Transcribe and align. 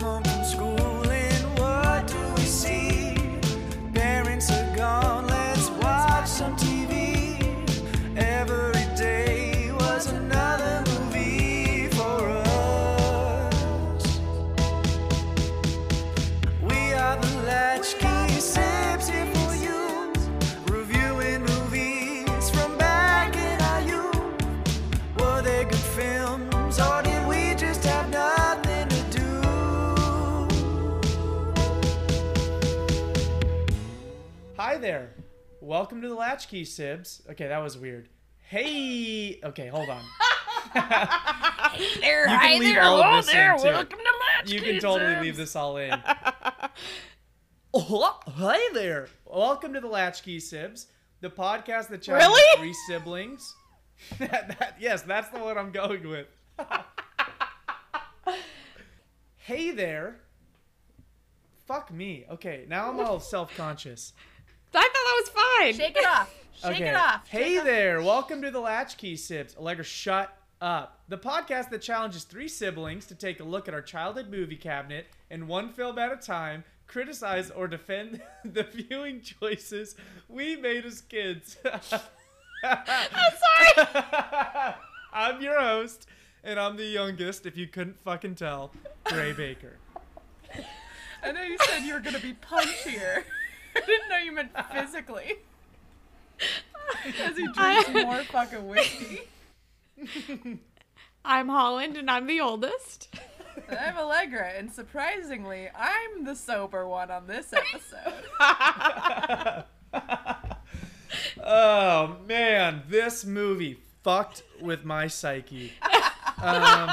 home 0.00 0.25
Welcome 35.96 36.10
to 36.10 36.14
the 36.14 36.20
Latchkey 36.20 36.64
Sibs. 36.66 37.26
Okay, 37.30 37.48
that 37.48 37.56
was 37.56 37.78
weird. 37.78 38.10
Hey. 38.50 39.40
Okay, 39.42 39.68
hold 39.68 39.88
on. 39.88 40.02
There, 42.00 42.24
You 42.24 42.28
can 42.28 42.38
hi 42.38 42.58
leave 42.58 42.74
there, 42.74 42.82
all 42.82 42.98
of 43.00 43.04
hello 43.06 43.16
this 43.16 43.28
in, 43.30 43.34
there, 43.34 43.56
welcome 43.56 43.98
to 43.98 44.04
Latchkey 44.04 44.54
You 44.54 44.60
can 44.60 44.78
totally 44.80 45.10
Sibs. 45.14 45.22
leave 45.22 45.36
this 45.38 45.56
all 45.56 45.78
in. 45.78 45.98
Oh, 47.72 48.20
hey 48.36 48.60
there. 48.74 49.08
Welcome 49.24 49.72
to 49.72 49.80
the 49.80 49.86
Latchkey 49.86 50.36
Sibs, 50.38 50.84
the 51.22 51.30
podcast 51.30 51.88
that 51.88 52.02
challenges 52.02 52.28
Really? 52.28 52.58
three 52.58 52.74
siblings. 52.88 53.54
that, 54.18 54.58
that, 54.58 54.76
yes, 54.78 55.00
that's 55.00 55.30
the 55.30 55.38
one 55.38 55.56
I'm 55.56 55.72
going 55.72 56.06
with. 56.06 56.26
hey 59.38 59.70
there. 59.70 60.20
Fuck 61.66 61.90
me. 61.90 62.26
Okay, 62.32 62.66
now 62.68 62.90
I'm 62.90 63.00
all 63.00 63.18
self-conscious. 63.18 64.12
I 64.76 64.82
thought 64.82 64.92
that 64.92 65.22
was 65.22 65.28
fine. 65.30 65.74
Shake 65.74 65.96
it 65.96 66.06
off. 66.06 66.34
Shake 66.54 66.70
okay. 66.72 66.88
it 66.88 66.96
off. 66.96 67.26
Hey 67.28 67.58
off. 67.58 67.64
there. 67.64 68.02
Welcome 68.02 68.42
to 68.42 68.50
the 68.50 68.60
Latchkey 68.60 69.14
Sibs. 69.14 69.56
Allegra, 69.56 69.84
shut 69.84 70.36
up. 70.60 71.00
The 71.08 71.16
podcast 71.16 71.70
that 71.70 71.80
challenges 71.80 72.24
three 72.24 72.48
siblings 72.48 73.06
to 73.06 73.14
take 73.14 73.40
a 73.40 73.44
look 73.44 73.68
at 73.68 73.74
our 73.74 73.80
childhood 73.80 74.28
movie 74.28 74.56
cabinet 74.56 75.06
and 75.30 75.48
one 75.48 75.70
film 75.70 75.98
at 75.98 76.12
a 76.12 76.16
time, 76.16 76.62
criticize 76.86 77.50
or 77.50 77.68
defend 77.68 78.20
the 78.44 78.64
viewing 78.64 79.22
choices 79.22 79.96
we 80.28 80.56
made 80.56 80.84
as 80.84 81.00
kids. 81.00 81.56
I'm 81.64 83.32
sorry. 83.74 83.88
I'm 85.12 85.40
your 85.40 85.58
host, 85.58 86.06
and 86.44 86.60
I'm 86.60 86.76
the 86.76 86.84
youngest, 86.84 87.46
if 87.46 87.56
you 87.56 87.66
couldn't 87.66 87.98
fucking 88.00 88.34
tell, 88.34 88.72
Gray 89.04 89.32
Baker. 89.32 89.78
I 91.22 91.32
know 91.32 91.42
you 91.42 91.56
said 91.62 91.80
you 91.80 91.94
were 91.94 92.00
gonna 92.00 92.18
be 92.18 92.34
punchier. 92.34 93.24
I 93.82 93.86
didn't 93.86 94.08
know 94.08 94.16
you 94.18 94.32
meant 94.32 94.50
physically. 94.72 95.36
As 97.20 97.36
he 97.36 97.46
drinks 97.52 97.88
more 97.92 98.22
fucking 98.24 98.66
whiskey. 98.68 99.22
I'm 101.24 101.48
Holland 101.48 101.96
and 101.96 102.10
I'm 102.10 102.26
the 102.26 102.40
oldest. 102.40 103.08
And 103.68 103.78
I'm 103.78 103.96
Allegra, 103.96 104.48
and 104.56 104.70
surprisingly, 104.70 105.68
I'm 105.74 106.24
the 106.24 106.36
sober 106.36 106.86
one 106.86 107.10
on 107.10 107.26
this 107.26 107.52
episode. 107.52 108.14
Oh 111.42 112.16
man, 112.26 112.82
this 112.88 113.24
movie 113.24 113.78
fucked 114.02 114.42
with 114.60 114.84
my 114.84 115.06
psyche. 115.06 115.72
Um, 116.42 116.90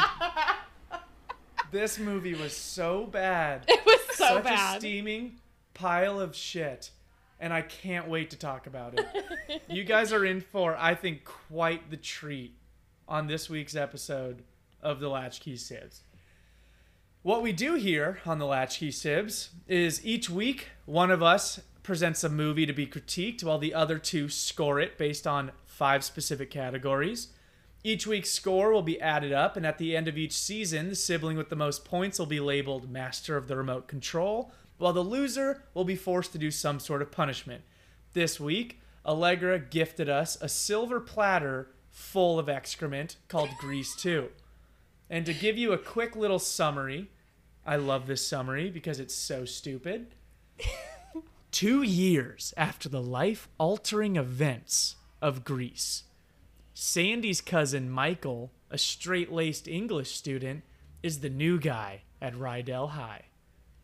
this 1.72 1.98
movie 2.00 2.34
was 2.36 2.56
so 2.56 3.06
bad, 3.06 3.66
It 3.68 3.84
was 3.86 4.00
so 4.16 4.26
such 4.26 4.40
a 4.40 4.44
bad. 4.44 4.80
steaming 4.80 5.40
pile 5.74 6.20
of 6.20 6.36
shit, 6.36 6.92
and 7.40 7.54
I 7.54 7.62
can't 7.62 8.08
wait 8.08 8.30
to 8.32 8.38
talk 8.38 8.68
about 8.68 9.00
it. 9.00 9.62
you 9.70 9.84
guys 9.84 10.14
are 10.14 10.26
in 10.26 10.42
for, 10.42 10.76
I 10.78 10.96
think, 10.96 11.24
quite 11.24 11.90
the 11.90 11.98
treat 11.98 12.56
on 13.08 13.28
this 13.28 13.50
week's 13.50 13.76
episode 13.76 14.44
of 14.82 15.00
the 15.00 15.10
Latchkey 15.10 15.56
Sibs. 15.56 16.02
What 17.22 17.42
we 17.42 17.54
do 17.54 17.76
here 17.76 18.20
on 18.26 18.38
the 18.38 18.46
Latchkey 18.46 18.90
Sibs 18.90 19.50
is 19.68 20.06
each 20.06 20.30
week 20.30 20.70
one 20.86 21.10
of 21.10 21.24
us 21.24 21.62
presents 21.82 22.24
a 22.24 22.30
movie 22.30 22.66
to 22.66 22.74
be 22.74 22.88
critiqued 22.88 23.44
while 23.44 23.60
the 23.60 23.74
other 23.74 23.98
two 23.98 24.30
score 24.30 24.80
it 24.80 24.98
based 24.98 25.28
on 25.28 25.52
five 25.66 26.04
specific 26.04 26.50
categories. 26.50 27.30
Each 27.84 28.08
week's 28.08 28.32
score 28.32 28.72
will 28.72 28.82
be 28.82 29.02
added 29.02 29.34
up, 29.34 29.58
and 29.58 29.66
at 29.66 29.78
the 29.78 29.96
end 29.96 30.08
of 30.08 30.18
each 30.18 30.32
season, 30.32 30.90
the 30.90 30.96
sibling 30.96 31.36
with 31.36 31.50
the 31.50 31.56
most 31.56 31.84
points 31.84 32.18
will 32.18 32.26
be 32.26 32.40
labeled 32.40 32.90
Master 32.90 33.36
of 33.36 33.50
the 33.50 33.58
Remote 33.58 33.88
Control, 33.88 34.52
while 34.84 34.92
the 34.92 35.00
loser 35.00 35.64
will 35.74 35.86
be 35.86 35.96
forced 35.96 36.34
to 36.34 36.38
do 36.38 36.52
some 36.52 36.78
sort 36.78 37.02
of 37.02 37.10
punishment. 37.10 37.64
This 38.12 38.38
week, 38.38 38.82
Allegra 39.06 39.58
gifted 39.58 40.10
us 40.10 40.38
a 40.42 40.50
silver 40.50 41.00
platter 41.00 41.70
full 41.90 42.38
of 42.38 42.50
excrement 42.50 43.16
called 43.30 43.52
Grease 43.60 43.96
2. 43.96 44.28
And 45.10 45.26
to 45.26 45.34
give 45.34 45.58
you 45.58 45.72
a 45.72 45.78
quick 45.78 46.18
little 46.18 46.38
summary, 46.38 47.10
I 47.66 47.78
love 47.78 48.08
this 48.08 48.28
summary 48.28 48.70
because 48.70 49.00
it's 49.00 49.16
so 49.16 49.46
stupid. 49.46 50.16
Two 51.52 51.82
years 51.82 52.54
after 52.58 52.90
the 52.90 53.02
life 53.02 53.48
altering 53.58 54.18
events 54.18 54.98
of 55.22 55.46
Grease, 55.46 56.04
Sandy's 56.74 57.40
cousin 57.40 57.90
Michael, 57.90 58.52
a 58.70 58.78
straight 58.78 59.32
laced 59.32 59.66
English 59.66 60.12
student, 60.12 60.64
is 61.02 61.22
the 61.22 61.30
new 61.30 61.58
guy 61.58 62.02
at 62.22 62.34
Rydell 62.34 62.90
High. 62.90 63.28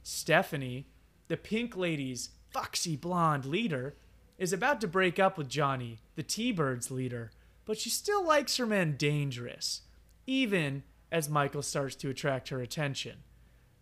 Stephanie, 0.03 0.87
the 1.29 1.37
Pink 1.37 1.77
Lady's 1.77 2.31
foxy 2.51 2.97
blonde 2.97 3.45
leader, 3.45 3.95
is 4.37 4.51
about 4.51 4.81
to 4.81 4.87
break 4.87 5.19
up 5.19 5.37
with 5.37 5.49
Johnny, 5.49 5.99
the 6.15 6.23
T 6.23 6.51
Birds 6.51 6.91
leader, 6.91 7.31
but 7.65 7.77
she 7.77 7.89
still 7.89 8.25
likes 8.25 8.57
her 8.57 8.65
men 8.65 8.95
dangerous, 8.97 9.81
even 10.25 10.83
as 11.11 11.29
Michael 11.29 11.61
starts 11.61 11.95
to 11.95 12.09
attract 12.09 12.49
her 12.49 12.61
attention. 12.61 13.17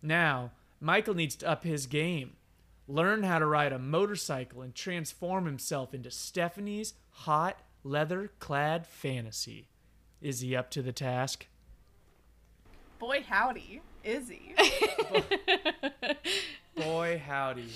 Now, 0.02 0.52
Michael 0.80 1.14
needs 1.14 1.36
to 1.36 1.48
up 1.48 1.64
his 1.64 1.86
game, 1.86 2.36
learn 2.86 3.22
how 3.22 3.38
to 3.38 3.46
ride 3.46 3.72
a 3.72 3.78
motorcycle, 3.78 4.62
and 4.62 4.74
transform 4.74 5.46
himself 5.46 5.94
into 5.94 6.10
Stephanie's 6.10 6.94
hot, 7.10 7.60
leather 7.82 8.30
clad 8.38 8.86
fantasy. 8.86 9.68
Is 10.20 10.40
he 10.40 10.54
up 10.54 10.70
to 10.72 10.82
the 10.82 10.92
task? 10.92 11.46
Boy, 12.98 13.24
howdy, 13.28 13.80
is 14.02 14.28
he? 14.28 14.54
Boy, 16.84 17.22
howdy. 17.24 17.68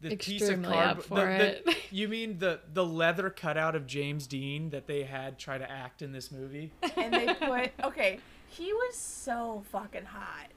The 0.00 0.16
piece 0.16 0.48
of 0.48 0.62
cardboard. 0.62 1.04
for 1.04 1.16
the- 1.16 1.60
the- 1.66 1.76
you 1.90 2.08
mean 2.08 2.38
the 2.38 2.60
the 2.72 2.84
leather 2.84 3.28
cutout 3.30 3.74
of 3.76 3.86
James 3.86 4.26
Dean 4.26 4.70
that 4.70 4.86
they 4.86 5.02
had 5.02 5.38
try 5.38 5.58
to 5.58 5.70
act 5.70 6.00
in 6.02 6.12
this 6.12 6.30
movie? 6.32 6.72
and 6.96 7.12
they 7.12 7.34
put 7.40 7.70
okay. 7.84 8.18
He 8.48 8.72
was 8.72 8.96
so 8.96 9.62
fucking 9.70 10.06
hot. 10.06 10.48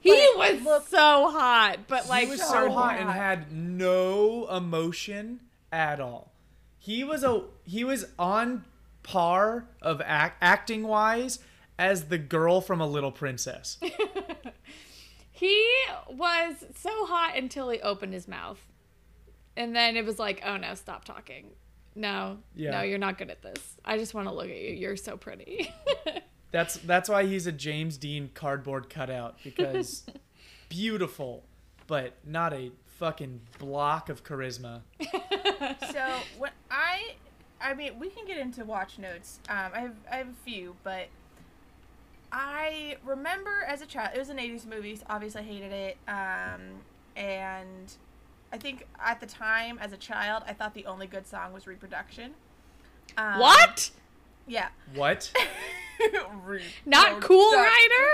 He 0.00 0.10
But 0.36 0.52
was 0.54 0.62
look- 0.62 0.88
so 0.88 1.30
hot, 1.30 1.78
but 1.88 2.08
like 2.10 2.24
he 2.24 2.30
was 2.30 2.42
so 2.42 2.48
so 2.50 2.70
hot 2.72 2.98
and 3.00 3.08
had 3.08 3.50
no 3.52 4.46
emotion 4.54 5.40
at 5.72 5.98
all. 5.98 6.30
He 6.78 7.02
was 7.04 7.24
a 7.24 7.44
he 7.64 7.84
was 7.84 8.04
on 8.18 8.66
par 9.02 9.64
of 9.80 10.02
act, 10.04 10.36
acting 10.42 10.82
wise 10.86 11.38
as 11.78 12.04
the 12.08 12.18
girl 12.18 12.60
from 12.60 12.82
A 12.82 12.86
Little 12.86 13.10
Princess. 13.12 13.78
he 15.36 15.66
was 16.08 16.54
so 16.76 17.06
hot 17.06 17.36
until 17.36 17.68
he 17.68 17.80
opened 17.80 18.14
his 18.14 18.26
mouth. 18.28 18.60
And 19.56 19.74
then 19.74 19.96
it 19.96 20.04
was 20.06 20.18
like, 20.18 20.42
oh 20.46 20.56
no, 20.56 20.74
stop 20.74 21.04
talking. 21.04 21.50
No, 21.96 22.38
Yeah. 22.54 22.70
no, 22.70 22.82
you're 22.82 22.98
not 22.98 23.18
good 23.18 23.30
at 23.30 23.42
this. 23.42 23.76
I 23.84 23.98
just 23.98 24.14
want 24.14 24.26
to 24.28 24.34
look 24.34 24.48
at 24.48 24.56
you. 24.60 24.70
You're 24.74 24.96
so 24.96 25.16
pretty. 25.16 25.72
That's 26.52 26.76
that's 26.76 27.08
why 27.08 27.26
he's 27.26 27.48
a 27.48 27.52
James 27.52 27.96
Dean 27.96 28.30
cardboard 28.32 28.88
cutout 28.88 29.36
because 29.42 30.04
beautiful, 30.68 31.42
but 31.88 32.14
not 32.24 32.52
a 32.52 32.70
fucking 32.98 33.40
block 33.58 34.08
of 34.08 34.22
charisma. 34.24 34.82
So 35.92 36.04
what 36.38 36.52
I, 36.70 37.14
I 37.60 37.74
mean, 37.74 37.98
we 37.98 38.08
can 38.10 38.26
get 38.26 38.36
into 38.38 38.64
watch 38.64 38.98
notes. 38.98 39.40
Um, 39.48 39.70
I 39.74 39.80
have 39.80 39.94
I 40.10 40.16
have 40.16 40.28
a 40.28 40.44
few, 40.44 40.76
but 40.84 41.08
I 42.36 42.96
remember 43.04 43.62
as 43.68 43.80
a 43.80 43.86
child, 43.86 44.10
it 44.14 44.18
was 44.18 44.28
an 44.28 44.38
'80s 44.38 44.66
movie. 44.66 44.96
so 44.96 45.04
Obviously, 45.08 45.40
I 45.42 45.44
hated 45.44 45.70
it. 45.72 45.96
Um, 46.08 46.80
and 47.16 47.92
I 48.52 48.58
think 48.58 48.86
at 49.02 49.20
the 49.20 49.26
time, 49.26 49.78
as 49.80 49.92
a 49.92 49.96
child, 49.96 50.42
I 50.46 50.52
thought 50.52 50.74
the 50.74 50.86
only 50.86 51.06
good 51.06 51.26
song 51.28 51.52
was 51.52 51.68
"Reproduction." 51.68 52.32
Um, 53.16 53.38
what? 53.38 53.90
Yeah. 54.48 54.68
What? 54.94 55.32
Not 56.84 57.20
Cool 57.20 57.52
Reproduction. 57.52 57.60
Rider? 57.60 58.10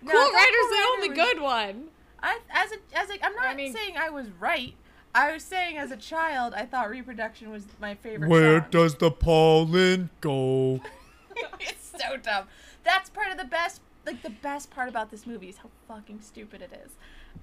No, 0.00 0.12
cool 0.12 0.20
I 0.20 0.32
Rider's 0.32 0.60
Cool 0.60 0.70
the 0.70 0.88
only 0.94 1.08
was- 1.10 1.16
good 1.18 1.42
one. 1.42 1.88
I 2.22 2.38
as 2.50 2.72
a 2.72 2.98
as 2.98 3.10
a 3.10 3.24
I'm 3.24 3.34
not 3.34 3.46
I 3.48 3.54
mean- 3.54 3.72
saying 3.74 3.96
I 3.98 4.08
was 4.10 4.28
right. 4.40 4.74
I 5.14 5.32
was 5.32 5.42
saying 5.42 5.76
as 5.78 5.90
a 5.90 5.96
child, 5.96 6.54
I 6.54 6.64
thought 6.64 6.88
"Reproduction" 6.90 7.50
was 7.50 7.64
my 7.80 7.94
favorite. 7.96 8.28
Where 8.28 8.60
song. 8.60 8.68
does 8.70 8.94
the 8.96 9.10
pollen 9.10 10.08
go? 10.20 10.80
it's 11.60 11.92
so 11.98 12.16
dumb. 12.16 12.46
That's 12.88 13.10
part 13.10 13.30
of 13.30 13.36
the 13.36 13.44
best 13.44 13.82
like 14.06 14.22
the 14.22 14.30
best 14.30 14.70
part 14.70 14.88
about 14.88 15.10
this 15.10 15.26
movie 15.26 15.50
is 15.50 15.58
how 15.58 15.68
fucking 15.86 16.22
stupid 16.22 16.62
it 16.62 16.72
is. 16.72 16.92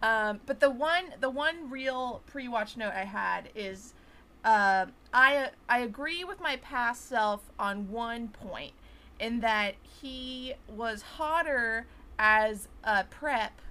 Um, 0.02 0.40
but 0.48 0.60
the 0.60 0.72
one 0.72 1.14
the 1.20 1.30
one 1.30 1.70
real 1.70 2.24
pre-watch 2.26 2.76
note 2.76 2.94
I 2.94 3.04
had 3.04 3.50
is 3.54 3.94
uh, 4.44 4.88
I 5.14 5.50
I 5.70 5.80
agree 5.80 6.24
with 6.24 6.40
my 6.40 6.56
past 6.58 7.08
self 7.08 7.52
on 7.60 7.92
one 7.92 8.30
point 8.30 8.74
in 9.20 9.42
that 9.42 9.76
he 10.02 10.56
was 10.68 11.04
hotter 11.04 11.86
as 12.18 12.68
a 12.84 13.04
prep 13.04 13.62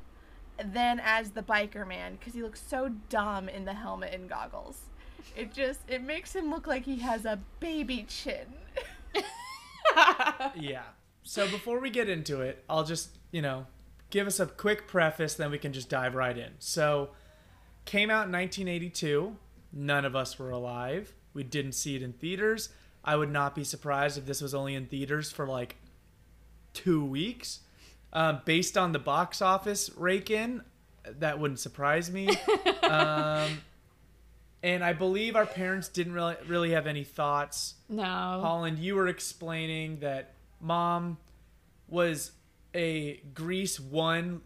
than 0.65 1.01
as 1.03 1.31
the 1.31 1.43
biker 1.43 1.87
man 1.87 2.15
because 2.15 2.35
he 2.35 2.43
looks 2.43 2.63
so 2.65 2.91
dumb 3.09 3.49
in 3.49 3.65
the 3.65 3.75
helmet 3.75 4.15
and 4.15 4.29
goggles. 4.29 4.83
It 5.37 5.53
just 5.53 5.81
it 5.89 6.03
makes 6.03 6.37
him 6.37 6.51
look 6.51 6.69
like 6.69 6.85
he 6.85 6.99
has 7.01 7.25
a 7.25 7.41
baby 7.59 8.07
chin. 8.09 8.47
Yeah. 10.57 10.83
So 11.25 11.49
before 11.49 11.81
we 11.81 11.91
get 11.91 12.09
into 12.09 12.43
it, 12.43 12.63
I'll 12.69 12.85
just, 12.85 13.09
you 13.33 13.43
know, 13.43 13.67
give 14.11 14.27
us 14.27 14.39
a 14.39 14.47
quick 14.47 14.87
preface, 14.87 15.35
then 15.35 15.51
we 15.51 15.59
can 15.59 15.73
just 15.73 15.89
dive 15.89 16.15
right 16.15 16.37
in. 16.37 16.53
So, 16.59 17.11
came 17.87 18.11
out 18.11 18.27
in 18.27 18.33
1982. 18.33 19.37
None 19.73 20.05
of 20.05 20.15
us 20.15 20.39
were 20.39 20.51
alive. 20.51 21.13
We 21.33 21.43
didn't 21.43 21.73
see 21.73 21.97
it 21.97 22.03
in 22.03 22.13
theaters. 22.13 22.69
I 23.05 23.17
would 23.17 23.31
not 23.31 23.55
be 23.55 23.65
surprised 23.65 24.17
if 24.17 24.27
this 24.27 24.41
was 24.41 24.55
only 24.55 24.75
in 24.75 24.87
theaters 24.87 25.33
for 25.33 25.47
like 25.47 25.77
two 26.73 27.05
weeks. 27.05 27.61
Um, 28.13 28.43
based 28.45 28.79
on 28.79 28.93
the 28.93 28.99
box 28.99 29.43
office 29.43 29.91
rake 29.97 30.31
in, 30.31 30.63
that 31.19 31.41
wouldn't 31.41 31.59
surprise 31.59 32.11
me. 32.11 32.29
um, 32.83 33.59
and 34.63 34.85
I 34.85 34.93
believe 34.93 35.37
our 35.37 35.47
parents 35.47 35.89
didn't 35.89 36.13
really, 36.13 36.37
really 36.47 36.71
have 36.71 36.87
any 36.87 37.05
thoughts 37.05 37.75
No. 37.89 38.03
Holland, 38.05 38.79
you 38.79 38.95
were 38.95 39.09
explaining 39.09 39.99
that 39.99 40.35
mom 40.65 41.19
was 41.89 42.33
a 42.75 43.19
Grease 43.35 43.79
one, 43.79 44.41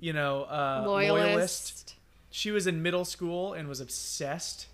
you 0.00 0.12
know, 0.12 0.42
uh, 0.44 0.82
Loyalist. 0.86 1.12
loyalist. 1.28 1.94
She 2.30 2.50
was 2.50 2.66
in 2.66 2.82
middle 2.82 3.04
school 3.04 3.52
and 3.54 3.68
was 3.68 3.80
obsessed 3.80 4.66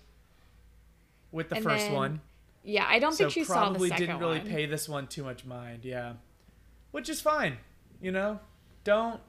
with 1.31 1.49
the 1.49 1.55
And 1.55 1.63
first 1.63 1.85
then 1.87 1.93
one. 1.93 2.21
Yeah, 2.63 2.85
I 2.87 2.99
don't 2.99 3.11
So 3.13 3.25
think 3.25 3.31
she 3.31 3.43
saw 3.43 3.53
the 3.53 3.59
probably 3.59 3.89
didn't 3.91 4.19
really 4.19 4.39
one. 4.39 4.47
pay 4.47 4.65
this 4.65 4.87
one 4.89 5.07
too 5.07 5.23
much 5.23 5.45
mind. 5.45 5.85
Yeah, 5.85 6.13
which 6.91 7.09
is 7.09 7.21
fine. 7.21 7.57
You 8.01 8.11
know, 8.11 8.39
don't, 8.83 9.19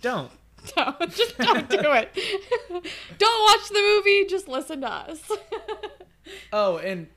don't. 0.00 0.30
No, 0.78 0.94
just 1.08 1.36
don't 1.36 1.68
do 1.68 1.78
it. 1.78 2.14
don't 3.18 3.42
watch 3.44 3.68
the 3.68 3.80
movie. 3.80 4.24
Just 4.26 4.48
listen 4.48 4.80
to 4.80 4.88
us. 4.90 5.20
Oh, 6.54 6.78
and 6.78 7.08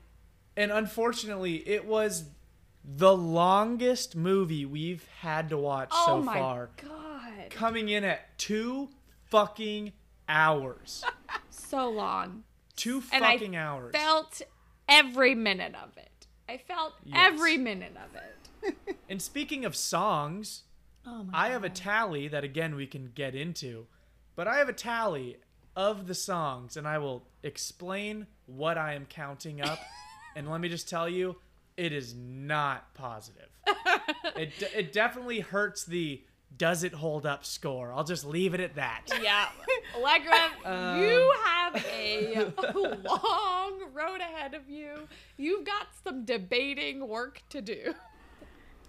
and 0.54 0.70
unfortunately, 0.70 1.66
it 1.66 1.86
was 1.86 2.24
the 2.96 3.14
longest 3.14 4.16
movie 4.16 4.64
we've 4.64 5.06
had 5.20 5.50
to 5.50 5.58
watch 5.58 5.90
oh 5.92 6.06
so 6.06 6.22
my 6.22 6.38
far. 6.38 6.70
god, 6.82 7.50
coming 7.50 7.88
in 7.90 8.02
at 8.02 8.38
two 8.38 8.88
fucking 9.26 9.92
hours. 10.28 11.04
so 11.50 11.90
long. 11.90 12.44
Two 12.76 13.02
And 13.12 13.24
I 13.24 13.32
fucking 13.34 13.56
hours. 13.56 13.92
Felt 13.94 14.40
every 14.88 15.34
minute 15.34 15.74
of 15.74 15.96
it. 15.98 16.26
I 16.48 16.56
felt 16.56 16.94
Yes. 17.04 17.16
every 17.18 17.58
minute 17.58 17.94
of 17.96 18.16
it. 18.16 18.96
and 19.08 19.20
speaking 19.20 19.64
of 19.66 19.76
songs, 19.76 20.62
Oh 21.06 21.24
my 21.24 21.46
I 21.46 21.48
have 21.50 21.64
a 21.64 21.68
tally 21.70 22.28
that 22.28 22.44
again 22.44 22.74
we 22.74 22.86
can 22.86 23.10
get 23.14 23.34
into, 23.34 23.86
but 24.34 24.48
I 24.48 24.56
have 24.56 24.68
a 24.68 24.72
tally 24.74 25.36
of 25.76 26.06
the 26.06 26.14
songs 26.14 26.76
and 26.76 26.86
I 26.88 26.98
will 26.98 27.26
explain 27.42 28.26
what 28.46 28.78
I 28.78 28.94
am 28.94 29.04
counting 29.06 29.60
up. 29.60 29.78
and 30.36 30.50
let 30.50 30.60
me 30.60 30.68
just 30.68 30.88
tell 30.88 31.08
you, 31.08 31.36
it 31.78 31.92
is 31.92 32.14
not 32.14 32.92
positive. 32.94 33.48
it 34.36 34.52
it 34.74 34.92
definitely 34.92 35.40
hurts 35.40 35.84
the 35.84 36.22
does 36.56 36.82
it 36.82 36.92
hold 36.92 37.24
up 37.24 37.44
score. 37.44 37.92
I'll 37.92 38.04
just 38.04 38.24
leave 38.24 38.52
it 38.54 38.60
at 38.60 38.74
that. 38.74 39.02
Yeah, 39.22 39.48
Allegra, 39.96 40.50
Um, 40.64 41.00
you 41.00 41.32
have 41.44 41.76
a 41.76 42.50
long 42.74 43.80
road 43.92 44.20
ahead 44.20 44.54
of 44.54 44.68
you. 44.68 45.06
You've 45.36 45.64
got 45.64 45.88
some 46.02 46.24
debating 46.24 47.06
work 47.06 47.42
to 47.50 47.60
do. 47.60 47.94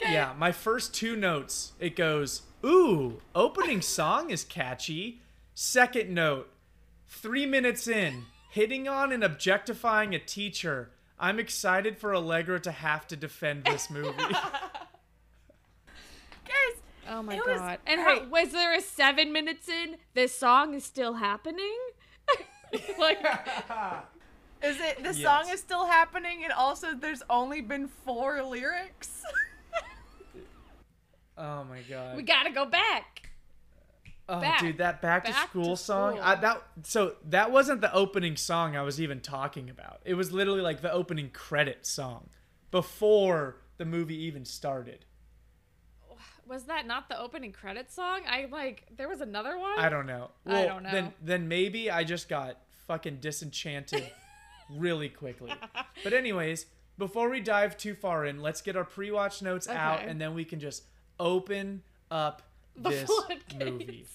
Yeah, 0.01 0.33
my 0.37 0.53
first 0.53 0.93
two 0.95 1.17
notes, 1.17 1.73
it 1.77 1.95
goes, 1.97 2.43
ooh, 2.65 3.19
opening 3.35 3.81
song 3.81 4.29
is 4.29 4.45
catchy. 4.45 5.21
Second 5.53 6.09
note, 6.13 6.49
three 7.09 7.45
minutes 7.45 7.85
in, 7.85 8.23
hitting 8.49 8.87
on 8.87 9.11
and 9.11 9.23
objectifying 9.25 10.15
a 10.15 10.19
teacher. 10.19 10.91
I'm 11.19 11.37
excited 11.39 11.97
for 11.97 12.15
Allegra 12.15 12.59
to 12.61 12.71
have 12.71 13.05
to 13.07 13.15
defend 13.17 13.65
this 13.65 13.89
movie. 13.89 14.11
Guys, 16.45 16.81
Oh 17.09 17.21
my 17.23 17.35
It 17.35 17.45
was 17.45 17.59
god! 17.59 17.79
And 17.87 18.03
great. 18.03 18.21
how, 18.23 18.27
was 18.29 18.51
there 18.51 18.73
a 18.75 18.81
seven 18.81 19.33
minutes 19.33 19.67
in? 19.67 19.97
This 20.13 20.33
song 20.37 20.73
is 20.75 20.83
still 20.85 21.15
happening. 21.15 21.75
like, 22.99 23.19
is 24.63 24.79
it 24.79 24.97
the 25.03 25.13
Yes. 25.15 25.21
song 25.21 25.49
is 25.51 25.59
still 25.59 25.85
happening 25.85 26.43
and 26.43 26.53
also 26.53 26.93
there's 26.93 27.23
only 27.29 27.61
been 27.61 27.87
four 27.87 28.41
lyrics? 28.43 29.23
oh 31.37 31.63
my 31.65 31.81
god. 31.89 32.15
we 32.15 32.23
gotta 32.23 32.51
go 32.51 32.65
back. 32.65 33.28
Oh, 34.29 34.41
back- 34.41 34.59
dude, 34.59 34.77
that 34.77 35.01
back 35.01 35.25
to 35.25 35.31
back 35.31 35.43
to 35.43 35.49
school 35.49 35.75
song. 35.75 36.13
school. 36.13 36.23
I, 36.23 36.35
that 36.35 36.63
so 36.83 37.15
that 37.25 37.51
wasn't 37.51 37.81
the 37.81 37.93
opening 37.93 38.35
song 38.37 38.75
I 38.75 38.81
was 38.81 39.01
even 39.01 39.19
talking 39.19 39.69
about. 39.69 40.01
It 40.05 40.13
was 40.13 40.31
literally 40.31 40.61
like 40.61 40.81
the 40.81 40.91
opening 40.91 41.29
credit 41.31 41.85
song 41.85 42.29
before 42.71 43.57
the 43.77 43.85
movie 43.85 44.21
even 44.23 44.45
started. 44.45 45.05
Was 46.47 46.63
that 46.63 46.87
not 46.87 47.09
the 47.09 47.19
opening 47.19 47.51
credit 47.51 47.91
song? 47.91 48.21
I 48.27 48.47
like 48.51 48.87
there 48.97 49.07
was 49.07 49.21
another 49.21 49.57
one. 49.57 49.77
I 49.77 49.87
don't 49.87 50.07
know. 50.07 50.31
I 50.47 50.65
don't 50.65 50.81
know. 50.81 50.91
Then 50.91 51.13
then 51.21 51.47
maybe 51.47 51.91
I 51.91 52.03
just 52.03 52.27
got 52.27 52.57
fucking 52.87 53.17
disenchanted 53.17 54.09
really 54.71 55.09
quickly. 55.09 55.53
But 56.03 56.13
anyways, 56.13 56.65
before 56.97 57.29
we 57.29 57.39
dive 57.39 57.77
too 57.77 57.93
far 57.93 58.25
in, 58.25 58.41
let's 58.41 58.61
get 58.61 58.75
our 58.75 58.83
pre-watch 58.83 59.43
notes 59.43 59.67
out 59.67 60.01
and 60.03 60.19
then 60.19 60.33
we 60.33 60.43
can 60.43 60.59
just 60.59 60.83
open 61.19 61.83
up 62.09 62.41
The 62.75 62.89
this 62.89 63.11
movie. 63.59 64.07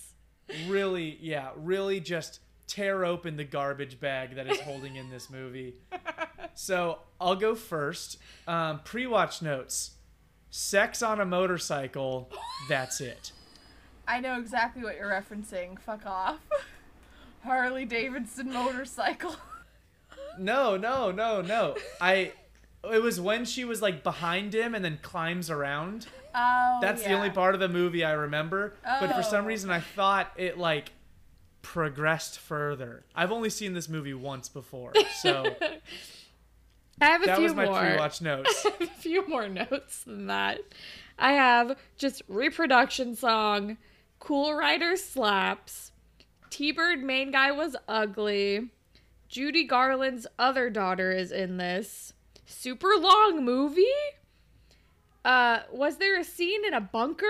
Really, 0.67 1.19
yeah, 1.21 1.51
really 1.57 2.01
just 2.01 2.41
tear 2.67 3.05
open 3.05 3.37
the 3.37 3.45
garbage 3.45 4.01
bag 4.01 4.37
that 4.37 4.47
is 4.47 4.61
holding 4.61 4.97
in 4.97 5.11
this 5.11 5.31
movie. 5.31 5.75
So, 6.55 6.99
I'll 7.21 7.37
go 7.37 7.55
first. 7.55 8.19
Um, 8.47 8.81
pre-watch 8.85 9.43
notes. 9.43 9.93
Sex 10.51 11.03
on 11.03 11.21
a 11.21 11.25
motorcycle, 11.25 12.31
that's 12.69 13.01
it. 13.01 13.33
I 14.07 14.21
know 14.21 14.39
exactly 14.39 14.83
what 14.83 14.97
you're 14.97 15.11
referencing. 15.11 15.79
Fuck 15.81 16.07
off. 16.07 16.39
Harley 17.43 17.85
Davidson 17.85 18.53
motorcycle. 18.53 19.37
No, 20.39 20.77
no, 20.77 21.11
no, 21.11 21.41
no. 21.41 21.77
I. 22.01 22.33
It 22.93 23.03
was 23.03 23.21
when 23.21 23.45
she 23.45 23.65
was 23.65 23.81
like 23.81 24.03
behind 24.03 24.55
him 24.55 24.75
and 24.75 24.85
then 24.85 24.99
climbs 25.01 25.49
around. 25.49 26.07
Oh, 26.35 26.79
That's 26.81 27.03
the 27.05 27.13
only 27.13 27.31
part 27.31 27.55
of 27.55 27.61
the 27.61 27.69
movie 27.69 28.05
I 28.05 28.13
remember. 28.13 28.75
But 28.83 29.15
for 29.15 29.23
some 29.23 29.45
Oh. 29.45 29.49
reason, 29.49 29.71
I 29.71 29.81
thought 29.81 30.33
it 30.37 30.59
like 30.59 30.93
progressed 31.63 32.39
further. 32.39 33.05
I've 33.15 33.33
only 33.33 33.51
seen 33.51 33.73
this 33.73 33.89
movie 33.89 34.15
once 34.15 34.49
before, 34.49 34.93
so 35.23 35.55
I 37.01 37.07
have 37.07 37.23
a 37.23 37.27
that 37.27 37.37
few 37.37 37.45
was 37.45 37.55
my 37.55 37.65
more. 37.67 37.81
pre-watch 37.81 38.21
notes. 38.23 38.67
a 38.81 38.87
few 38.87 39.27
more 39.29 39.49
notes 39.49 40.05
than 40.05 40.27
that. 40.27 40.61
I 41.19 41.33
have 41.33 41.77
just 41.97 42.23
reproduction 42.29 43.15
song, 43.17 43.79
Cool 44.19 44.55
Rider 44.55 44.97
slaps, 44.97 45.93
T 46.51 46.71
Bird 46.73 47.03
main 47.03 47.31
guy 47.31 47.51
was 47.53 47.77
ugly, 47.89 48.71
Judy 49.29 49.65
Garland's 49.65 50.27
other 50.39 50.71
daughter 50.71 51.11
is 51.13 51.33
in 51.33 51.57
this, 51.57 52.13
super 52.47 52.91
long 52.99 53.45
movie. 53.45 53.85
Uh, 55.25 55.61
was 55.73 55.97
there 55.97 56.19
a 56.19 56.25
scene 56.25 56.65
in 56.67 56.75
a 56.75 56.81
bunker? 56.81 57.27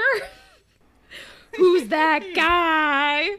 Who's 1.56 1.88
that 1.88 2.24
guy? 2.34 3.36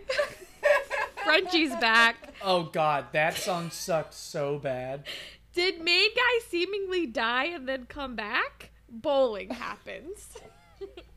Frenchie's 1.24 1.76
back. 1.78 2.16
Oh 2.42 2.64
God, 2.64 3.08
that 3.12 3.36
song 3.36 3.70
sucked 3.72 4.14
so 4.14 4.58
bad. 4.60 5.04
Did 5.54 5.82
main 5.82 6.10
guy 6.16 6.40
seemingly 6.48 7.06
die 7.06 7.46
and 7.46 7.68
then 7.68 7.86
come 7.86 8.16
back? 8.16 8.72
Bowling 8.90 9.50
happens. 9.50 10.38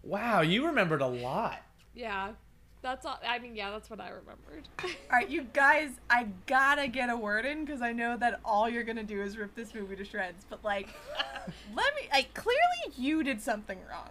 Wow, 0.03 0.41
you 0.41 0.67
remembered 0.67 1.03
a 1.03 1.07
lot. 1.07 1.61
Yeah. 1.95 2.33
That's 2.81 3.05
all. 3.05 3.19
I 3.27 3.39
mean, 3.39 3.57
yeah, 3.57 3.71
that's 3.71 3.91
what 3.91 4.01
I 4.01 4.09
remembered. 4.09 4.69
All 4.85 5.19
right, 5.19 5.29
you 5.29 5.43
guys, 5.53 5.91
I 6.09 6.29
gotta 6.47 6.87
get 6.87 7.11
a 7.11 7.17
word 7.17 7.45
in 7.45 7.65
because 7.65 7.83
I 7.83 7.93
know 7.93 8.17
that 8.19 8.41
all 8.45 8.69
you're 8.69 8.85
gonna 8.85 9.03
do 9.03 9.21
is 9.21 9.37
rip 9.37 9.55
this 9.57 9.75
movie 9.75 9.97
to 9.97 10.05
shreds. 10.05 10.47
But 10.49 10.63
like, 10.63 10.89
let 11.75 11.95
me. 11.97 12.09
Like, 12.13 12.33
clearly 12.35 12.95
you 12.97 13.25
did 13.25 13.41
something 13.43 13.79
wrong 13.91 14.11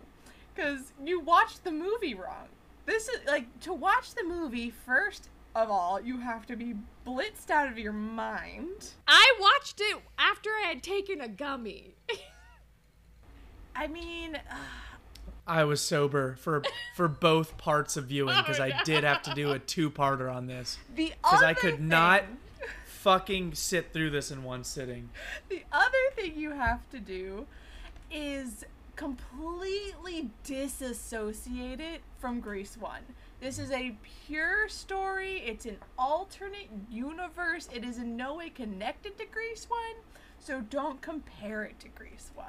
because 0.54 0.92
you 1.04 1.20
watched 1.22 1.64
the 1.64 1.72
movie 1.72 2.14
wrong. 2.14 2.48
This 2.86 3.08
is 3.08 3.20
like 3.26 3.60
to 3.62 3.74
watch 3.74 4.14
the 4.16 4.24
movie. 4.24 4.70
First 4.70 5.30
of 5.56 5.72
all, 5.72 6.02
you 6.02 6.20
have 6.20 6.46
to 6.48 6.56
be 6.56 6.76
blitzed 7.06 7.50
out 7.50 7.70
of 7.70 7.78
your 7.80 7.94
mind. 7.94 8.92
I 9.08 9.34
watched 9.40 9.80
it 9.80 9.98
after 10.20 10.50
I 10.50 10.68
had 10.68 10.84
taken 10.84 11.22
a 11.22 11.28
gummy. 11.28 11.96
I 13.76 13.88
mean, 13.88 14.38
I 15.48 15.64
was 15.64 15.82
sober 15.82 16.36
for 16.36 16.64
for 16.96 17.08
both 17.08 17.58
parts 17.58 17.96
of 17.98 18.06
viewing 18.06 18.36
because 18.38 18.60
Oh, 18.60 18.64
I 18.66 18.82
did 18.84 19.04
have 19.04 19.22
to 19.24 19.34
do 19.34 19.52
a 19.52 19.60
two-parter 19.60 20.34
on 20.34 20.48
this 20.48 20.78
The 20.96 21.14
because 21.22 21.42
I 21.42 21.54
could 21.54 21.76
thing- 21.78 21.88
not 21.88 22.24
fucking 22.86 23.54
sit 23.56 23.94
through 23.94 24.10
this 24.10 24.32
in 24.32 24.44
one 24.44 24.64
sitting. 24.64 25.10
The 25.50 25.64
other 25.72 25.98
thing 26.16 26.34
you 26.38 26.52
have 26.52 26.88
to 26.90 27.00
do 27.00 27.48
is 28.12 28.66
completely 28.98 30.30
disassociate 30.44 31.80
it 31.80 32.02
from 32.20 32.40
Grease 32.42 32.76
1. 32.76 33.02
This 33.40 33.60
is 33.60 33.72
a 33.72 33.96
pure 34.26 34.68
story. 34.68 35.38
It's 35.46 35.66
an 35.66 35.78
alternate 35.98 36.70
universe. 36.90 37.70
It 37.74 37.84
is 37.86 37.98
in 38.00 38.18
no 38.18 38.36
way 38.36 38.50
connected 38.50 39.18
to 39.20 39.26
Grease 39.26 39.66
1. 39.70 39.80
So 40.40 40.62
don't 40.62 41.02
compare 41.02 41.64
it 41.64 41.80
to 41.82 41.88
Grease 41.90 42.32
1. 42.36 42.46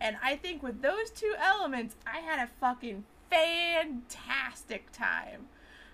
And 0.00 0.16
I 0.22 0.36
think 0.36 0.62
with 0.62 0.82
those 0.82 1.10
two 1.10 1.34
elements, 1.38 1.96
I 2.06 2.18
had 2.18 2.38
a 2.38 2.50
fucking 2.60 3.04
fantastic 3.30 4.90
time. 4.92 5.46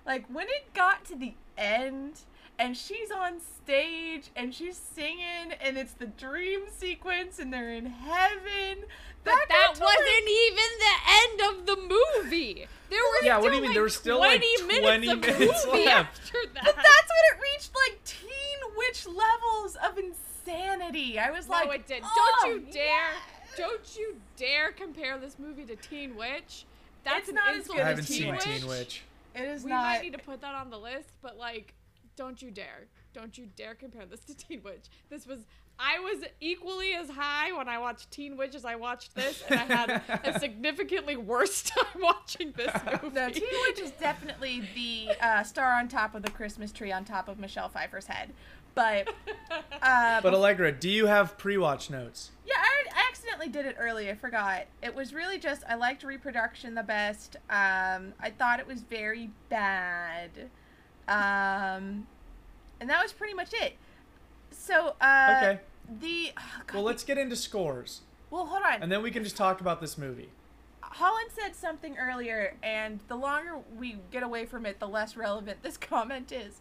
Like 0.06 0.26
when 0.28 0.48
it 0.48 0.74
got 0.74 1.04
to 1.06 1.16
the 1.16 1.34
end 1.56 2.20
and 2.58 2.76
she's 2.76 3.10
on 3.10 3.40
stage 3.40 4.30
and 4.34 4.54
she's 4.54 4.76
singing 4.76 5.52
and 5.60 5.76
it's 5.76 5.92
the 5.92 6.06
dream 6.06 6.62
sequence 6.76 7.38
and 7.38 7.52
they're 7.52 7.72
in 7.72 7.86
heaven. 7.86 8.84
But 9.24 9.34
got 9.34 9.48
that 9.48 9.68
wasn't 9.80 10.28
even 10.28 10.68
the 10.80 10.96
end 11.22 11.58
of 11.60 11.66
the 11.66 11.76
movie. 12.24 12.66
There 12.90 12.98
were 12.98 13.24
Yeah, 13.24 13.38
still 13.38 13.42
what 13.42 13.50
do 13.50 13.54
you 13.56 13.62
mean? 13.62 13.70
Like 13.70 13.74
There 13.74 13.82
was 13.84 13.94
still, 13.96 14.18
like, 14.18 14.40
20 14.40 14.56
20 14.82 15.06
minutes, 15.06 15.26
minutes 15.38 15.64
of 15.64 15.70
movie 15.72 15.84
left. 15.86 16.20
after 16.20 16.38
that. 16.54 16.64
But 16.64 16.74
that's 16.76 17.10
when 17.14 17.24
it 17.30 17.42
reached 17.54 17.70
like 17.76 18.04
teen 18.04 18.58
witch 18.76 19.06
levels 19.06 19.76
of 19.76 19.96
insanity. 19.98 21.18
I 21.20 21.30
was 21.30 21.48
no, 21.48 21.52
like, 21.54 21.80
it 21.80 21.86
did. 21.86 22.02
"Oh, 22.04 22.38
Don't 22.42 22.66
you 22.66 22.72
dare! 22.72 22.84
yeah." 22.84 23.12
Don't 23.56 23.96
you 23.96 24.16
dare 24.36 24.72
compare 24.72 25.18
this 25.18 25.38
movie 25.38 25.64
to 25.64 25.76
Teen 25.76 26.16
Witch. 26.16 26.64
That's 27.04 27.28
It's 27.28 27.34
not 27.34 27.54
as 27.54 27.66
good 27.66 27.78
I 27.78 27.80
as 27.80 27.86
haven't 27.88 28.04
Teen 28.06 28.16
seen 28.22 28.30
Witch. 28.32 28.42
Teen 28.44 28.66
Witch. 28.66 29.02
It 29.34 29.42
is 29.42 29.64
We 29.64 29.70
not. 29.70 29.82
might 29.82 30.02
need 30.02 30.12
to 30.12 30.18
put 30.18 30.40
that 30.42 30.54
on 30.54 30.70
the 30.70 30.78
list, 30.78 31.10
but 31.22 31.36
like, 31.38 31.74
don't 32.16 32.40
you 32.40 32.50
dare. 32.50 32.86
Don't 33.14 33.36
you 33.36 33.48
dare 33.56 33.74
compare 33.74 34.06
this 34.06 34.20
to 34.20 34.36
Teen 34.36 34.62
Witch. 34.62 34.86
This 35.10 35.26
was 35.26 35.40
I 35.78 35.98
was 36.00 36.22
equally 36.40 36.92
as 36.94 37.08
high 37.08 37.50
when 37.56 37.66
I 37.66 37.78
watched 37.78 38.10
Teen 38.10 38.36
Witch 38.36 38.54
as 38.54 38.64
I 38.64 38.76
watched 38.76 39.14
this, 39.14 39.42
and 39.48 39.58
I 39.58 39.64
had 39.64 40.02
a 40.24 40.38
significantly 40.38 41.16
worse 41.16 41.62
time 41.70 41.84
watching 42.00 42.52
this 42.52 42.70
movie. 43.02 43.14
No, 43.14 43.30
Teen 43.30 43.48
Witch 43.66 43.80
is 43.80 43.90
definitely 43.92 44.62
the 44.74 45.08
uh, 45.20 45.42
star 45.42 45.72
on 45.72 45.88
top 45.88 46.14
of 46.14 46.22
the 46.22 46.30
Christmas 46.30 46.72
tree 46.72 46.92
on 46.92 47.04
top 47.04 47.26
of 47.26 47.38
Michelle 47.38 47.68
Pfeiffer's 47.70 48.06
head. 48.06 48.32
But 48.74 49.08
uh, 49.82 50.20
But 50.20 50.34
Allegra, 50.34 50.72
do 50.72 50.88
you 50.88 51.06
have 51.06 51.36
pre-watch 51.38 51.90
notes? 51.90 52.30
Yeah, 52.46 52.54
I, 52.56 52.84
I 52.94 53.08
accidentally 53.08 53.48
did 53.48 53.66
it 53.66 53.76
early. 53.78 54.10
I 54.10 54.14
forgot. 54.14 54.62
It 54.82 54.94
was 54.94 55.12
really 55.12 55.38
just 55.38 55.62
I 55.68 55.74
liked 55.74 56.02
reproduction 56.04 56.74
the 56.74 56.82
best. 56.82 57.36
Um, 57.50 58.14
I 58.20 58.30
thought 58.36 58.60
it 58.60 58.66
was 58.66 58.80
very 58.82 59.30
bad, 59.48 60.30
um, 61.08 62.06
and 62.80 62.88
that 62.88 63.02
was 63.02 63.12
pretty 63.12 63.34
much 63.34 63.52
it. 63.52 63.74
So 64.50 64.94
uh, 65.00 65.34
Okay. 65.36 65.60
the 66.00 66.32
oh, 66.36 66.42
God, 66.66 66.74
Well, 66.74 66.82
let's 66.84 67.04
get 67.04 67.18
into 67.18 67.36
scores, 67.36 68.02
well 68.30 68.46
hold 68.46 68.62
on. 68.64 68.82
and 68.82 68.90
then 68.92 69.02
we 69.02 69.10
can 69.10 69.24
just 69.24 69.36
talk 69.36 69.60
about 69.60 69.80
this 69.80 69.96
movie. 69.98 70.30
Holland 70.82 71.30
said 71.32 71.56
something 71.56 71.96
earlier, 71.98 72.54
and 72.62 73.00
the 73.08 73.16
longer 73.16 73.58
we 73.78 73.96
get 74.10 74.22
away 74.22 74.44
from 74.44 74.66
it, 74.66 74.78
the 74.78 74.88
less 74.88 75.16
relevant 75.16 75.62
this 75.62 75.76
comment 75.78 76.32
is. 76.32 76.60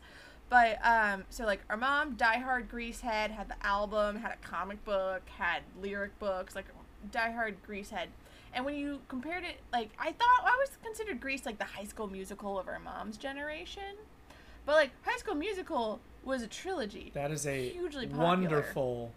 But 0.51 0.85
um, 0.85 1.23
so 1.29 1.45
like 1.45 1.61
our 1.69 1.77
mom, 1.77 2.17
diehard 2.17 2.67
Greasehead, 2.67 3.31
had 3.31 3.47
the 3.47 3.55
album, 3.65 4.17
had 4.17 4.33
a 4.33 4.47
comic 4.47 4.83
book, 4.83 5.21
had 5.37 5.61
lyric 5.81 6.19
books, 6.19 6.55
like 6.55 6.65
diehard 7.09 7.55
Greasehead. 7.67 8.07
And 8.53 8.65
when 8.65 8.75
you 8.75 8.99
compared 9.07 9.45
it, 9.45 9.61
like 9.71 9.91
I 9.97 10.11
thought 10.11 10.41
I 10.43 10.57
was 10.59 10.71
considered 10.83 11.21
Grease 11.21 11.45
like 11.45 11.57
the 11.57 11.63
High 11.63 11.85
School 11.85 12.07
Musical 12.07 12.59
of 12.59 12.67
our 12.67 12.79
mom's 12.79 13.15
generation, 13.17 13.95
but 14.65 14.73
like 14.75 14.91
High 15.05 15.17
School 15.17 15.35
Musical 15.35 16.01
was 16.25 16.41
a 16.41 16.47
trilogy. 16.47 17.11
That 17.13 17.31
is 17.31 17.47
a 17.47 17.69
Hugely 17.69 18.07
popular. 18.07 18.25
wonderful, 18.27 19.11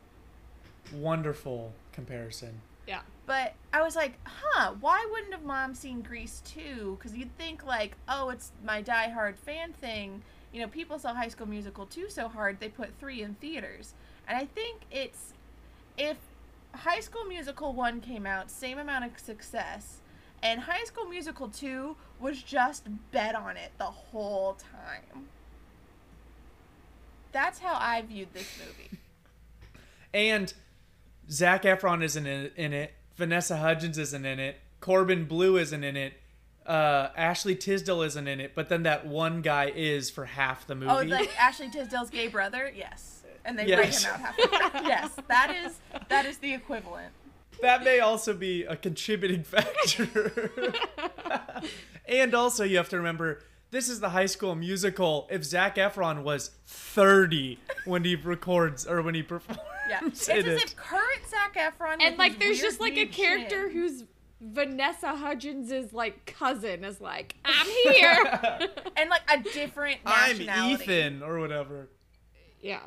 wonderful 0.93 1.73
comparison. 1.93 2.61
yeah. 2.87 3.01
But 3.27 3.55
I 3.73 3.83
was 3.83 3.97
like, 3.97 4.19
huh, 4.25 4.75
why 4.81 5.05
wouldn't 5.11 5.33
have 5.33 5.43
mom 5.45 5.75
seen 5.75 6.03
Grease 6.03 6.43
too? 6.45 6.97
Because 6.99 7.17
you'd 7.17 7.37
think, 7.39 7.65
like, 7.65 7.97
oh, 8.07 8.29
it's 8.29 8.53
my 8.63 8.83
diehard 8.83 9.37
fan 9.37 9.73
thing. 9.73 10.23
You 10.55 10.61
know, 10.61 10.69
people 10.69 11.01
saw 11.01 11.13
High 11.13 11.29
School 11.29 11.49
Musical 11.49 11.85
2 11.85 12.09
so 12.09 12.29
hard, 12.29 12.61
they 12.61 12.69
put 12.69 12.91
3 13.01 13.23
in 13.23 13.35
theaters. 13.35 13.95
And 14.29 14.39
I 14.39 14.45
think 14.45 14.83
it's. 14.89 15.33
If 15.99 16.17
High 16.73 17.01
School 17.01 17.25
Musical 17.25 17.73
1 17.73 18.01
came 18.01 18.25
out, 18.25 18.53
same 18.53 18.79
amount 18.79 19.05
of 19.05 19.19
success, 19.19 19.99
and 20.45 20.61
High 20.61 20.85
School 20.85 21.07
Musical 21.07 21.49
2 21.49 21.97
was 22.21 22.41
just 22.41 22.85
bet 23.11 23.35
on 23.35 23.57
it 23.57 23.73
the 23.79 23.85
whole 23.85 24.55
time. 24.55 25.27
That's 27.33 27.59
how 27.59 27.75
I 27.75 28.03
viewed 28.03 28.33
this 28.33 28.49
movie. 28.65 28.91
And 30.15 30.55
Zac 31.29 31.65
Efron 31.65 32.05
isn't 32.05 32.25
in 32.25 32.53
in 32.55 32.73
it. 32.73 32.95
Vanessa 33.17 33.57
Hudgens 33.57 33.99
isn't 33.99 34.25
in 34.25 34.39
it. 34.39 34.61
Corbin 34.79 35.25
Bleu 35.25 35.57
isn't 35.57 35.83
in 35.83 35.97
it. 35.97 36.13
Uh, 36.67 37.11
Ashley 37.17 37.55
Tisdale 37.57 38.03
isn't 38.03 38.27
in 38.27 38.41
it. 38.41 38.55
But 38.55 38.69
then 38.69 38.85
that 38.85 39.07
one 39.07 39.43
guy 39.43 39.71
is 39.75 40.11
for 40.11 40.25
half 40.25 40.67
the 40.67 40.75
movie. 40.75 40.91
Oh, 40.91 41.03
like 41.03 41.31
Ashley 41.41 41.69
Tisdale's 41.71 42.11
gay 42.11 42.29
brother? 42.29 42.73
Yes. 42.75 43.23
And 43.45 43.59
they 43.59 43.67
Yes. 43.67 44.05
break 44.05 44.15
him 44.15 44.25
out 44.27 44.35
halfway. 44.73 44.81
yes, 44.89 45.11
that 45.29 45.55
is 45.65 45.79
that 46.09 46.25
is 46.27 46.39
the 46.39 46.55
equivalent. 46.55 47.13
that 47.61 47.85
may 47.85 48.01
also 48.01 48.33
be 48.33 48.63
a 48.65 48.75
contributing 48.77 49.43
factor. 49.55 50.33
and 52.07 52.35
also, 52.35 52.65
you 52.65 52.77
have 52.79 52.89
to 52.91 52.97
remember 52.97 53.41
this 53.71 53.89
is 53.89 54.01
the 54.01 54.11
high 54.11 54.27
school 54.27 54.55
musical. 54.55 55.27
If 55.31 55.45
Zac 55.45 55.77
Efron 55.77 56.23
was 56.23 56.53
30 56.67 57.59
when 57.87 58.05
he 58.05 58.15
records 58.15 58.87
or 58.87 59.03
when 59.03 59.15
he 59.15 59.23
performs 59.23 59.61
Yeah. 59.89 60.01
It's 60.07 60.29
in 60.29 60.39
as 60.39 60.47
it. 60.47 60.65
if 60.65 60.77
current 60.77 61.23
Zac 61.29 61.55
Efron 61.57 61.97
And 62.01 62.17
like, 62.17 62.39
there's 62.39 62.61
just 62.61 62.81
like 62.81 62.97
a 62.97 63.07
character 63.07 63.69
chin. 63.69 63.73
who's 63.77 64.05
Vanessa 64.53 65.17
Hudgens' 65.17 65.93
like 65.93 66.27
cousin 66.27 66.85
is 66.85 67.01
like, 67.01 67.35
I'm 67.45 67.67
here. 67.67 68.69
and 68.97 69.11
like 69.11 69.23
a 69.33 69.43
different 69.43 69.99
I'm. 70.05 70.41
Ethan 70.41 71.23
or 71.23 71.41
whatever. 71.41 71.89
yeah. 72.61 72.81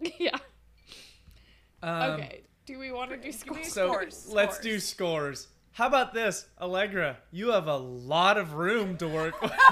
Yeah. 0.18 0.36
Um, 1.82 2.12
Okay. 2.12 2.42
Do 2.66 2.78
we 2.78 2.90
want 2.92 3.10
to 3.10 3.16
do 3.16 3.30
scores? 3.32 3.72
So 3.72 3.88
Scores, 3.88 4.28
let's 4.32 4.58
do 4.58 4.78
scores. 4.80 5.48
How 5.72 5.86
about 5.86 6.12
this, 6.14 6.46
Allegra? 6.60 7.18
You 7.30 7.50
have 7.50 7.66
a 7.66 7.76
lot 7.76 8.36
of 8.38 8.54
room 8.54 8.96
to 8.98 9.08
work 9.08 9.40
with. 9.42 9.52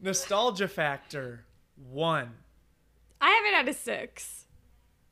Nostalgia 0.00 0.68
factor 0.68 1.44
one. 1.76 2.34
I 3.20 3.30
have 3.30 3.44
it 3.44 3.56
at 3.56 3.68
a 3.68 3.74
six. 3.78 4.46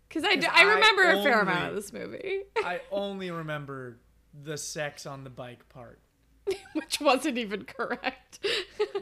Because 0.09 0.25
I, 0.25 0.41
I 0.53 0.63
I 0.63 0.75
remember 0.75 1.03
a 1.03 1.23
fair 1.23 1.41
amount 1.41 1.71
of 1.71 1.75
this 1.75 1.93
movie, 1.93 2.43
I 2.57 2.81
only 2.91 3.31
remember 3.31 3.99
the 4.45 4.57
sex 4.57 5.07
on 5.07 5.25
the 5.25 5.31
bike 5.31 5.69
part, 5.69 6.01
which 6.75 7.01
wasn't 7.01 7.39
even 7.39 7.65
correct. 7.65 8.41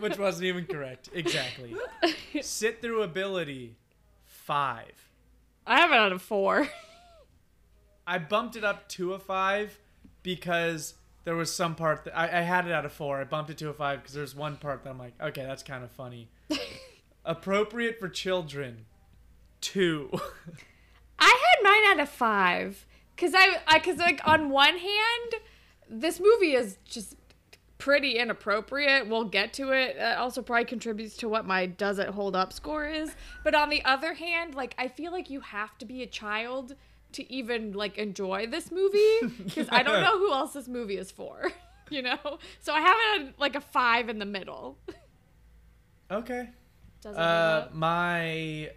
which 0.01 0.19
wasn't 0.19 0.45
even 0.47 0.67
correct. 0.67 1.11
Exactly. 1.13 1.75
Sit 2.41 2.81
through 2.81 3.03
ability 3.03 3.77
five. 4.25 5.11
I 5.67 5.81
have 5.81 5.91
it 5.91 5.97
at 5.97 6.13
a 6.13 6.19
four. 6.19 6.69
I 8.07 8.19
bumped 8.19 8.57
it 8.57 8.65
up 8.65 8.89
to 8.91 9.15
a 9.15 9.19
five 9.19 9.79
because 10.23 10.95
there 11.25 11.35
was 11.35 11.55
some 11.55 11.75
part 11.75 12.05
that 12.05 12.17
I, 12.17 12.25
I 12.25 12.43
had 12.43 12.67
it 12.67 12.71
at 12.73 12.85
a 12.85 12.91
four. 12.91 13.21
I 13.21 13.25
bumped 13.25 13.51
it 13.51 13.59
to 13.59 13.71
a 13.71 13.73
five 13.73 14.01
because 14.01 14.15
there's 14.15 14.35
one 14.35 14.57
part 14.57 14.85
that 14.85 14.91
I'm 14.91 14.99
like, 14.99 15.15
okay, 15.21 15.43
that's 15.43 15.63
kind 15.63 15.83
of 15.83 15.91
funny. 15.91 16.29
Appropriate 17.25 17.99
for 17.99 18.09
children, 18.09 18.85
two. 19.61 20.11
I 21.19 21.25
had 21.57 21.63
mine 21.65 21.83
out 21.93 22.01
of 22.03 22.09
five 22.09 22.87
because 23.15 23.35
I, 23.35 23.59
I, 23.67 23.79
because 23.79 23.99
like 23.99 24.21
on 24.27 24.51
one 24.51 24.79
hand, 24.79 25.35
this 25.89 26.21
movie 26.21 26.55
is 26.55 26.79
just 26.85 27.17
pretty 27.79 28.19
inappropriate. 28.19 29.09
We'll 29.09 29.25
get 29.25 29.53
to 29.55 29.71
it. 29.73 29.97
It 29.97 30.17
also 30.19 30.41
probably 30.43 30.65
contributes 30.65 31.17
to 31.19 31.29
what 31.29 31.47
my 31.47 31.67
does 31.67 31.99
it 31.99 32.09
hold 32.09 32.35
up 32.35 32.53
score 32.53 32.87
is. 32.87 33.15
But 33.43 33.55
on 33.55 33.69
the 33.69 33.85
other 33.85 34.15
hand, 34.15 34.55
like 34.55 34.75
I 34.79 34.89
feel 34.89 35.13
like 35.13 35.29
you 35.31 35.41
have 35.41 35.77
to 35.79 35.85
be 35.85 36.03
a 36.03 36.07
child 36.07 36.75
to 37.13 37.33
even 37.33 37.73
like 37.73 37.97
enjoy 37.99 38.47
this 38.47 38.73
movie 38.73 39.19
because 39.45 39.69
I 39.71 39.83
don't 39.83 40.03
know 40.03 40.19
who 40.19 40.33
else 40.33 40.53
this 40.53 40.69
movie 40.69 40.97
is 40.97 41.11
for. 41.11 41.53
You 41.91 42.01
know, 42.01 42.39
so 42.61 42.73
I 42.73 42.81
have 42.81 42.97
it 43.21 43.35
like 43.39 43.55
a 43.57 43.61
five 43.61 44.09
in 44.09 44.19
the 44.19 44.25
middle. 44.25 44.79
okay. 46.11 46.49
Does 47.03 47.15
it 47.15 47.19
Uh, 47.19 47.53
hold 47.61 47.65
up? 47.67 47.75
my 47.75 48.71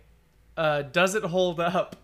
uh, 0.57 0.81
does 0.81 1.15
it 1.15 1.23
hold 1.23 1.61
up? 1.61 1.95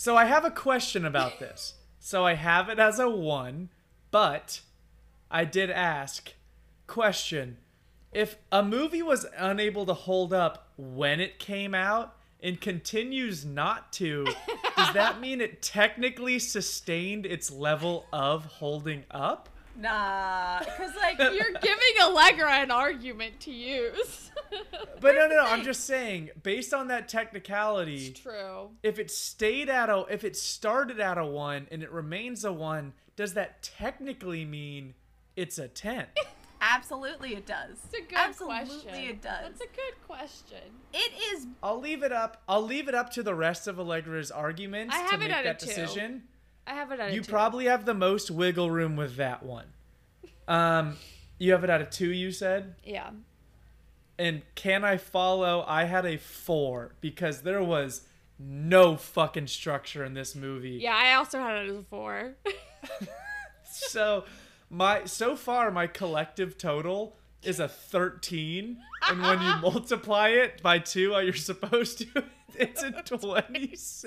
So 0.00 0.16
I 0.16 0.26
have 0.26 0.44
a 0.44 0.52
question 0.52 1.04
about 1.04 1.40
this. 1.40 1.74
So 1.98 2.24
I 2.24 2.34
have 2.34 2.68
it 2.68 2.78
as 2.78 3.00
a 3.00 3.10
one, 3.10 3.68
but 4.12 4.60
I 5.28 5.44
did 5.44 5.70
ask 5.70 6.34
question: 6.86 7.56
If 8.12 8.36
a 8.52 8.62
movie 8.62 9.02
was 9.02 9.26
unable 9.36 9.84
to 9.86 9.94
hold 9.94 10.32
up 10.32 10.70
when 10.76 11.18
it 11.18 11.40
came 11.40 11.74
out 11.74 12.14
and 12.40 12.60
continues 12.60 13.44
not 13.44 13.92
to 13.94 14.24
Does 14.76 14.94
that 14.94 15.20
mean 15.20 15.40
it 15.40 15.62
technically 15.62 16.38
sustained 16.38 17.26
its 17.26 17.50
level 17.50 18.06
of 18.12 18.44
holding 18.44 19.02
up? 19.10 19.48
Nah, 19.78 20.58
because 20.58 20.94
like 20.96 21.18
You're 21.20 21.52
giving 21.62 22.02
Allegra 22.02 22.50
an 22.50 22.70
argument 22.72 23.38
to 23.40 23.52
use. 23.52 24.32
But 25.00 25.14
no, 25.14 25.28
no, 25.28 25.36
no. 25.36 25.44
I'm 25.44 25.62
just 25.64 25.84
saying, 25.84 26.30
based 26.42 26.74
on 26.74 26.88
that 26.88 27.08
technicality, 27.08 28.08
it's 28.08 28.20
true. 28.20 28.70
if 28.82 28.98
it 28.98 29.10
stayed 29.10 29.68
at 29.68 29.88
a, 29.88 30.04
if 30.10 30.24
it 30.24 30.36
started 30.36 30.98
at 30.98 31.16
a 31.16 31.24
one 31.24 31.68
and 31.70 31.82
it 31.82 31.92
remains 31.92 32.44
a 32.44 32.52
one, 32.52 32.92
does 33.14 33.34
that 33.34 33.62
technically 33.62 34.44
mean 34.44 34.94
it's 35.36 35.58
a 35.58 35.68
ten? 35.68 36.06
absolutely 36.60 37.34
it 37.34 37.46
does. 37.46 37.78
It's 37.84 37.94
a 37.94 38.00
good 38.00 38.18
absolutely 38.18 38.80
question. 38.82 38.94
it 38.94 39.22
does. 39.22 39.42
That's 39.42 39.60
a 39.60 39.66
good 39.66 40.06
question. 40.08 40.58
it 40.92 41.12
is 41.32 41.46
I'll 41.62 41.78
leave 41.80 42.02
it 42.02 42.12
up. 42.12 42.42
I'll 42.48 42.62
leave 42.62 42.88
it 42.88 42.96
up 42.96 43.10
to 43.10 43.22
the 43.22 43.34
rest 43.34 43.68
of 43.68 43.78
Allegra's 43.78 44.32
arguments 44.32 44.92
I 44.96 45.08
to 45.10 45.18
make 45.18 45.30
at 45.30 45.44
a 45.44 45.48
that 45.48 45.58
two. 45.60 45.66
decision. 45.66 46.24
I 46.68 46.74
have 46.74 46.92
it 46.92 47.00
at 47.00 47.10
a 47.10 47.14
You 47.14 47.22
probably 47.22 47.64
have 47.64 47.84
the 47.84 47.94
most 47.94 48.30
wiggle 48.30 48.70
room 48.70 48.94
with 48.94 49.16
that 49.16 49.42
one. 49.42 49.66
Um, 50.46 50.96
you 51.38 51.52
have 51.52 51.64
it 51.64 51.70
at 51.70 51.80
a 51.80 51.86
two. 51.86 52.12
You 52.12 52.30
said. 52.30 52.74
Yeah. 52.84 53.10
And 54.18 54.42
can 54.54 54.84
I 54.84 54.96
follow? 54.98 55.64
I 55.66 55.84
had 55.84 56.04
a 56.04 56.18
four 56.18 56.94
because 57.00 57.42
there 57.42 57.62
was 57.62 58.02
no 58.38 58.96
fucking 58.96 59.46
structure 59.46 60.04
in 60.04 60.14
this 60.14 60.34
movie. 60.34 60.78
Yeah, 60.82 60.96
I 60.96 61.14
also 61.14 61.38
had 61.38 61.64
it 61.64 61.70
as 61.70 61.76
a 61.76 61.82
four. 61.82 62.34
So 63.70 64.24
my 64.70 65.04
so 65.04 65.36
far 65.36 65.70
my 65.70 65.86
collective 65.86 66.58
total 66.58 67.16
is 67.42 67.60
a 67.60 67.68
13 67.68 68.76
and 69.08 69.22
when 69.22 69.40
you 69.40 69.56
multiply 69.62 70.28
it 70.30 70.62
by 70.62 70.78
2 70.78 71.10
you're 71.22 71.32
supposed 71.32 71.98
to 71.98 72.24
it's 72.54 72.82
a 72.82 72.90
26 72.90 74.04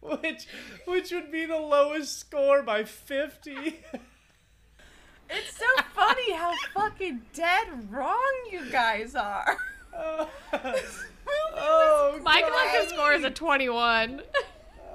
which 0.00 0.46
which 0.86 1.12
would 1.12 1.30
be 1.30 1.46
the 1.46 1.58
lowest 1.58 2.18
score 2.18 2.62
by 2.62 2.84
50 2.84 3.80
it's 5.30 5.56
so 5.56 5.64
funny 5.94 6.32
how 6.32 6.52
fucking 6.74 7.22
dead 7.34 7.68
wrong 7.90 8.32
you 8.50 8.68
guys 8.70 9.14
are. 9.14 9.56
oh, 9.96 10.28
oh 11.54 12.20
My 12.24 12.40
God. 12.40 12.50
collective 12.50 12.90
score 12.90 13.12
is 13.12 13.24
a 13.24 13.30
21. 13.30 14.22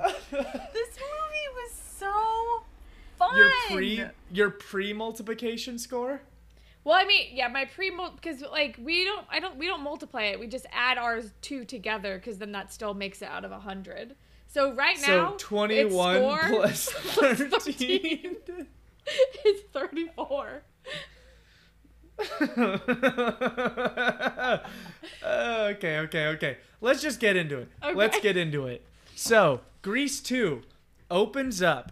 This 0.04 0.90
movie 1.00 1.50
was 1.54 1.72
so 1.98 2.64
fun. 3.18 3.38
your 3.38 3.52
pre 3.70 4.04
your 4.32 4.50
pre 4.50 4.92
multiplication 4.92 5.80
score 5.80 6.22
Well, 6.86 6.96
I 6.96 7.04
mean, 7.04 7.30
yeah, 7.34 7.48
my 7.48 7.66
pre 7.66 7.92
because 8.16 8.42
like 8.42 8.78
we 8.82 9.04
don't, 9.04 9.26
I 9.30 9.40
don't, 9.40 9.58
we 9.58 9.66
don't 9.66 9.82
multiply 9.82 10.26
it. 10.26 10.40
We 10.40 10.46
just 10.48 10.68
add 10.72 11.00
ours 11.00 11.32
two 11.42 11.66
together 11.66 12.18
because 12.20 12.38
then 12.38 12.52
that 12.52 12.72
still 12.72 12.94
makes 12.94 13.24
it 13.24 13.28
out 13.28 13.44
of 13.44 13.52
a 13.52 13.60
hundred. 13.60 14.16
So 14.48 14.72
right 14.72 14.96
now, 15.02 15.32
so 15.32 15.36
21 15.40 16.16
its 16.16 16.22
score 16.22 16.40
plus 16.48 16.90
plus 17.16 17.40
13 17.40 18.36
is 19.46 19.62
thirty-four. 19.74 20.64
okay, 25.26 25.98
okay, 26.00 26.28
okay. 26.28 26.58
Let's 26.82 27.02
just 27.02 27.20
get 27.20 27.36
into 27.36 27.58
it. 27.58 27.70
Okay. 27.84 27.96
Let's 27.96 28.20
get 28.20 28.38
into 28.38 28.68
it. 28.68 28.86
So, 29.16 29.62
Grease 29.82 30.20
2 30.22 30.62
opens 31.10 31.62
up. 31.62 31.92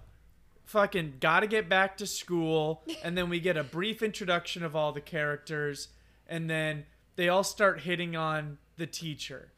Fucking 0.73 1.17
gotta 1.19 1.45
get 1.45 1.69
back 1.69 1.97
to 1.97 2.07
school. 2.07 2.83
And 3.03 3.15
then 3.15 3.29
we 3.29 3.39
get 3.39 3.57
a 3.57 3.63
brief 3.63 4.01
introduction 4.01 4.63
of 4.63 4.75
all 4.75 4.91
the 4.91 5.01
characters. 5.01 5.89
And 6.27 6.49
then 6.49 6.85
they 7.15 7.29
all 7.29 7.43
start 7.43 7.81
hitting 7.81 8.15
on 8.15 8.57
the 8.77 8.87
teacher. 8.87 9.51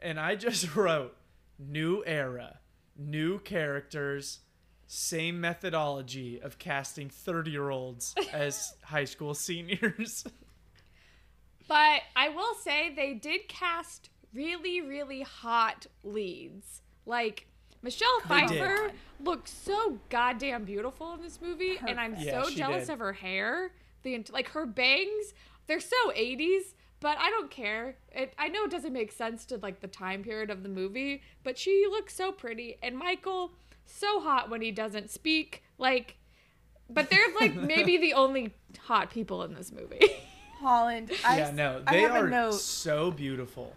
And 0.00 0.20
I 0.20 0.36
just 0.36 0.76
wrote 0.76 1.16
new 1.58 2.04
era, 2.06 2.60
new 2.96 3.40
characters, 3.40 4.40
same 4.86 5.40
methodology 5.40 6.40
of 6.40 6.60
casting 6.60 7.10
30 7.10 7.50
year 7.50 7.70
olds 7.70 8.14
as 8.32 8.74
high 8.84 9.06
school 9.06 9.34
seniors. 9.34 10.24
But 11.66 12.02
I 12.14 12.28
will 12.28 12.54
say 12.62 12.94
they 12.94 13.14
did 13.14 13.48
cast 13.48 14.10
really, 14.32 14.80
really 14.80 15.22
hot 15.22 15.88
leads. 16.04 16.82
Like 17.04 17.48
Michelle 17.82 18.20
Pfeiffer 18.26 18.92
looks 19.20 19.50
so 19.52 19.98
goddamn 20.08 20.64
beautiful 20.64 21.14
in 21.14 21.22
this 21.22 21.40
movie, 21.40 21.78
and 21.86 21.98
I'm 21.98 22.14
Yeah, 22.18 22.42
so 22.42 22.50
jealous 22.50 22.86
did. 22.86 22.92
of 22.94 22.98
her 23.00 23.12
hair. 23.12 23.72
The 24.02 24.24
like 24.32 24.48
her 24.50 24.66
bangs, 24.66 25.34
they're 25.66 25.80
so 25.80 25.96
80s, 26.16 26.74
but 27.00 27.16
I 27.18 27.30
don't 27.30 27.50
care. 27.50 27.96
It 28.12 28.34
I 28.38 28.48
know 28.48 28.64
it 28.64 28.70
doesn't 28.70 28.92
make 28.92 29.12
sense 29.12 29.44
to 29.46 29.56
like 29.58 29.80
the 29.80 29.88
time 29.88 30.22
period 30.22 30.50
of 30.50 30.62
the 30.62 30.68
movie, 30.68 31.22
but 31.44 31.58
she 31.58 31.86
looks 31.90 32.14
so 32.14 32.32
pretty, 32.32 32.78
and 32.82 32.96
Michael 32.96 33.52
so 33.84 34.20
hot 34.20 34.48
when 34.50 34.60
he 34.62 34.70
doesn't 34.70 35.10
speak. 35.10 35.62
Like, 35.78 36.16
but 36.88 37.10
they're 37.10 37.32
like 37.40 37.54
maybe 37.56 37.96
the 37.96 38.14
only 38.14 38.54
hot 38.80 39.10
people 39.10 39.42
in 39.42 39.54
this 39.54 39.72
movie. 39.72 40.00
Holland. 40.60 41.10
I, 41.24 41.38
yeah, 41.38 41.50
no, 41.50 41.82
I 41.86 41.92
they 41.92 42.00
have 42.02 42.12
are 42.12 42.26
a 42.26 42.30
note. 42.30 42.54
so 42.54 43.10
beautiful. 43.10 43.74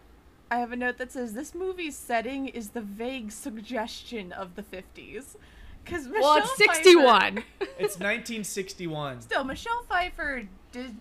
I 0.52 0.58
have 0.58 0.72
a 0.72 0.76
note 0.76 0.98
that 0.98 1.12
says 1.12 1.34
this 1.34 1.56
movie's 1.56 1.96
setting 1.98 2.48
is 2.48 2.70
the 2.70 2.82
vague 2.82 3.32
suggestion 3.32 4.32
of 4.32 4.56
the 4.56 4.62
50s. 4.64 5.36
Because 5.84 6.08
Michelle 6.08 6.22
well, 6.22 6.38
it's 6.38 6.52
Pfeiffer- 6.54 6.74
61. 6.74 7.44
It's 7.78 8.00
1961. 8.00 9.22
Still, 9.22 9.44
Michelle 9.44 9.84
Pfeiffer 9.90 10.44
did 10.72 10.96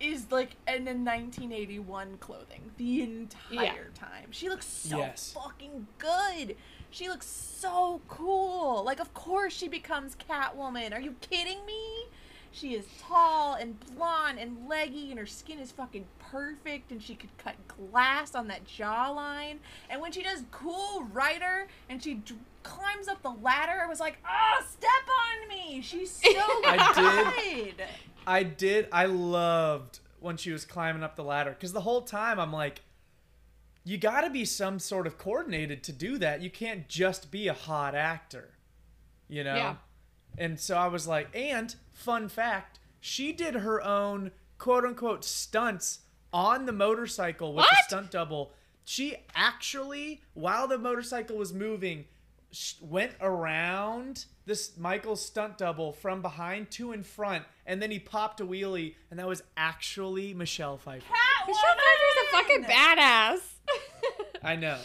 is 0.00 0.32
like 0.32 0.56
in 0.66 0.88
a 0.88 0.94
1981 0.94 2.16
clothing 2.18 2.70
the 2.78 3.02
entire 3.02 3.52
Yeah. 3.52 3.74
time. 3.94 4.28
She 4.30 4.48
looks 4.48 4.66
so 4.66 4.96
Yes. 4.98 5.32
fucking 5.32 5.86
good. 5.98 6.56
She 6.90 7.08
looks 7.08 7.26
so 7.26 8.00
cool. 8.08 8.82
Like, 8.82 8.98
of 8.98 9.12
course 9.14 9.52
she 9.52 9.68
becomes 9.68 10.16
Catwoman. 10.16 10.92
Are 10.94 11.00
you 11.00 11.14
kidding 11.20 11.64
me? 11.66 12.04
She 12.52 12.74
is 12.74 12.84
tall 13.00 13.54
and 13.54 13.78
blonde 13.96 14.38
and 14.38 14.68
leggy, 14.68 15.10
and 15.10 15.18
her 15.18 15.26
skin 15.26 15.58
is 15.60 15.70
fucking 15.70 16.04
perfect, 16.18 16.90
and 16.90 17.00
she 17.02 17.14
could 17.14 17.30
cut 17.38 17.54
glass 17.68 18.34
on 18.34 18.48
that 18.48 18.66
jawline. 18.66 19.58
And 19.88 20.00
when 20.00 20.10
she 20.12 20.22
does 20.22 20.42
Cool 20.50 21.04
Rider 21.12 21.68
and 21.88 22.02
she 22.02 22.14
d- 22.14 22.34
climbs 22.62 23.06
up 23.08 23.22
the 23.22 23.30
ladder, 23.30 23.80
I 23.82 23.86
was 23.86 24.00
like, 24.00 24.18
oh, 24.28 24.64
step 24.68 24.90
on 24.90 25.48
me. 25.48 25.80
She's 25.80 26.10
so 26.10 26.30
good. 26.32 26.40
I 26.66 27.32
did. 27.36 27.82
I 28.26 28.42
did. 28.42 28.88
I 28.92 29.06
loved 29.06 30.00
when 30.18 30.36
she 30.36 30.50
was 30.50 30.64
climbing 30.64 31.02
up 31.02 31.16
the 31.16 31.24
ladder 31.24 31.50
because 31.50 31.72
the 31.72 31.80
whole 31.80 32.02
time 32.02 32.38
I'm 32.40 32.52
like, 32.52 32.82
you 33.84 33.96
got 33.96 34.22
to 34.22 34.30
be 34.30 34.44
some 34.44 34.78
sort 34.78 35.06
of 35.06 35.16
coordinated 35.18 35.82
to 35.84 35.92
do 35.92 36.18
that. 36.18 36.42
You 36.42 36.50
can't 36.50 36.88
just 36.88 37.30
be 37.30 37.48
a 37.48 37.54
hot 37.54 37.94
actor, 37.94 38.50
you 39.28 39.42
know. 39.44 39.54
Yeah. 39.54 39.74
And 40.38 40.58
so 40.58 40.76
I 40.76 40.86
was 40.86 41.06
like, 41.06 41.28
and 41.34 41.74
fun 41.92 42.28
fact, 42.28 42.78
she 43.00 43.32
did 43.32 43.54
her 43.54 43.82
own 43.82 44.30
quote 44.58 44.84
unquote 44.84 45.24
stunts 45.24 46.00
on 46.32 46.66
the 46.66 46.72
motorcycle 46.72 47.54
with 47.54 47.66
the 47.68 47.76
stunt 47.86 48.10
double. 48.10 48.52
She 48.84 49.16
actually, 49.34 50.22
while 50.34 50.66
the 50.68 50.78
motorcycle 50.78 51.36
was 51.36 51.52
moving, 51.52 52.06
went 52.80 53.12
around 53.20 54.24
this 54.46 54.76
Michael's 54.76 55.24
stunt 55.24 55.58
double 55.58 55.92
from 55.92 56.22
behind 56.22 56.70
to 56.72 56.92
in 56.92 57.02
front, 57.02 57.44
and 57.66 57.80
then 57.80 57.90
he 57.90 57.98
popped 57.98 58.40
a 58.40 58.46
wheelie, 58.46 58.94
and 59.10 59.18
that 59.18 59.28
was 59.28 59.42
actually 59.56 60.34
Michelle 60.34 60.76
Pfeiffer. 60.76 61.04
Michelle 61.46 61.62
Pfeiffer's 61.76 62.16
a 62.22 62.36
fucking 62.36 62.64
badass. 62.64 63.40
I 64.42 64.56
know. 64.56 64.78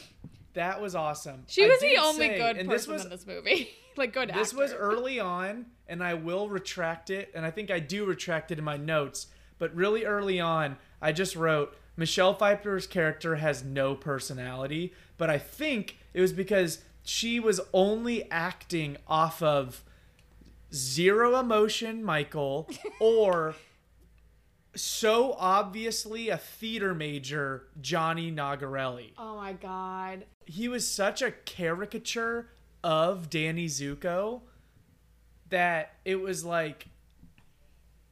That 0.53 0.81
was 0.81 0.95
awesome. 0.95 1.43
she 1.47 1.67
was 1.67 1.79
the 1.81 1.97
only 1.97 2.27
say- 2.27 2.37
good 2.37 2.55
person 2.57 2.69
this 2.69 2.87
was 2.87 3.03
in 3.05 3.09
this 3.09 3.25
movie. 3.25 3.69
like 3.97 4.13
good 4.13 4.31
This 4.33 4.53
was 4.53 4.73
early 4.77 5.19
on, 5.19 5.67
and 5.87 6.03
I 6.03 6.13
will 6.13 6.49
retract 6.49 7.09
it, 7.09 7.31
and 7.35 7.45
I 7.45 7.51
think 7.51 7.71
I 7.71 7.79
do 7.79 8.05
retract 8.05 8.51
it 8.51 8.59
in 8.59 8.63
my 8.63 8.77
notes. 8.77 9.27
But 9.57 9.73
really 9.75 10.05
early 10.05 10.39
on, 10.39 10.77
I 11.01 11.11
just 11.11 11.35
wrote 11.35 11.75
Michelle 11.97 12.33
Pfeiffer's 12.33 12.87
character 12.87 13.37
has 13.37 13.63
no 13.63 13.95
personality, 13.95 14.93
but 15.17 15.29
I 15.29 15.37
think 15.37 15.97
it 16.13 16.21
was 16.21 16.33
because 16.33 16.79
she 17.03 17.39
was 17.39 17.61
only 17.73 18.29
acting 18.31 18.97
off 19.07 19.41
of 19.41 19.83
zero 20.73 21.39
emotion, 21.39 22.03
Michael, 22.03 22.69
or 22.99 23.55
so 24.75 25.33
obviously 25.39 26.27
a 26.29 26.37
theater 26.37 26.93
major, 26.93 27.67
Johnny 27.79 28.29
Nogerelli 28.29 29.13
Oh 29.17 29.37
my 29.37 29.53
god. 29.53 30.25
he 30.45 30.67
was 30.67 30.85
such 30.85 31.21
a 31.21 31.31
caricature 31.31 32.49
of 32.85 33.31
Danny 33.31 33.65
Zuko 33.65 34.41
that 35.49 35.95
it 36.05 36.21
was 36.21 36.45
like 36.45 36.85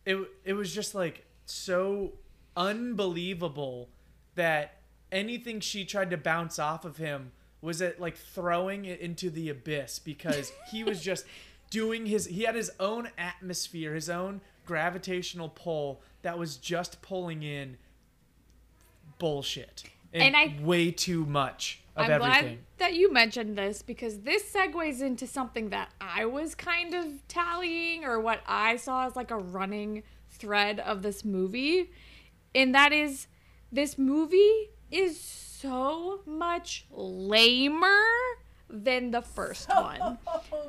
it 0.04 0.18
it 0.44 0.54
was 0.54 0.74
just 0.74 0.96
like 0.96 1.26
so 1.46 2.14
unbelievable 2.58 3.90
that 4.34 4.80
anything 5.12 5.60
she 5.60 5.86
tried 5.86 6.10
to 6.10 6.18
bounce 6.18 6.58
off 6.58 6.86
of 6.86 6.98
him 6.98 7.32
was 7.62 7.82
it 7.82 8.02
like 8.02 8.18
throwing 8.18 8.86
it 8.86 9.00
into 9.00 9.30
the 9.30 9.48
abyss 9.48 10.00
because 10.00 10.52
he 10.72 10.84
was 10.84 11.00
just 11.00 11.24
doing 11.70 12.08
his 12.08 12.26
he 12.26 12.42
had 12.42 12.56
his 12.56 12.72
own 12.80 13.10
atmosphere, 13.16 13.94
his 13.94 14.10
own 14.10 14.42
gravitational 14.66 15.50
pull 15.50 16.02
that 16.24 16.40
was 16.40 16.58
just 16.58 17.00
pulling 17.04 17.44
in 17.44 17.78
bullshit. 19.20 19.84
and, 20.12 20.24
And 20.24 20.36
I- 20.36 20.58
way 20.64 20.90
too 20.90 21.28
much 21.28 21.83
I'm 21.96 22.10
everything. 22.12 22.42
glad 22.42 22.58
that 22.80 22.94
you 22.94 23.12
mentioned 23.14 23.58
this 23.58 23.82
because 23.82 24.22
this 24.22 24.44
segues 24.52 25.02
into 25.02 25.28
something 25.28 25.70
that 25.70 25.90
I 26.02 26.26
was 26.26 26.56
kind 26.56 26.94
of 26.94 27.28
tallying 27.28 28.04
or 28.04 28.20
what 28.20 28.42
I 28.48 28.78
saw 28.78 29.06
as 29.06 29.16
like 29.16 29.30
a 29.32 29.38
running 29.38 30.04
thread 30.32 30.80
of 30.80 31.02
this 31.04 31.24
movie. 31.24 31.92
And 32.56 32.74
that 32.74 32.92
is 32.92 33.28
this 33.72 33.98
movie 33.98 34.70
is 34.92 35.20
so 35.20 36.22
much 36.26 36.86
lamer 36.92 38.02
than 38.70 39.12
the 39.12 39.22
first 39.22 39.70
one. 39.76 40.18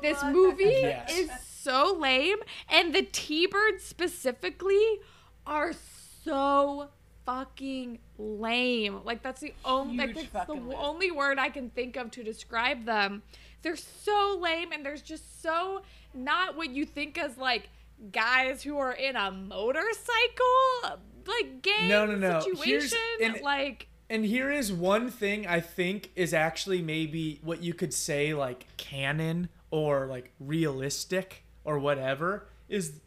This 0.01 0.23
movie 0.23 0.63
Yes. 0.81 1.11
is 1.11 1.31
so 1.41 1.97
lame 1.99 2.37
and 2.69 2.93
the 2.93 3.01
T-Birds 3.01 3.83
specifically 3.83 4.99
are 5.47 5.73
so 6.23 6.89
fucking 7.25 7.99
lame. 8.17 9.01
Like 9.03 9.21
that's 9.23 9.41
the 9.41 9.53
only 9.63 9.97
like, 10.13 10.31
that's 10.31 10.47
the 10.47 10.53
lame. 10.53 10.77
only 10.77 11.11
word 11.11 11.39
I 11.39 11.49
can 11.49 11.69
think 11.69 11.95
of 11.95 12.11
to 12.11 12.23
describe 12.23 12.85
them. 12.85 13.23
They're 13.61 13.75
so 13.75 14.37
lame 14.41 14.71
and 14.71 14.85
there's 14.85 15.01
just 15.01 15.41
so 15.41 15.81
not 16.13 16.55
what 16.55 16.69
you 16.69 16.85
think 16.85 17.17
as 17.17 17.37
like 17.37 17.69
guys 18.11 18.61
who 18.63 18.77
are 18.77 18.91
in 18.93 19.15
a 19.15 19.31
motorcycle 19.31 20.99
like 21.27 21.61
gang 21.61 21.87
No, 21.87 22.05
no, 22.05 22.15
no. 22.15 22.41
Here's- 22.63 22.91
situation 22.91 22.97
and- 23.21 23.41
like 23.41 23.87
And 24.09 24.23
here 24.25 24.51
is 24.51 24.71
one 24.71 25.09
thing 25.09 25.47
I 25.47 25.59
think 25.61 26.11
is 26.15 26.33
actually 26.33 26.81
maybe 26.81 27.39
what 27.43 27.63
you 27.63 27.73
could 27.73 27.93
say 27.93 28.33
like 28.33 28.67
canon 28.77 29.49
or 29.71 30.05
like 30.05 30.31
realistic 30.39 31.43
or 31.63 31.79
whatever 31.79 32.47
is 32.69 32.99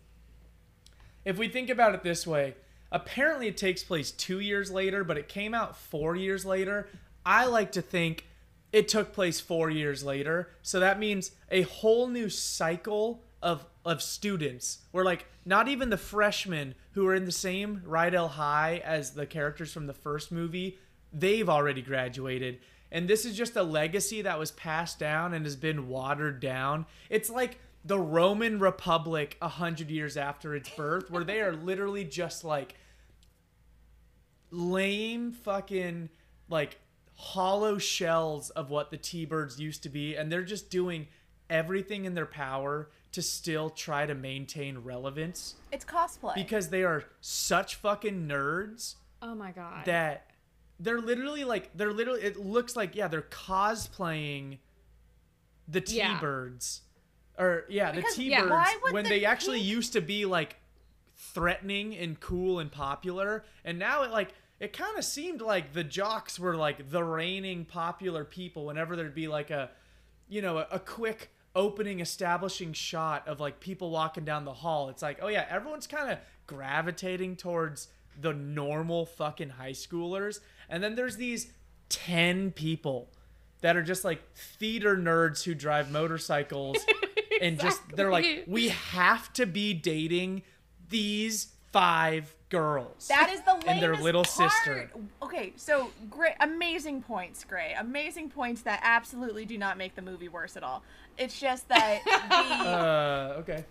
if 1.24 1.36
we 1.38 1.48
think 1.48 1.68
about 1.70 1.94
it 1.94 2.02
this 2.02 2.26
way, 2.26 2.54
apparently 2.90 3.48
it 3.48 3.56
takes 3.56 3.82
place 3.82 4.10
2 4.10 4.40
years 4.40 4.70
later, 4.70 5.04
but 5.04 5.18
it 5.18 5.28
came 5.28 5.54
out 5.54 5.76
4 5.76 6.16
years 6.16 6.44
later. 6.44 6.88
I 7.24 7.46
like 7.46 7.72
to 7.72 7.82
think 7.82 8.26
it 8.72 8.88
took 8.88 9.12
place 9.12 9.40
4 9.40 9.70
years 9.70 10.04
later. 10.04 10.50
So 10.62 10.80
that 10.80 10.98
means 10.98 11.32
a 11.50 11.62
whole 11.62 12.08
new 12.08 12.28
cycle 12.28 13.22
of 13.40 13.66
of 13.88 14.02
students 14.02 14.80
where 14.92 15.04
like 15.04 15.26
not 15.46 15.66
even 15.66 15.88
the 15.88 15.96
freshmen 15.96 16.74
who 16.92 17.06
are 17.06 17.14
in 17.14 17.24
the 17.24 17.32
same 17.32 17.82
Rydell 17.86 18.30
High 18.30 18.82
as 18.84 19.12
the 19.12 19.24
characters 19.24 19.72
from 19.72 19.86
the 19.86 19.94
first 19.94 20.30
movie, 20.30 20.78
they've 21.10 21.48
already 21.48 21.80
graduated. 21.80 22.58
And 22.92 23.08
this 23.08 23.24
is 23.24 23.36
just 23.36 23.56
a 23.56 23.62
legacy 23.62 24.22
that 24.22 24.38
was 24.38 24.50
passed 24.50 24.98
down 24.98 25.32
and 25.32 25.46
has 25.46 25.56
been 25.56 25.88
watered 25.88 26.38
down. 26.38 26.84
It's 27.08 27.30
like 27.30 27.58
the 27.84 27.98
Roman 27.98 28.58
Republic 28.58 29.36
a 29.40 29.48
hundred 29.48 29.90
years 29.90 30.16
after 30.16 30.54
its 30.54 30.68
birth, 30.70 31.10
where 31.10 31.24
they 31.24 31.40
are 31.40 31.52
literally 31.52 32.04
just 32.04 32.44
like 32.44 32.74
lame 34.50 35.32
fucking 35.32 36.08
like 36.48 36.78
hollow 37.14 37.78
shells 37.78 38.50
of 38.50 38.70
what 38.70 38.90
the 38.90 38.96
T-Birds 38.96 39.60
used 39.60 39.82
to 39.82 39.88
be 39.88 40.14
and 40.16 40.30
they're 40.32 40.42
just 40.44 40.70
doing 40.70 41.06
everything 41.50 42.04
in 42.04 42.14
their 42.14 42.26
power 42.26 42.88
to 43.12 43.20
still 43.22 43.68
try 43.70 44.06
to 44.06 44.14
maintain 44.14 44.78
relevance 44.78 45.56
It's 45.72 45.84
cosplay. 45.84 46.34
because 46.34 46.68
they 46.68 46.84
are 46.84 47.04
such 47.20 47.74
fucking 47.74 48.26
nerds 48.28 48.94
oh 49.20 49.34
my 49.34 49.50
god. 49.50 49.84
that 49.84 50.30
they're 50.80 51.00
literally 51.00 51.44
like 51.44 51.70
they're 51.76 51.92
literally 51.92 52.22
it 52.22 52.38
looks 52.38 52.76
like 52.76 52.94
yeah 52.94 53.08
they're 53.08 53.22
cosplaying 53.22 54.58
the 55.66 55.80
T-Birds. 55.82 56.80
Yeah. 56.82 56.87
Or 57.38 57.64
yeah 57.68 57.92
the 57.92 57.98
Because, 57.98 58.18
yeah, 58.18 58.42
T-Birds 58.42 58.70
would 58.82 58.92
when 58.92 59.04
the 59.04 59.10
they 59.10 59.24
actually 59.24 59.60
used 59.60 59.92
to 59.92 60.00
be 60.00 60.24
like 60.24 60.56
threatening 61.14 61.96
and 61.96 62.18
cool 62.20 62.58
and 62.58 62.70
popular 62.70 63.44
and 63.64 63.78
now 63.78 64.02
it 64.02 64.10
like 64.10 64.30
it 64.60 64.72
kind 64.72 64.96
of 64.98 65.04
seemed 65.04 65.40
like 65.40 65.72
the 65.72 65.84
jocks 65.84 66.38
were 66.38 66.56
like 66.56 66.90
the 66.90 67.02
reigning 67.02 67.64
popular 67.64 68.24
people 68.24 68.66
whenever 68.66 68.96
there'd 68.96 69.14
be 69.14 69.28
like 69.28 69.50
a 69.50 69.70
you 70.28 70.42
know 70.42 70.58
a, 70.58 70.66
a 70.72 70.78
quick 70.78 71.30
opening 71.54 72.00
establishing 72.00 72.72
shot 72.72 73.26
of 73.26 73.40
like 73.40 73.58
people 73.58 73.90
walking 73.90 74.24
down 74.24 74.44
the 74.44 74.52
hall. 74.52 74.88
It's 74.88 75.02
like 75.02 75.18
oh 75.22 75.28
yeah 75.28 75.46
everyone's 75.48 75.86
kind 75.86 76.10
of 76.10 76.18
gravitating 76.46 77.36
towards 77.36 77.88
the 78.20 78.32
normal 78.32 79.06
fucking 79.06 79.50
high 79.50 79.72
schoolers 79.72 80.40
and 80.68 80.82
then 80.82 80.96
there's 80.96 81.16
these 81.16 81.52
10 81.88 82.52
people 82.52 83.10
that 83.60 83.76
are 83.76 83.82
just 83.82 84.04
like 84.04 84.22
theater 84.34 84.96
nerds 84.96 85.44
who 85.44 85.54
drive 85.54 85.90
motorcycles 85.90 86.78
and 87.40 87.58
just 87.58 87.80
they're 87.94 88.10
like 88.10 88.44
we 88.46 88.68
have 88.68 89.32
to 89.34 89.46
be 89.46 89.74
dating 89.74 90.42
these 90.88 91.48
five 91.72 92.34
girls 92.48 93.08
That 93.08 93.30
is 93.30 93.40
the 93.42 93.52
lamest 93.52 93.68
and 93.68 93.82
their 93.82 93.96
little 93.96 94.24
part. 94.24 94.52
sister 94.52 94.90
Okay, 95.22 95.52
so 95.56 95.90
great, 96.08 96.32
amazing 96.40 97.02
points, 97.02 97.44
Gray. 97.44 97.74
Amazing 97.78 98.30
points 98.30 98.62
that 98.62 98.80
absolutely 98.82 99.44
do 99.44 99.58
not 99.58 99.76
make 99.76 99.94
the 99.94 100.02
movie 100.02 100.28
worse 100.28 100.56
at 100.56 100.62
all. 100.62 100.82
It's 101.18 101.38
just 101.38 101.68
that 101.68 102.00
the 102.30 102.68
uh 102.68 103.34
okay 103.40 103.64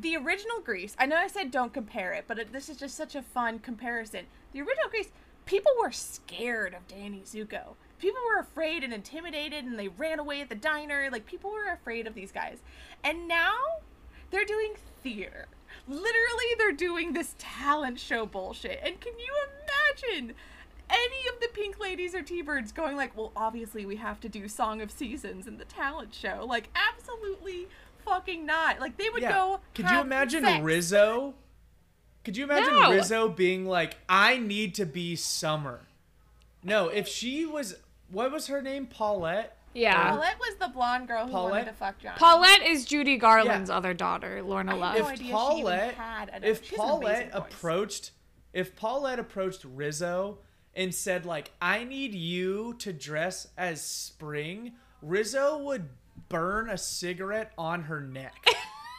the 0.00 0.16
original 0.16 0.60
Grease. 0.60 0.96
I 0.98 1.06
know 1.06 1.16
I 1.16 1.26
said 1.26 1.50
don't 1.50 1.72
compare 1.72 2.12
it, 2.12 2.24
but 2.26 2.38
it, 2.38 2.52
this 2.52 2.68
is 2.68 2.76
just 2.76 2.96
such 2.96 3.14
a 3.14 3.22
fun 3.22 3.58
comparison. 3.58 4.26
The 4.52 4.60
original 4.60 4.88
Grease, 4.90 5.10
people 5.44 5.72
were 5.80 5.92
scared 5.92 6.74
of 6.74 6.86
Danny 6.88 7.22
Zuko. 7.26 7.74
People 8.02 8.20
were 8.34 8.40
afraid 8.40 8.82
and 8.84 8.92
intimidated, 8.92 9.64
and 9.64 9.78
they 9.78 9.88
ran 9.88 10.18
away 10.18 10.40
at 10.42 10.48
the 10.48 10.54
diner. 10.56 11.08
Like 11.10 11.24
people 11.24 11.50
were 11.50 11.72
afraid 11.72 12.06
of 12.06 12.14
these 12.14 12.32
guys, 12.32 12.58
and 13.02 13.26
now 13.28 13.54
they're 14.30 14.44
doing 14.44 14.74
theater. 15.02 15.46
Literally, 15.88 16.54
they're 16.58 16.72
doing 16.72 17.12
this 17.12 17.34
talent 17.38 17.98
show 17.98 18.26
bullshit. 18.26 18.80
And 18.84 19.00
can 19.00 19.12
you 19.18 19.32
imagine? 20.10 20.34
Any 20.90 21.28
of 21.34 21.40
the 21.40 21.48
pink 21.54 21.80
ladies 21.80 22.14
or 22.14 22.20
T-birds 22.20 22.70
going 22.70 22.96
like, 22.96 23.16
well, 23.16 23.32
obviously 23.34 23.86
we 23.86 23.96
have 23.96 24.20
to 24.20 24.28
do 24.28 24.46
Song 24.46 24.82
of 24.82 24.90
Seasons 24.90 25.46
in 25.46 25.56
the 25.56 25.64
talent 25.64 26.12
show. 26.12 26.44
Like, 26.46 26.68
absolutely 26.74 27.68
fucking 28.04 28.44
not. 28.44 28.78
Like, 28.78 28.98
they 28.98 29.08
would 29.08 29.22
yeah 29.22 29.32
go. 29.32 29.60
could 29.74 29.88
you 29.88 30.00
imagine 30.00 30.44
sex. 30.44 30.62
rizzo 30.62 31.32
could 32.24 32.36
you 32.36 32.44
imagine 32.44 32.74
No. 32.74 32.90
rizzo 32.92 33.28
being 33.28 33.64
like 33.64 33.96
i 34.08 34.36
need 34.36 34.74
to 34.74 34.84
be 34.84 35.16
summer 35.16 35.80
no 36.62 36.88
if 36.88 37.08
she 37.08 37.46
was 37.46 37.76
what 38.12 38.30
was 38.30 38.46
her 38.46 38.62
name 38.62 38.86
paulette 38.86 39.56
yeah. 39.74 40.10
Paulette 40.10 40.38
was 40.38 40.56
the 40.56 40.68
blonde 40.68 41.08
girl 41.08 41.26
who 41.26 41.32
wanted 41.32 41.64
to 41.64 41.72
fuck 41.72 41.98
Johnny. 41.98 42.18
Paulette 42.18 42.60
is 42.62 42.84
Judy 42.84 43.16
Garland's 43.16 43.70
Yeah. 43.70 43.76
other 43.78 43.94
daughter, 43.94 44.42
Lorna 44.42 44.76
I 44.76 44.78
Love. 44.78 44.94
no 44.96 45.00
if 45.00 45.06
idea 45.06 45.16
she 45.16 45.24
even 45.24 45.34
Paulette, 45.38 45.94
had 45.94 46.40
if 46.42 46.62
she 46.62 46.76
has 46.76 46.84
an 46.84 46.90
amazing 46.96 47.30
Paulette 47.30 47.30
approached, 47.32 48.10
if 48.52 48.76
Paulette 48.76 49.18
approached 49.18 49.64
Rizzo 49.64 50.40
and 50.74 50.94
said 50.94 51.24
like, 51.24 51.52
"I 51.62 51.84
need 51.84 52.14
you 52.14 52.74
to 52.80 52.92
dress 52.92 53.48
as 53.56 53.80
Spring," 53.80 54.72
Rizzo 55.00 55.56
would 55.56 55.88
burn 56.28 56.68
a 56.68 56.76
cigarette 56.76 57.52
on 57.56 57.84
her 57.84 58.02
neck. 58.02 58.44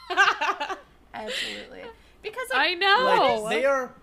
Absolutely. 1.13 1.83
Because 2.21 2.47
I 2.53 2.73
know. 2.73 3.41
Like 3.43 3.53
they 3.53 3.65
are, 3.65 3.93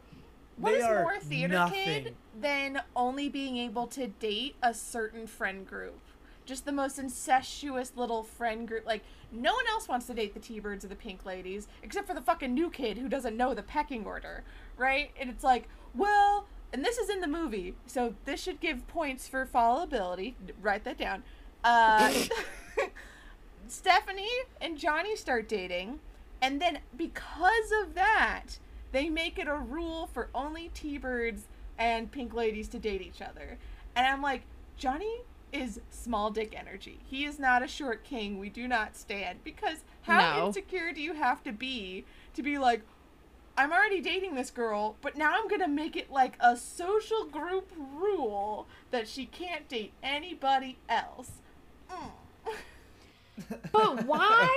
what 0.61 0.75
is 0.75 0.85
more 0.85 1.19
theater 1.19 1.55
nothing. 1.55 1.85
kid 1.85 2.17
than 2.39 2.83
only 2.95 3.29
being 3.29 3.57
able 3.57 3.87
to 3.89 4.07
date 4.09 4.57
a 4.63 4.75
certain 4.75 5.27
friend 5.27 5.67
group? 5.67 6.01
Just 6.47 6.65
the 6.65 6.73
most 6.73 6.99
incestuous 6.99 7.93
little 7.97 8.23
friend 8.23 8.67
group. 8.67 8.85
Like 8.87 9.03
no 9.33 9.55
one 9.55 9.67
else 9.69 9.89
wants 9.89 10.07
to 10.07 10.15
date 10.15 10.35
the 10.35 10.41
T-birds 10.41 10.85
or 10.85 10.89
the 10.89 10.97
pink 10.97 11.25
ladies 11.25 11.69
except 11.83 12.07
for 12.07 12.15
the 12.15 12.21
fucking 12.21 12.53
new 12.53 12.71
kid 12.71 12.99
who 12.99 13.09
doesn't 13.09 13.37
know 13.37 13.55
the 13.55 13.63
pecking 13.63 14.05
order, 14.05 14.43
right? 14.77 15.11
And 15.21 15.31
it's 15.31 15.45
like, 15.45 15.69
well, 15.95 16.47
and 16.73 16.85
this 16.85 16.99
is 16.99 17.09
in 17.09 17.21
the 17.21 17.27
movie, 17.27 17.75
so 17.87 18.15
this 18.25 18.41
should 18.41 18.61
give 18.61 18.87
points 18.87 19.27
for 19.27 19.45
followability. 19.45 20.35
Write 20.61 20.85
that 20.85 20.99
down. 20.99 21.25
Uh, 21.65 22.13
Stephanie 23.69 24.29
and 24.61 24.79
Johnny 24.79 25.17
start 25.17 25.49
dating, 25.49 26.01
and 26.41 26.61
then 26.61 26.79
because 26.97 27.73
of 27.83 27.95
that, 27.95 28.59
they 28.93 29.09
make 29.09 29.39
it 29.39 29.49
a 29.49 29.57
rule 29.57 30.09
for 30.13 30.29
only 30.35 30.71
T-birds 30.75 31.43
and 31.79 32.11
pink 32.11 32.35
ladies 32.35 32.69
to 32.69 32.79
date 32.79 33.03
each 33.03 33.23
other. 33.23 33.59
And 33.97 34.07
I'm 34.07 34.23
like, 34.23 34.43
Johnny 34.77 35.23
is 35.53 35.81
small 35.91 36.31
dick 36.31 36.55
energy. 36.57 37.01
He 37.07 37.25
is 37.25 37.39
not 37.39 37.63
a 37.63 37.69
short 37.69 38.05
king. 38.05 38.39
We 38.39 38.49
do 38.49 38.69
not 38.69 38.97
stand 38.97 39.43
because 39.45 39.79
how 40.03 40.37
No. 40.39 40.47
insecure 40.47 40.93
do 40.93 41.01
you 41.01 41.15
have 41.15 41.43
to 41.45 41.53
be 41.53 42.05
to 42.35 42.43
be 42.43 42.59
like 42.59 42.83
I'm 43.59 43.73
already 43.73 44.01
dating 44.01 44.37
this 44.37 44.51
girl, 44.51 44.97
but 45.03 45.17
now 45.17 45.35
I'm 45.35 45.47
gonna 45.49 45.69
make 45.69 45.95
it 45.97 46.11
like 46.11 46.37
a 46.41 46.57
social 46.57 47.25
group 47.27 47.71
rule 47.77 48.67
that 48.91 49.07
she 49.07 49.27
can't 49.27 49.69
date 49.69 49.93
anybody 50.03 50.79
else. 50.89 51.33
Mm. 51.91 52.11
But 53.73 54.05
why? 54.07 54.49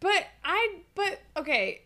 but 0.00 0.26
I. 0.44 0.78
But 0.94 1.20
okay. 1.36 1.82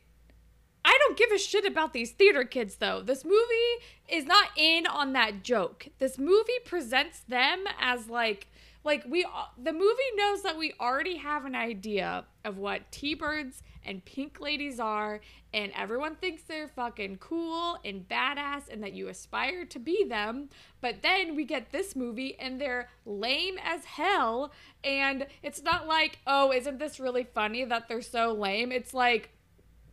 I 0.88 0.98
don't 1.00 1.18
give 1.18 1.30
a 1.32 1.38
shit 1.38 1.66
about 1.66 1.92
these 1.92 2.12
theater 2.12 2.44
kids 2.44 2.76
though. 2.76 3.02
This 3.02 3.22
movie 3.22 3.74
is 4.08 4.24
not 4.24 4.48
in 4.56 4.86
on 4.86 5.12
that 5.12 5.42
joke. 5.42 5.88
This 5.98 6.16
movie 6.16 6.60
presents 6.64 7.20
them 7.28 7.64
as 7.78 8.08
like 8.08 8.46
like 8.84 9.04
we 9.06 9.26
the 9.62 9.74
movie 9.74 10.10
knows 10.16 10.42
that 10.44 10.56
we 10.56 10.72
already 10.80 11.16
have 11.16 11.44
an 11.44 11.54
idea 11.54 12.24
of 12.42 12.56
what 12.56 12.90
T-birds 12.90 13.62
and 13.84 14.02
pink 14.06 14.40
ladies 14.40 14.80
are, 14.80 15.20
and 15.52 15.72
everyone 15.76 16.16
thinks 16.16 16.42
they're 16.42 16.68
fucking 16.68 17.18
cool 17.18 17.76
and 17.84 18.08
badass 18.08 18.70
and 18.70 18.82
that 18.82 18.94
you 18.94 19.08
aspire 19.08 19.66
to 19.66 19.78
be 19.78 20.04
them. 20.04 20.48
But 20.80 21.02
then 21.02 21.36
we 21.36 21.44
get 21.44 21.70
this 21.70 21.94
movie 21.94 22.34
and 22.38 22.58
they're 22.58 22.88
lame 23.04 23.58
as 23.62 23.84
hell. 23.84 24.52
And 24.84 25.26
it's 25.42 25.62
not 25.62 25.86
like, 25.86 26.18
oh, 26.26 26.52
isn't 26.52 26.78
this 26.78 26.98
really 26.98 27.24
funny 27.24 27.64
that 27.64 27.88
they're 27.88 28.02
so 28.02 28.32
lame? 28.32 28.72
It's 28.72 28.92
like, 28.94 29.30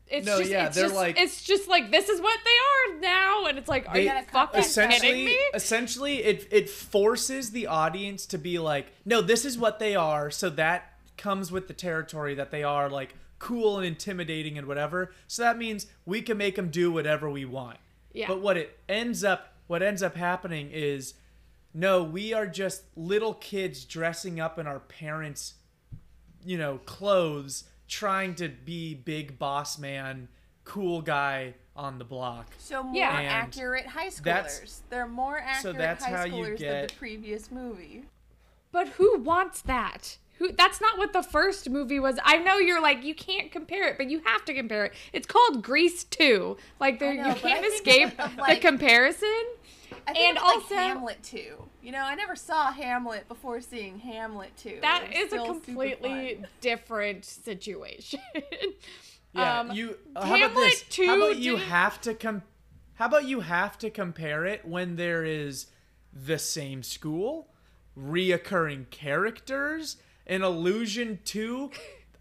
it's 0.07 0.25
No, 0.25 0.37
just, 0.39 0.51
yeah, 0.51 0.67
it's 0.67 0.75
they're 0.75 0.85
just, 0.85 0.95
like- 0.95 1.19
it's 1.19 1.43
just 1.43 1.67
like 1.67 1.89
this 1.91 2.09
is 2.09 2.21
what 2.21 2.39
they 2.43 2.95
are 2.95 2.99
now, 3.01 3.45
and 3.47 3.57
it's 3.57 3.67
like, 3.67 3.87
are 3.87 3.93
They- 3.95 4.03
you 4.03 4.09
fucking 4.09 4.31
that 4.33 4.51
kidding 4.53 4.59
essentially 4.63 5.25
me? 5.25 5.37
essentially 5.53 6.23
it 6.23 6.47
it 6.51 6.69
forces 6.69 7.51
the 7.51 7.67
audience 7.67 8.25
to 8.27 8.37
be 8.37 8.59
like 8.59 8.87
no 9.03 9.21
this 9.21 9.45
is 9.45 9.57
what 9.57 9.79
they 9.79 9.95
are 9.95 10.29
so 10.29 10.49
that 10.51 10.93
comes 11.17 11.51
with 11.51 11.67
the 11.67 11.73
territory 11.73 12.35
that 12.35 12.51
they 12.51 12.61
are 12.63 12.89
like 12.89 13.15
cool 13.39 13.77
and 13.77 13.85
intimidating 13.85 14.57
and 14.57 14.67
whatever 14.67 15.11
so 15.27 15.41
that 15.43 15.57
means 15.57 15.87
we 16.05 16.21
can 16.21 16.37
make 16.37 16.55
them 16.55 16.69
do 16.69 16.91
whatever 16.91 17.29
we 17.29 17.45
want 17.45 17.77
Yeah. 18.13 18.27
but 18.27 18.41
what 18.41 18.57
it 18.57 18.77
ends 18.87 19.23
up 19.23 19.53
what 19.67 19.81
ends 19.81 20.03
up 20.03 20.15
happening 20.15 20.69
is 20.71 21.15
no 21.73 22.03
we 22.03 22.33
are 22.33 22.47
just 22.47 22.83
little 22.95 23.33
kids 23.33 23.85
dressing 23.85 24.39
up 24.39 24.57
in 24.59 24.67
our 24.67 24.79
parents 24.79 25.55
you 26.45 26.57
know 26.57 26.79
clothes 26.85 27.63
trying 27.87 28.35
to 28.35 28.49
be 28.49 28.93
big 28.93 29.37
boss 29.39 29.77
man 29.77 30.27
cool 30.63 31.01
guy 31.01 31.53
on 31.75 31.97
the 31.99 32.05
block 32.05 32.47
So 32.57 32.81
more 32.83 32.95
Yeah. 32.95 33.09
Accurate 33.11 33.85
high 33.87 34.07
schoolers. 34.07 34.79
They're 34.89 35.07
more 35.07 35.37
accurate 35.37 35.61
so 35.61 35.73
that's 35.73 36.03
high 36.05 36.11
how 36.11 36.23
you 36.23 36.33
schoolers 36.33 36.47
than 36.47 36.57
get- 36.57 36.89
the 36.89 36.95
previous 36.95 37.51
movie. 37.51 38.05
But 38.71 38.87
who 38.89 39.19
wants 39.19 39.61
that? 39.61 40.17
Who 40.39 40.51
that's 40.51 40.81
not 40.81 40.97
what 40.97 41.13
the 41.13 41.23
first 41.23 41.69
movie 41.69 41.99
was. 41.99 42.17
I 42.23 42.37
know 42.37 42.57
you're 42.57 42.81
like 42.81 43.03
you 43.03 43.15
can't 43.15 43.51
compare 43.51 43.87
it, 43.87 43.97
but 43.97 44.09
you 44.09 44.19
have 44.25 44.43
to 44.45 44.53
compare 44.53 44.85
it. 44.85 44.93
It's 45.13 45.27
called 45.27 45.63
Grease 45.63 46.03
2. 46.05 46.57
Like 46.79 46.99
there 46.99 47.13
know, 47.13 47.29
you 47.29 47.35
can't 47.35 47.65
escape 47.65 48.19
of, 48.19 48.35
the 48.35 48.57
comparison. 48.57 49.43
I 50.07 50.13
think 50.13 50.17
And 50.27 50.37
of, 50.37 50.43
like, 50.43 50.53
also- 50.55 50.75
Hamlet 50.75 51.23
too. 51.23 51.69
You 51.85 51.91
know, 51.91 52.01
I 52.03 52.15
never 52.15 52.35
saw 52.35 52.71
Hamlet 52.71 53.27
before 53.27 53.61
seeing 53.61 53.99
Hamlet 53.99 54.57
too. 54.57 54.79
That 54.81 55.03
It 55.11 55.31
was 55.31 55.33
is 55.33 55.33
a 55.33 55.45
completely 55.45 56.43
different 56.61 57.25
situation. 57.25 58.19
Yeah, 59.33 59.59
Um, 59.59 59.71
you. 59.73 59.97
Uh, 60.15 60.25
how 60.25 60.35
about 60.37 60.49
Hamlet 60.51 60.69
this? 60.69 60.83
2 60.91 61.07
how 61.07 61.17
about 61.17 61.37
you 61.37 61.57
didn't- 61.57 61.67
have 61.67 61.99
to 62.01 62.13
com- 62.13 62.43
How 62.93 63.07
about 63.07 63.25
you 63.25 63.41
have 63.41 63.77
to 63.79 63.89
compare 63.89 64.45
it 64.45 64.63
when 64.65 64.95
there 64.95 65.25
is 65.25 65.67
the 66.13 66.39
same 66.39 66.83
school, 66.83 67.49
reoccurring 67.99 68.89
characters, 68.91 69.97
an 70.25 70.41
allusion 70.41 71.19
to. 71.25 71.69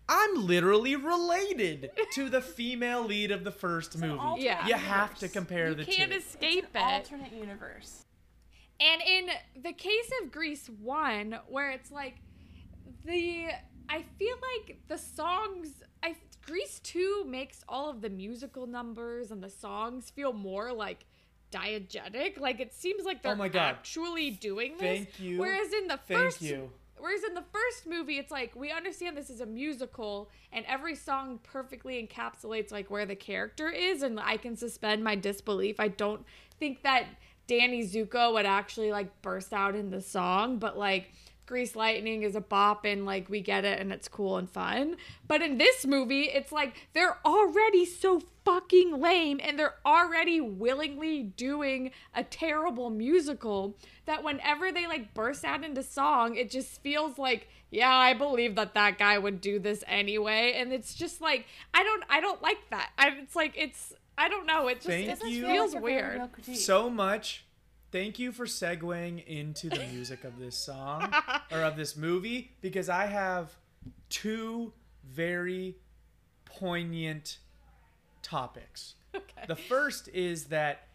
I'm 0.09 0.44
literally 0.46 0.96
related 0.96 1.90
to 2.14 2.29
the 2.29 2.40
female 2.42 3.05
lead 3.05 3.31
of 3.31 3.44
the 3.44 3.53
first 3.53 3.96
movie. 3.96 4.42
Yeah. 4.42 4.66
you 4.66 4.74
have 4.74 5.14
to 5.20 5.27
universe. 5.27 5.33
compare 5.33 5.68
you 5.68 5.74
the 5.77 5.85
can't 5.85 6.11
two. 6.11 6.18
escape 6.18 6.66
it. 6.74 6.79
alternate 6.83 7.33
universe. 7.33 8.05
And 8.81 9.03
in 9.03 9.63
the 9.63 9.73
case 9.73 10.11
of 10.23 10.33
Grease 10.33 10.69
1, 10.83 11.39
where 11.49 11.71
it's 11.71 11.91
like 11.91 12.17
the 13.05 13.49
I 13.89 14.05
feel 14.19 14.37
like 14.57 14.79
the 14.89 14.99
songs 14.99 15.83
I 16.03 16.17
Grease 16.47 16.81
2 16.81 17.25
makes 17.27 17.65
all 17.69 17.89
of 17.89 18.03
the 18.03 18.11
musical 18.11 18.67
numbers 18.67 19.31
and 19.31 19.43
the 19.43 19.51
songs 19.51 20.11
feel 20.11 20.33
more 20.33 20.73
like 20.73 21.07
diegetic. 21.51 22.39
Like 22.39 22.61
it 22.61 22.73
seems 22.75 23.05
like 23.05 23.19
oh 23.19 23.21
they're 23.23 23.33
Oh 23.33 23.37
my 23.37 23.49
God. 23.49 23.77
actually 23.77 24.31
doing 24.33 24.73
this. 24.79 24.81
Thank 24.81 25.21
you. 25.21 25.39
Whereas 25.39 25.73
in 25.73 25.87
the 25.87 25.99
Thank 26.07 26.21
first 26.21 26.43
you. 26.43 26.71
Whereas 26.97 27.25
in 27.25 27.35
the 27.35 27.45
first 27.53 27.87
movie, 27.87 28.19
it's 28.19 28.31
like 28.31 28.55
we 28.57 28.71
understand 28.71 29.17
this 29.17 29.29
is 29.29 29.41
a 29.41 29.47
musical, 29.47 30.31
and 30.53 30.65
every 30.67 30.95
song 30.95 31.39
perfectly 31.43 32.07
encapsulates 32.07 32.73
like 32.73 32.91
where 32.91 33.05
the 33.05 33.17
character 33.17 33.69
is, 33.69 34.03
and 34.03 34.19
I 34.19 34.37
can 34.37 34.57
suspend 34.57 35.05
my 35.05 35.15
disbelief. 35.15 35.81
I 35.81 35.89
don't 35.89 36.25
think 36.59 36.83
that 36.83 37.07
Danny 37.47 37.87
Zuko 37.87 38.33
would 38.35 38.47
actually 38.47 38.91
like 38.91 39.23
burst 39.23 39.53
out 39.53 39.75
in 39.75 39.91
the 39.91 40.01
song, 40.01 40.59
but 40.59 40.79
like 40.79 41.13
Grease 41.47 41.77
Lightning 41.77 42.23
is 42.23 42.35
a 42.35 42.41
bop, 42.41 42.85
and 42.87 43.05
like 43.05 43.29
we 43.29 43.41
get 43.41 43.65
it, 43.67 43.79
and 43.79 43.93
it's 43.93 44.09
cool 44.09 44.39
and 44.39 44.51
fun. 44.51 44.97
But 45.29 45.43
in 45.43 45.59
this 45.59 45.85
movie, 45.87 46.23
it's 46.23 46.53
like 46.53 46.89
they're 46.95 47.19
already 47.25 47.85
so 47.85 48.23
fucking 48.45 48.99
lame, 48.99 49.41
and 49.43 49.59
they're 49.59 49.75
already 49.85 50.41
willingly 50.41 51.23
doing 51.23 51.91
a 52.15 52.25
terrible 52.25 52.89
musical 52.89 53.77
that 54.07 54.25
whenever 54.25 54.73
they 54.73 54.87
like 54.87 55.13
burst 55.13 55.45
out 55.45 55.65
into 55.65 55.83
song, 55.83 56.37
it 56.37 56.51
just 56.51 56.81
feels 56.83 57.19
like, 57.19 57.49
yeah, 57.71 57.95
I 57.95 58.15
believe 58.15 58.55
that 58.55 58.73
that 58.75 58.97
guy 58.99 59.19
would 59.19 59.43
do 59.43 59.59
this 59.59 59.85
anyway, 59.87 60.55
and 60.57 60.73
it's 60.73 60.95
just 60.95 61.21
like 61.21 61.47
I 61.75 61.83
don't, 61.83 62.05
I 62.09 62.21
don't 62.23 62.41
like 62.41 62.71
that. 62.71 62.91
I, 62.97 63.09
it's 63.21 63.37
like 63.37 63.53
it's, 63.55 63.93
I 64.16 64.29
don't 64.29 64.46
know, 64.46 64.68
it 64.68 64.77
just 64.77 64.87
Thank 64.87 65.07
it 65.07 65.11
Doesn't 65.11 65.29
you. 65.31 65.42
feel 65.42 65.50
feels 65.53 65.74
like 65.74 65.83
weird. 65.83 66.22
so 66.55 66.88
much. 66.88 67.44
Thank 67.90 68.18
you 68.18 68.33
for 68.33 68.46
segueing 68.46 69.24
into 69.27 69.68
the 69.68 69.85
music 69.92 70.24
of 70.24 70.38
this 70.38 70.57
song 70.57 71.12
or 71.53 71.59
of 71.62 71.77
this 71.77 71.96
movie 71.96 72.53
because 72.61 72.88
I 72.88 73.07
have 73.07 73.55
two 74.09 74.72
very 75.05 75.77
poignant 76.44 77.38
topics. 78.22 78.94
Okay. 79.14 79.44
The 79.46 79.55
first 79.57 80.09
is 80.09 80.46
that 80.46 80.88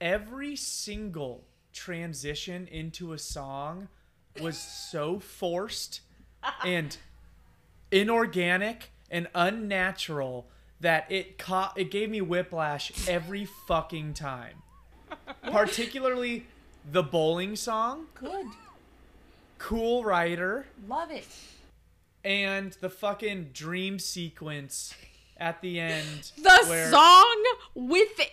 every 0.00 0.56
single 0.56 1.44
transition 1.72 2.66
into 2.68 3.12
a 3.12 3.18
song 3.18 3.88
was 4.40 4.56
so 4.56 5.18
forced 5.18 6.00
and 6.64 6.96
inorganic 7.90 8.92
and 9.10 9.28
unnatural 9.34 10.48
that 10.80 11.10
it 11.10 11.38
caught 11.38 11.78
it 11.78 11.90
gave 11.90 12.10
me 12.10 12.20
whiplash 12.20 12.92
every 13.08 13.44
fucking 13.44 14.14
time. 14.14 14.62
Particularly 15.42 16.46
the 16.90 17.02
bowling 17.02 17.56
song, 17.56 18.06
Good. 18.14 18.46
Cool 19.58 20.04
Rider, 20.04 20.66
Love 20.88 21.10
it. 21.10 21.26
and 22.24 22.72
the 22.80 22.88
fucking 22.88 23.50
dream 23.52 23.98
sequence 23.98 24.94
at 25.36 25.60
the 25.60 25.78
end. 25.80 26.32
The 26.42 26.88
song 26.90 27.44
within 27.74 28.26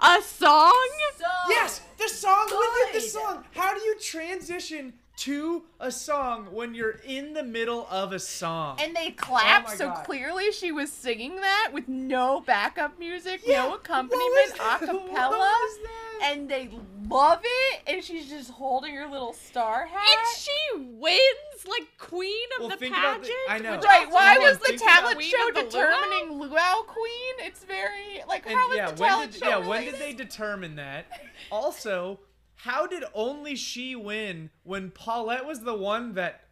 a 0.00 0.22
song. 0.22 0.72
So 1.16 1.24
Yes, 1.48 1.80
the 1.98 2.08
song 2.08 2.46
within 2.46 2.94
the 2.94 3.00
song. 3.00 3.44
How 3.54 3.74
do 3.74 3.80
you 3.80 3.98
transition 3.98 4.92
to 5.16 5.62
a 5.80 5.90
song 5.90 6.48
when 6.52 6.74
you're 6.74 7.00
in 7.06 7.32
the 7.32 7.42
middle 7.42 7.86
of 7.90 8.12
a 8.12 8.18
song? 8.18 8.78
And 8.80 8.94
they 8.94 9.08
oh 9.08 9.14
clap, 9.16 9.66
Oh 9.68 9.74
so 9.74 9.88
God. 9.88 10.04
clearly 10.04 10.52
she 10.52 10.72
was 10.72 10.92
singing 10.92 11.36
that 11.36 11.70
with 11.72 11.88
no 11.88 12.40
backup 12.40 12.98
music, 12.98 13.40
Yeah, 13.44 13.62
no 13.64 13.74
accompaniment, 13.74 14.52
a 14.54 14.78
cappella. 14.78 15.00
What 15.12 15.30
was 15.38 15.78
that? 15.82 15.92
And 16.32 16.48
they 16.48 16.70
love 17.10 17.40
it, 17.44 17.80
and 17.86 18.02
she's 18.02 18.28
just 18.28 18.50
holding 18.50 18.94
her 18.94 19.06
little 19.06 19.32
star 19.34 19.84
hat. 19.86 20.06
And 20.18 20.36
she 20.38 20.82
wins 20.98 21.66
like 21.66 21.86
queen 21.98 22.32
of 22.56 22.60
Well, 22.60 22.68
the 22.70 22.76
think 22.76 22.96
about 22.96 23.20
pageant. 23.22 23.36
the- 23.46 23.52
I 23.52 23.58
know. 23.58 23.72
which 23.72 23.84
Right, 23.84 24.06
why 24.10 24.38
was 24.38 24.56
on, 24.56 24.62
the 24.66 24.78
talent 24.78 25.22
show 25.22 25.50
the 25.54 25.62
determining 25.64 26.40
luau 26.40 26.82
queen? 26.86 27.34
It's 27.40 27.64
very 27.64 28.22
like 28.28 28.46
And 28.46 28.54
how 28.54 28.70
is 28.72 28.76
yeah, 28.76 28.90
the 28.92 29.00
when 29.02 29.10
talent 29.10 29.32
did 29.32 29.42
show 29.42 29.48
yeah 29.48 29.66
when 29.66 29.84
did 29.84 29.98
they 29.98 30.12
determine 30.14 30.76
that? 30.76 31.06
Also, 31.52 32.18
how 32.56 32.86
did 32.86 33.04
only 33.14 33.54
she 33.54 33.94
win 33.94 34.50
when 34.64 34.90
Paulette 34.90 35.46
was 35.46 35.60
the 35.60 35.74
one 35.74 36.14
that 36.14 36.42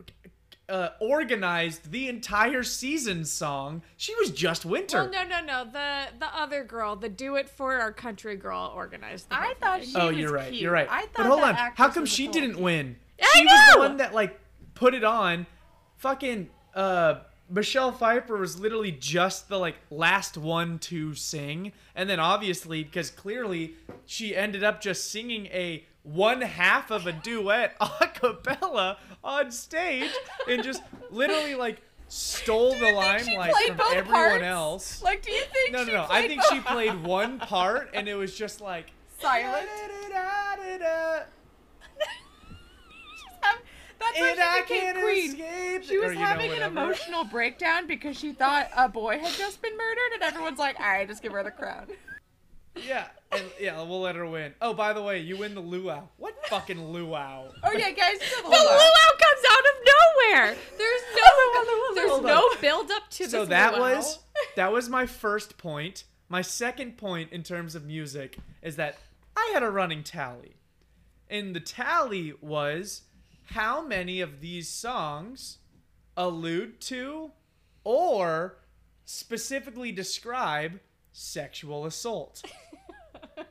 uh, 0.69 0.91
organized 1.01 1.91
the 1.91 2.09
entire 2.09 2.63
season 2.63 3.25
song? 3.25 3.83
She 3.97 4.15
was 4.17 4.31
just 4.31 4.65
Winter. 4.65 4.99
Well, 4.99 5.11
no, 5.11 5.25
no, 5.25 5.41
no. 5.45 5.65
The 5.65 6.09
the 6.19 6.35
other 6.37 6.65
girl, 6.65 6.97
the 6.97 7.09
Do 7.09 7.37
It 7.37 7.49
for 7.49 7.75
Our 7.75 7.93
Country 7.93 8.37
girl, 8.37 8.73
organized. 8.75 9.29
The 9.31 9.37
I 9.37 9.45
whole 9.47 9.55
thought 9.61 9.81
thing. 9.81 9.89
she 9.91 9.97
oh, 9.97 10.09
was 10.09 10.17
you're 10.17 10.33
right. 10.33 10.49
cute. 10.51 10.63
You're 10.63 10.73
right. 10.73 10.89
I 10.91 11.03
thought. 11.03 11.13
but 11.17 11.27
hold 11.27 11.41
on. 11.43 11.55
How 11.55 11.89
come 11.89 12.07
she 12.07 12.27
total 12.27 12.41
didn't 12.41 12.55
cute. 12.55 12.65
win? 12.65 12.97
I 13.21 13.27
She 13.33 13.45
was 13.45 13.75
the 13.75 13.79
one 13.81 13.97
that 13.99 14.15
like 14.15 14.39
put 14.75 14.95
it 14.95 15.05
on. 15.05 15.47
Fucking 15.97 16.51
uh 16.75 17.17
Michelle 17.51 17.93
Pfeiffer 17.93 18.37
was 18.39 18.59
literally 18.59 18.91
just 18.91 19.49
the 19.49 19.59
like 19.59 19.77
last 19.91 20.39
one 20.39 20.79
to 20.81 21.15
sing, 21.15 21.73
and 21.95 22.09
then 22.09 22.19
obviously 22.21 22.83
because 22.83 23.11
clearly 23.11 23.75
she 24.07 24.35
ended 24.35 24.65
up 24.65 24.81
just 24.81 25.11
singing 25.11 25.47
a 25.47 25.85
one 26.05 26.41
half 26.43 26.91
of 26.93 27.07
a 27.09 27.13
duet 27.13 27.75
a 27.81 28.07
cappella 28.09 28.99
on 29.25 29.51
stage 29.51 30.11
and 30.49 30.63
just 30.63 30.83
literally 31.11 31.55
like 31.57 31.83
stole 32.09 32.71
the 32.73 32.87
she 32.87 32.93
limelight 32.93 33.55
from 33.67 33.81
everyone 33.93 34.13
parts? 34.13 34.45
else. 34.45 35.03
Like, 35.03 35.23
do 35.23 35.33
you 35.33 35.43
think? 35.53 35.73
No, 35.73 35.83
no, 35.85 35.93
no. 35.93 36.07
I 36.09 36.29
think 36.29 36.43
she 36.51 36.61
played 36.61 37.03
one 37.03 37.39
part, 37.41 37.91
and 37.95 38.07
it 38.09 38.15
was 38.15 38.37
just 38.37 38.61
like 38.61 38.93
silent. 39.19 39.67
That's 44.01 44.21
why 44.21 44.29
And 44.31 44.41
I 44.41 44.57
she 44.57 44.63
became 44.63 44.81
can't 44.95 44.99
queen. 45.03 45.31
escape. 45.31 45.85
She 45.85 45.99
was 45.99 46.11
or, 46.11 46.13
you 46.13 46.19
know, 46.19 46.25
having 46.27 46.51
an 46.53 46.63
emotional 46.63 47.25
breakdown 47.25 47.87
because 47.87 48.19
she 48.19 48.33
thought 48.33 48.69
a 48.77 48.89
boy 48.89 49.19
had 49.19 49.33
just 49.33 49.63
been 49.63 49.77
murdered, 49.77 50.13
and 50.15 50.23
everyone's 50.23 50.59
like, 50.59 50.79
"All 50.79 50.87
right, 50.87 51.09
just 51.09 51.23
give 51.23 51.33
her 51.33 51.43
the 51.43 51.51
crown." 51.51 51.87
Yeah, 52.77 53.07
and, 53.33 53.43
yeah, 53.61 53.81
we'll 53.83 54.01
let 54.01 54.17
her 54.17 54.27
win. 54.27 54.53
Oh, 54.61 54.75
by 54.75 54.93
the 54.93 55.03
way, 55.03 55.21
you 55.21 55.37
win 55.37 55.55
the 55.55 55.61
luau. 55.61 56.03
What 56.19 56.35
fucking 56.49 56.83
luau? 56.93 57.49
Oh 57.63 57.73
yeah, 57.73 57.91
guys, 57.93 58.17
you 58.21 58.43
know 58.43 58.51
The 58.51 58.57
the 58.57 58.63
luau. 58.63 58.73
luau 58.73 59.11
comes 59.19 59.45
out 59.53 59.65
of 59.65 59.75
nowhere. 59.87 60.57
There's 60.77 61.03
no, 61.15 61.95
there's 61.95 62.11
Hold 62.11 62.25
no 62.25 62.37
on. 62.41 62.61
build 62.61 62.91
up 62.91 63.09
to 63.11 63.29
So 63.29 63.41
this 63.41 63.49
that 63.51 63.75
luau. 63.75 63.81
was 63.97 64.19
that 64.57 64.73
was 64.73 64.89
my 64.89 65.07
first 65.07 65.57
point. 65.57 66.05
My 66.29 66.43
second 66.43 66.97
point 66.97 67.31
in 67.33 67.43
terms 67.43 67.75
of 67.75 67.85
music 67.85 68.39
is 68.63 68.77
that 68.77 68.99
I 69.37 69.51
had 69.55 69.63
a 69.63 69.71
running 69.71 70.03
tally. 70.03 70.57
And 71.31 71.55
the 71.55 71.61
tally 71.61 72.33
was 72.41 73.03
how 73.51 73.83
many 73.87 74.21
of 74.21 74.41
these 74.41 74.69
songs 74.69 75.59
allude 76.17 76.81
to 76.83 77.31
or 77.85 78.57
specifically 79.05 79.93
describe 79.93 80.81
sexual 81.13 81.87
assault. 81.87 82.43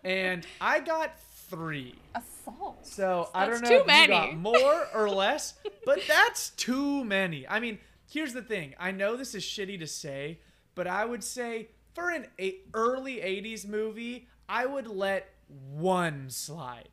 and 0.03 0.45
I 0.61 0.79
got 0.79 1.11
three. 1.49 1.95
Assault. 2.15 2.85
So 2.85 3.29
I 3.33 3.45
That's 3.47 3.61
don't 3.61 3.69
know 3.69 3.77
too 3.83 3.89
if 3.89 4.01
you 4.01 4.07
got 4.07 4.25
many. 4.29 4.35
more 4.35 4.87
or 4.93 5.09
less, 5.23 5.53
but 5.85 5.99
that's 6.07 6.49
too 6.51 7.03
many. 7.03 7.47
I 7.47 7.59
mean, 7.59 7.79
here's 8.11 8.33
the 8.33 8.41
thing. 8.41 8.73
I 8.79 8.91
know 8.91 9.15
this 9.15 9.33
is 9.35 9.43
shitty 9.43 9.79
to 9.79 9.87
say, 9.87 10.39
but 10.75 10.87
I 10.87 11.05
would 11.05 11.23
say 11.23 11.69
for 11.93 12.09
an 12.09 12.27
a- 12.39 12.57
early 12.73 13.17
'80s 13.17 13.65
movie, 13.67 14.27
I 14.49 14.65
would 14.65 14.87
let 14.87 15.29
one 15.71 16.29
slide, 16.29 16.89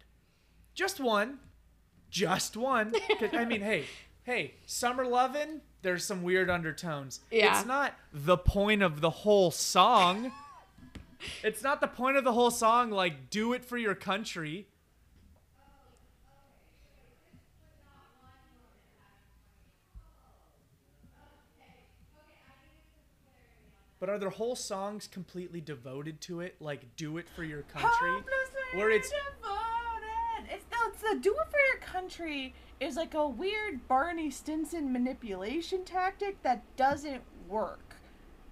just 0.74 1.00
one, 1.00 1.38
just 2.10 2.56
one. 2.56 2.92
I 3.32 3.44
mean, 3.44 3.60
hey, 3.62 3.84
hey, 4.24 4.54
Summer 4.66 5.04
Lovin'. 5.06 5.62
There's 5.82 6.04
some 6.04 6.22
weird 6.22 6.50
undertones. 6.50 7.20
Yeah. 7.30 7.56
It's 7.56 7.66
not 7.66 7.94
the 8.12 8.36
point 8.36 8.82
of 8.82 9.00
the 9.00 9.08
whole 9.08 9.50
song. 9.50 10.30
It's 11.42 11.62
not 11.62 11.80
the 11.80 11.86
point 11.88 12.16
of 12.16 12.24
the 12.24 12.32
whole 12.32 12.50
song, 12.50 12.90
like, 12.90 13.30
do 13.30 13.52
it 13.52 13.64
for 13.64 13.76
your 13.76 13.94
country. 13.94 14.66
But 24.00 24.08
are 24.08 24.18
there 24.18 24.30
whole 24.30 24.56
songs 24.56 25.06
completely 25.06 25.60
devoted 25.60 26.22
to 26.22 26.40
it, 26.40 26.56
like 26.58 26.96
"Do 26.96 27.18
It 27.18 27.28
for 27.28 27.44
Your 27.44 27.62
Country"? 27.64 28.24
Where 28.72 28.90
it's- 28.90 29.10
devoted. 29.10 30.50
It's, 30.50 30.64
no, 30.72 30.88
it's 30.88 31.02
the 31.02 31.18
do 31.20 31.36
it 31.38 31.50
for 31.50 31.60
your 31.60 31.78
country 31.80 32.54
is 32.80 32.96
like 32.96 33.12
a 33.12 33.28
weird 33.28 33.86
Barney 33.86 34.30
Stinson 34.30 34.90
manipulation 34.90 35.84
tactic 35.84 36.42
that 36.42 36.62
doesn't 36.76 37.22
work. 37.46 37.89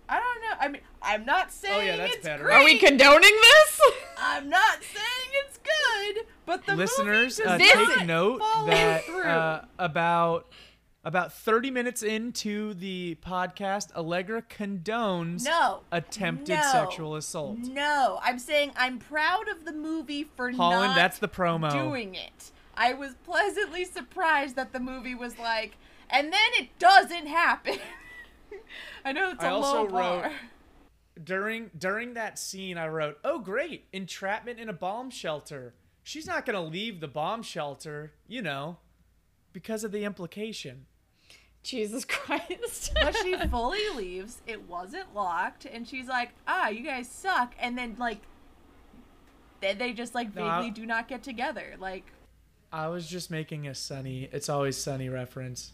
I 0.09 0.19
don't 0.21 0.41
know. 0.43 0.57
I 0.61 0.69
mean, 0.69 0.83
I'm 1.03 1.25
not 1.25 1.53
saying 1.53 1.75
Oh, 1.75 1.81
yeah, 1.85 1.97
that's 1.97 2.17
it's 2.17 2.25
better. 2.25 2.45
great. 2.45 2.55
Are 2.55 2.65
we 2.65 2.79
condoning 2.79 3.21
this? 3.21 3.81
I'm 4.19 4.49
not 4.49 4.79
saying 4.83 5.31
it's 5.47 5.59
good, 5.59 6.27
but 6.47 6.65
the 6.67 6.75
Listeners, 6.77 7.39
movie 7.39 7.51
uh, 7.51 7.59
does 7.59 7.89
take 7.89 7.97
not 7.99 8.07
note 8.07 8.39
that 8.67 9.09
uh, 9.09 9.63
about 9.79 10.47
about 11.05 11.33
30 11.33 11.71
minutes 11.71 12.03
into 12.03 12.75
the 12.75 13.17
podcast, 13.25 13.95
Allegra 13.95 14.43
condones 14.43 15.45
no 15.45 15.81
attempted 15.93 16.57
no, 16.57 16.73
sexual 16.73 17.15
assault. 17.17 17.59
No, 17.59 18.19
I'm 18.23 18.39
saying 18.39 18.73
I'm 18.77 18.99
proud 18.99 19.49
of 19.49 19.65
the 19.65 19.73
movie 19.73 20.25
for 20.25 20.51
Holland, 20.51 20.91
not 20.91 20.97
that's 20.97 21.19
the 21.19 21.29
promo. 21.29 21.71
doing 21.71 22.15
it. 22.15 22.51
I 22.77 22.93
was 22.95 23.15
pleasantly 23.25 23.85
surprised 23.85 24.57
that 24.57 24.73
the 24.73 24.81
movie 24.81 25.15
was 25.15 25.39
like, 25.39 25.77
and 26.11 26.33
then 26.33 26.51
it 26.59 26.69
doesn't 26.79 27.27
happen. 27.27 27.79
I 29.05 29.13
know 29.13 29.31
it's 29.31 29.43
a 29.43 29.47
I 29.47 29.51
also 29.51 29.83
low 29.83 29.89
bar. 29.89 30.23
wrote- 30.23 30.33
during 31.25 31.71
during 31.77 32.15
that 32.15 32.39
scene 32.39 32.79
I 32.79 32.87
wrote, 32.89 33.19
"Oh 33.25 33.39
great, 33.41 33.87
entrapment 33.93 34.59
in 34.61 34.69
a 34.69 34.73
bomb 34.73 35.11
shelter. 35.11 35.75
She's 36.05 36.27
not 36.27 36.47
going 36.47 36.55
to 36.55 36.63
leave 36.63 37.01
the 37.01 37.09
bomb 37.09 37.43
shelter, 37.43 38.13
you 38.27 38.41
know, 38.43 38.79
because 39.53 39.83
of 39.85 39.93
the 39.93 40.05
implication." 40.05 40.87
Jesus 41.65 42.05
Christ. 42.09 42.93
but 42.95 43.17
she 43.17 43.37
fully 43.51 43.89
leaves. 43.97 44.41
It 44.47 44.69
wasn't 44.69 45.13
locked, 45.15 45.65
and 45.65 45.87
she's 45.89 46.07
like, 46.07 46.31
"Ah, 46.47 46.69
you 46.69 46.85
guys 46.85 47.09
suck." 47.09 47.55
And 47.59 47.77
then 47.77 47.97
like, 47.99 48.21
then 49.61 49.77
they 49.79 49.93
just 49.93 50.15
like 50.15 50.35
No, 50.35 50.43
vaguely 50.45 50.69
I- 50.69 50.71
do 50.71 50.87
not 50.87 51.09
get 51.09 51.23
together. 51.25 51.75
Like, 51.81 52.05
I 52.73 52.87
was 52.89 53.09
just 53.09 53.31
making 53.31 53.67
a 53.67 53.75
sunny, 53.75 54.29
it's 54.31 54.49
always 54.49 54.77
sunny 54.77 55.09
reference 55.09 55.73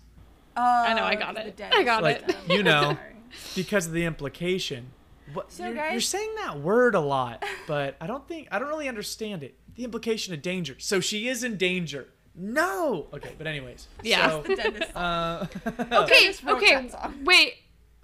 uh, 0.56 0.60
I 0.60 0.94
know, 0.94 1.04
I 1.04 1.14
got 1.14 1.36
it. 1.36 1.60
I 1.72 1.82
got 1.82 2.02
Like, 2.02 2.26
dead. 2.26 2.36
you 2.48 2.62
know. 2.62 2.96
Because 3.56 3.88
of 3.88 3.92
the 3.92 4.04
implication. 4.04 4.92
What, 5.32 5.50
So, 5.50 5.66
you're, 5.66 5.74
guys- 5.74 5.90
you're 5.92 6.00
saying 6.00 6.34
that 6.36 6.60
word 6.60 6.94
a 6.94 7.00
lot, 7.00 7.44
but 7.66 7.96
I 8.00 8.06
don't 8.06 8.26
think 8.28 8.46
I 8.52 8.60
don't 8.60 8.68
really 8.68 8.88
understand 8.88 9.42
it. 9.42 9.56
The 9.74 9.82
implication 9.82 10.32
of 10.34 10.40
danger. 10.40 10.76
So 10.78 11.00
she 11.00 11.26
is 11.26 11.42
in 11.42 11.56
danger. 11.56 12.06
No. 12.36 13.08
Okay, 13.12 13.32
but 13.36 13.48
anyways. 13.48 13.88
Yeah. 14.04 14.28
So, 14.28 14.42
The 14.42 14.54
Dennis. 14.54 14.90
uh, 14.96 15.46
okay, 15.66 16.20
Dennis 16.22 16.42
okay. 16.46 16.74
that 16.74 16.90
song. 16.92 17.14
Wait. 17.24 17.54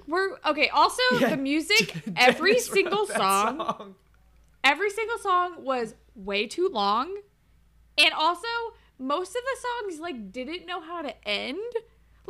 We're 0.09 0.37
okay. 0.47 0.69
Also, 0.71 1.01
Yeah, 1.21 1.29
the 1.31 1.37
music, 1.37 1.95
every 2.17 2.59
single 2.59 3.07
that 3.07 3.17
song, 3.17 3.95
every 4.65 4.91
single 4.91 5.19
song 5.19 5.63
was 5.65 5.95
way 6.17 6.49
too 6.49 6.69
long, 6.73 7.17
and 7.97 8.13
also 8.15 8.49
most 8.99 9.29
of 9.37 9.43
the 9.45 9.57
songs 9.89 10.01
like 10.01 10.33
didn't 10.33 10.67
know 10.67 10.81
how 10.81 11.03
to 11.03 11.15
end. 11.29 11.61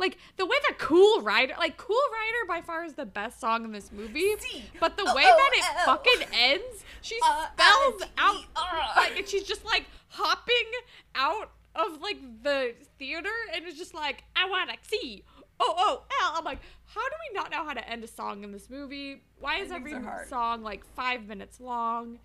Like 0.01 0.17
the 0.35 0.45
way 0.45 0.55
that 0.67 0.79
Cool 0.79 1.21
Rider, 1.21 1.53
like 1.59 1.77
Cool 1.77 1.95
Rider, 2.11 2.47
by 2.47 2.65
far 2.65 2.83
is 2.83 2.93
the 2.93 3.05
best 3.05 3.39
song 3.39 3.63
in 3.63 3.71
this 3.71 3.91
movie. 3.91 4.33
But 4.79 4.97
the 4.97 5.05
way 5.15 5.23
that 5.23 5.49
it 5.53 5.63
fucking 5.85 6.27
ends, 6.33 6.83
she 7.01 7.17
Uh, 7.23 7.45
spells 7.53 8.01
out 8.17 8.43
uh. 8.55 8.93
like, 8.97 9.17
and 9.19 9.27
she's 9.27 9.43
just 9.43 9.63
like 9.63 9.85
hopping 10.09 10.71
out 11.15 11.51
of 11.75 12.01
like 12.01 12.17
the 12.43 12.73
theater, 12.97 13.29
and 13.55 13.65
it's 13.65 13.77
just 13.77 13.93
like 13.93 14.23
I 14.35 14.49
wanna 14.49 14.73
see. 14.81 15.23
Oh 15.59 15.73
oh 15.77 16.03
L. 16.23 16.33
I'm 16.35 16.43
like, 16.43 16.59
how 16.85 17.01
do 17.01 17.15
we 17.29 17.35
not 17.39 17.51
know 17.51 17.63
how 17.63 17.73
to 17.73 17.87
end 17.87 18.03
a 18.03 18.07
song 18.07 18.43
in 18.43 18.51
this 18.51 18.69
movie? 18.71 19.21
Why 19.39 19.57
is 19.57 19.71
every 19.71 19.93
song 20.27 20.63
like 20.63 20.83
five 20.95 21.27
minutes 21.27 21.59
long? 21.59 22.17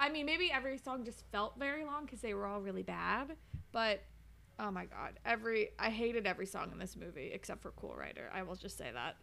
I 0.00 0.08
mean, 0.08 0.24
maybe 0.24 0.50
every 0.50 0.78
song 0.78 1.04
just 1.04 1.24
felt 1.30 1.58
very 1.58 1.84
long 1.84 2.06
because 2.06 2.22
they 2.22 2.32
were 2.32 2.46
all 2.46 2.62
really 2.62 2.82
bad, 2.82 3.36
but 3.72 4.02
oh 4.60 4.70
my 4.70 4.84
god, 4.84 5.18
every 5.24 5.70
I 5.78 5.90
hated 5.90 6.26
every 6.26 6.46
song 6.46 6.70
in 6.72 6.78
this 6.78 6.96
movie 6.96 7.30
except 7.32 7.62
for 7.62 7.72
Cool 7.72 7.94
Rider. 7.98 8.30
I 8.32 8.42
will 8.42 8.54
just 8.54 8.76
say 8.76 8.90
that. 8.92 9.16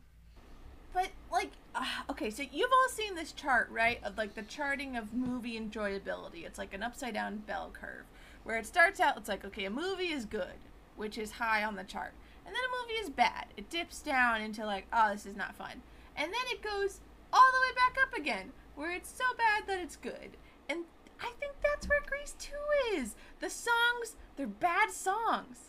But 0.93 1.09
like, 1.31 1.51
uh, 1.75 1.85
okay, 2.09 2.29
so 2.29 2.43
you've 2.51 2.71
all 2.71 2.89
seen 2.89 3.13
this 3.13 3.31
chart, 3.31 3.69
right? 3.71 3.99
Of 4.03 4.17
like 4.17 4.33
the 4.33 4.41
charting 4.43 4.95
of 4.97 5.13
movie 5.13 5.59
enjoyability. 5.59 6.45
It's 6.45 6.57
like 6.57 6.73
an 6.73 6.81
upside 6.81 7.13
down 7.13 7.37
bell 7.37 7.71
curve, 7.71 8.05
where 8.43 8.57
it 8.57 8.65
starts 8.65 8.99
out. 8.99 9.17
It's 9.17 9.29
like, 9.29 9.45
okay, 9.45 9.65
a 9.65 9.69
movie 9.69 10.11
is 10.11 10.25
good, 10.25 10.57
which 10.95 11.17
is 11.17 11.31
high 11.31 11.63
on 11.63 11.75
the 11.75 11.83
chart, 11.83 12.13
and 12.45 12.55
then 12.55 12.61
a 12.63 12.81
movie 12.81 12.99
is 12.99 13.09
bad. 13.09 13.47
It 13.57 13.69
dips 13.69 14.01
down 14.01 14.41
into 14.41 14.65
like, 14.65 14.87
oh, 14.91 15.11
this 15.11 15.25
is 15.25 15.35
not 15.35 15.55
fun, 15.55 15.83
and 16.15 16.33
then 16.33 16.41
it 16.51 16.63
goes 16.63 17.01
all 17.31 17.51
the 17.51 17.61
way 17.61 17.75
back 17.75 17.97
up 18.01 18.17
again, 18.17 18.51
where 18.75 18.91
it's 18.91 19.11
so 19.15 19.25
bad 19.37 19.67
that 19.67 19.83
it's 19.83 19.97
good. 19.97 20.37
And 20.69 20.85
I 21.21 21.31
think 21.39 21.56
that's 21.87 22.09
where 22.09 22.09
Grease 22.19 22.35
Two 22.39 22.97
is. 22.99 23.15
The 23.39 23.49
songs, 23.49 24.15
they're 24.35 24.47
bad 24.47 24.91
songs. 24.91 25.67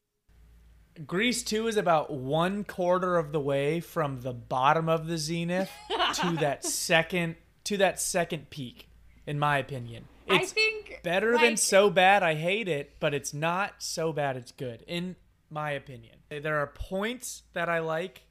Grease 1.07 1.45
2 1.45 1.69
is 1.69 1.77
about 1.77 2.13
one 2.13 2.65
quarter 2.65 3.19
of 3.19 3.31
the 3.31 3.39
way 3.39 3.79
from 3.79 4.23
the 4.23 4.33
bottom 4.33 4.89
of 4.89 5.07
the 5.07 5.17
zenith 5.17 5.71
to 6.15 6.37
that 6.41 6.65
second 6.65 7.37
to 7.65 7.77
that 7.77 8.01
second 8.01 8.51
peak, 8.51 8.89
in 9.27 9.39
my 9.39 9.59
opinion. 9.59 10.07
I 10.29 10.41
It's 10.41 10.53
think 10.53 11.01
better 11.05 11.39
than 11.39 11.57
so 11.57 11.89
bad 11.89 12.23
I 12.23 12.35
hate 12.35 12.67
it, 12.69 12.97
but 12.99 13.15
it's 13.15 13.33
not 13.33 13.75
so 13.79 14.13
bad 14.13 14.37
it's 14.37 14.51
good, 14.53 14.83
in 14.89 15.17
my 15.51 15.71
opinion. 15.71 16.17
There 16.31 16.59
are 16.59 16.67
points 16.67 17.45
that 17.53 17.69
I 17.69 17.79
like, 17.79 18.23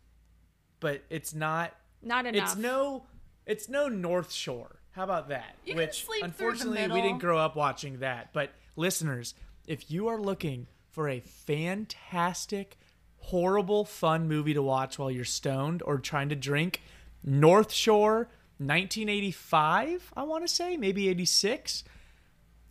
but 0.79 1.03
it's 1.09 1.33
not 1.33 1.73
not 2.01 2.25
enough. 2.25 2.51
it's 2.51 2.55
no 2.57 3.05
it's 3.45 3.69
no 3.69 3.87
North 3.87 4.31
Shore. 4.33 4.81
How 4.97 5.03
about 5.03 5.29
that? 5.29 5.55
You 5.63 5.73
can 5.73 5.83
Which 5.83 6.05
sleep 6.05 6.21
through 6.21 6.21
the 6.21 6.25
unfortunately 6.25 6.87
we 6.91 7.01
didn't 7.03 7.19
grow 7.19 7.37
up 7.37 7.55
watching 7.55 7.99
that. 7.99 8.33
But 8.33 8.49
listeners, 8.75 9.35
if 9.67 9.91
you 9.91 10.07
are 10.07 10.19
looking 10.19 10.65
for 10.89 11.07
a 11.07 11.19
fantastic, 11.19 12.79
horrible, 13.17 13.85
fun 13.85 14.27
movie 14.27 14.55
to 14.55 14.63
watch 14.63 14.97
while 14.97 15.11
you're 15.11 15.23
stoned 15.23 15.83
or 15.85 15.99
trying 15.99 16.29
to 16.29 16.35
drink, 16.35 16.81
North 17.23 17.71
Shore 17.71 18.29
1985, 18.57 20.13
I 20.17 20.23
want 20.23 20.43
to 20.43 20.47
say, 20.47 20.77
maybe 20.77 21.09
86. 21.09 21.83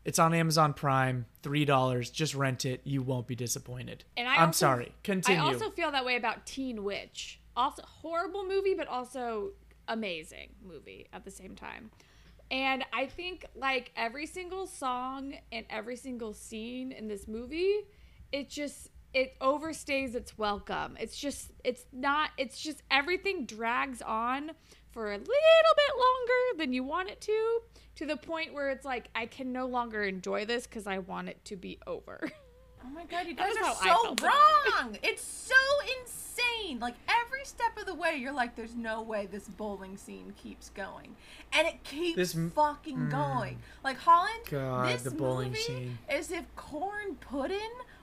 It's 0.05 0.19
on 0.19 0.35
Amazon 0.35 0.73
Prime, 0.75 1.27
$3. 1.45 2.13
Just 2.13 2.35
rent 2.35 2.65
it. 2.65 2.81
You 2.83 3.03
won't 3.03 3.29
be 3.29 3.37
disappointed. 3.37 4.03
And 4.17 4.27
I 4.29 4.35
I'm 4.39 4.49
also- 4.49 4.59
sorry. 4.67 4.95
Continue. 5.05 5.41
I 5.41 5.45
also 5.45 5.71
feel 5.71 5.93
that 5.93 6.05
way 6.05 6.17
about 6.17 6.45
Teen 6.45 6.83
Witch. 6.83 7.39
Also 7.57 7.85
horrible 7.87 8.45
movie, 8.45 8.75
but 8.75 8.89
also 8.89 9.53
amazing 9.87 10.55
movie 10.61 11.07
at 11.13 11.25
the 11.25 11.31
same 11.31 11.55
time. 11.55 11.91
And 12.51 12.85
I 12.93 13.07
think 13.07 13.47
like 13.57 13.93
every 13.97 14.27
single 14.27 14.67
song 14.67 15.35
and 15.51 15.67
every 15.69 15.97
single 15.97 16.33
scene 16.33 16.93
in 16.93 17.09
this 17.09 17.27
movie, 17.27 17.81
it 18.33 18.49
just 18.49 18.91
it 19.13 19.39
overstays 19.41 20.15
its 20.15 20.37
welcome. 20.39 20.97
It's 21.01 21.19
just 21.19 21.51
it's 21.65 21.85
not 21.93 22.31
it's 22.37 22.61
just 22.61 22.83
everything 22.91 23.47
drags 23.47 24.03
on 24.03 24.53
for 24.93 25.13
a 25.13 25.17
little 25.17 25.27
bit 25.27 25.97
longer 25.97 26.59
than 26.59 26.73
you 26.73 26.85
want 26.85 27.09
it 27.09 27.21
to 27.23 27.61
to 27.97 28.07
the 28.07 28.17
point 28.17 28.55
where 28.55 28.71
it's 28.71 28.85
like 28.85 29.09
I 29.15 29.27
can 29.27 29.53
no 29.53 29.67
longer 29.67 30.05
enjoy 30.05 30.45
this 30.45 30.67
cuz 30.67 30.87
I 30.87 30.99
want 30.99 31.29
it 31.29 31.45
to 31.47 31.57
be 31.57 31.79
over. 31.87 32.31
Oh 32.85 32.89
my 32.95 33.05
god, 33.05 33.27
you 33.27 33.35
guys 33.35 33.55
are 33.57 33.75
so 33.75 33.85
felt 33.85 34.21
about 34.21 34.33
it. 34.67 34.75
wrong. 34.75 34.99
It's 35.03 35.23
so 35.23 35.55
insane. 36.01 36.79
Like 36.81 36.95
every 37.09 37.45
step 37.45 37.79
of 37.79 37.87
the 37.87 37.95
way, 37.95 38.17
you're 38.17 38.33
like, 38.33 38.57
"There's 38.57 38.75
no 38.75 39.03
way 39.03 39.27
this 39.27 39.49
bowling 39.49 39.97
scene 39.97 40.35
keeps 40.37 40.71
going," 40.71 41.17
and 41.53 41.67
it 41.67 41.83
keeps 41.85 42.17
This 42.17 42.33
fucking 42.55 42.97
mm. 42.97 43.11
going. 43.11 43.59
Like 43.83 43.99
Holland, 43.99 44.41
God, 44.51 44.89
this 44.89 45.03
the 45.03 45.11
bowling 45.11 45.49
movie 45.49 45.61
scene. 45.61 45.99
is 46.13 46.31
if 46.31 46.45
Corn 46.57 47.17
Puddin' 47.17 47.59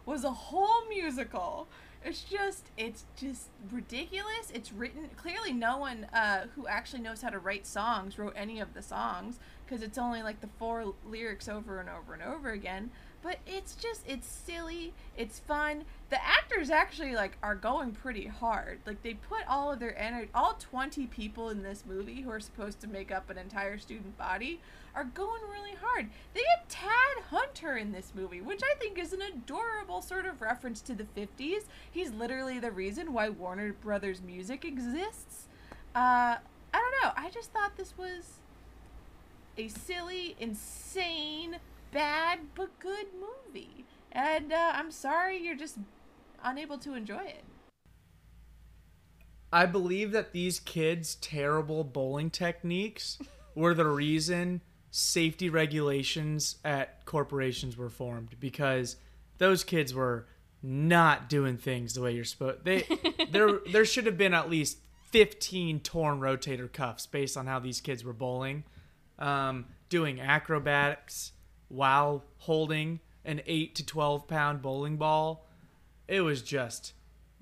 was 0.05 0.23
a 0.23 0.31
whole 0.31 0.87
musical. 0.89 1.67
It's 2.05 2.23
just, 2.23 2.65
it's 2.77 3.05
just 3.15 3.47
ridiculous. 3.71 4.51
It's 4.53 4.73
written 4.73 5.09
clearly. 5.15 5.53
No 5.53 5.77
one 5.77 6.05
uh, 6.13 6.47
who 6.53 6.67
actually 6.67 7.01
knows 7.01 7.21
how 7.21 7.29
to 7.29 7.39
write 7.39 7.65
songs 7.65 8.19
wrote 8.19 8.33
any 8.35 8.59
of 8.59 8.73
the 8.73 8.81
songs 8.81 9.39
because 9.65 9.81
it's 9.81 9.97
only 9.97 10.21
like 10.21 10.41
the 10.41 10.49
four 10.59 10.93
lyrics 11.07 11.47
over 11.47 11.79
and 11.79 11.89
over 11.89 12.13
and 12.13 12.21
over 12.21 12.51
again. 12.51 12.91
But 13.23 13.39
it's 13.47 13.75
just, 13.75 14.03
it's 14.05 14.27
silly. 14.27 14.93
It's 15.17 15.39
fun. 15.39 15.85
The 16.09 16.23
actors 16.23 16.69
actually 16.69 17.15
like 17.15 17.37
are 17.41 17.55
going 17.55 17.93
pretty 17.93 18.27
hard. 18.27 18.79
Like 18.85 19.01
they 19.01 19.13
put 19.13 19.47
all 19.47 19.71
of 19.71 19.79
their 19.79 19.97
energy. 19.97 20.29
All 20.35 20.57
twenty 20.59 21.07
people 21.07 21.49
in 21.49 21.63
this 21.63 21.85
movie 21.87 22.21
who 22.21 22.29
are 22.29 22.41
supposed 22.41 22.81
to 22.81 22.87
make 22.87 23.11
up 23.11 23.29
an 23.29 23.37
entire 23.37 23.77
student 23.77 24.17
body 24.17 24.59
are 24.93 25.05
going 25.05 25.41
really 25.49 25.75
hard. 25.81 26.09
They 26.33 26.41
get 26.41 26.69
Tab 26.69 27.23
Hunter 27.29 27.77
in 27.77 27.93
this 27.93 28.11
movie, 28.13 28.41
which 28.41 28.61
I 28.61 28.75
think 28.77 28.99
is 28.99 29.13
an 29.13 29.21
adorable 29.21 30.01
sort 30.01 30.25
of 30.25 30.41
reference 30.41 30.81
to 30.81 30.93
the 30.93 31.05
50s. 31.17 31.63
He's 31.89 32.11
literally 32.11 32.59
the 32.59 32.71
reason 32.71 33.13
why 33.13 33.29
Warner 33.29 33.73
Brothers 33.73 34.21
music 34.21 34.65
exists. 34.65 35.47
Uh, 35.95 36.37
I 36.37 36.39
don't 36.73 36.93
know. 37.03 37.11
I 37.15 37.29
just 37.29 37.51
thought 37.51 37.77
this 37.77 37.93
was 37.97 38.39
a 39.57 39.67
silly, 39.67 40.35
insane, 40.39 41.57
bad, 41.93 42.39
but 42.55 42.79
good 42.79 43.07
movie. 43.13 43.85
And 44.11 44.51
uh, 44.51 44.71
I'm 44.73 44.91
sorry 44.91 45.37
you're 45.37 45.55
just 45.55 45.77
unable 46.43 46.77
to 46.79 46.93
enjoy 46.93 47.23
it. 47.23 47.43
I 49.51 49.67
believe 49.67 50.11
that 50.11 50.33
these 50.33 50.59
kids' 50.59 51.15
terrible 51.15 51.83
bowling 51.83 52.31
techniques 52.31 53.19
were 53.55 53.75
the 53.75 53.85
reason 53.85 54.61
safety 54.89 55.49
regulations 55.49 56.57
at 56.65 57.05
corporations 57.05 57.77
were 57.77 57.89
formed 57.89 58.35
because 58.39 58.95
those 59.37 59.63
kids 59.63 59.93
were 59.93 60.27
not 60.61 61.29
doing 61.29 61.57
things 61.57 61.93
the 61.93 62.01
way 62.01 62.13
you're 62.13 62.23
supposed. 62.23 62.63
They 62.63 62.85
there 63.31 63.59
there 63.71 63.85
should 63.85 64.05
have 64.05 64.17
been 64.17 64.33
at 64.33 64.49
least 64.49 64.77
15 65.11 65.81
torn 65.81 66.19
rotator 66.19 66.71
cuffs 66.71 67.05
based 67.05 67.37
on 67.37 67.45
how 67.45 67.59
these 67.59 67.81
kids 67.81 68.03
were 68.03 68.13
bowling, 68.13 68.63
um, 69.19 69.65
doing 69.89 70.19
acrobatics 70.19 71.32
while 71.73 72.23
holding 72.37 72.99
an 73.25 73.41
8 73.45 73.75
to 73.75 73.85
12 73.85 74.27
pound 74.27 74.61
bowling 74.61 74.97
ball. 74.97 75.45
It 76.07 76.21
was 76.21 76.41
just 76.41 76.93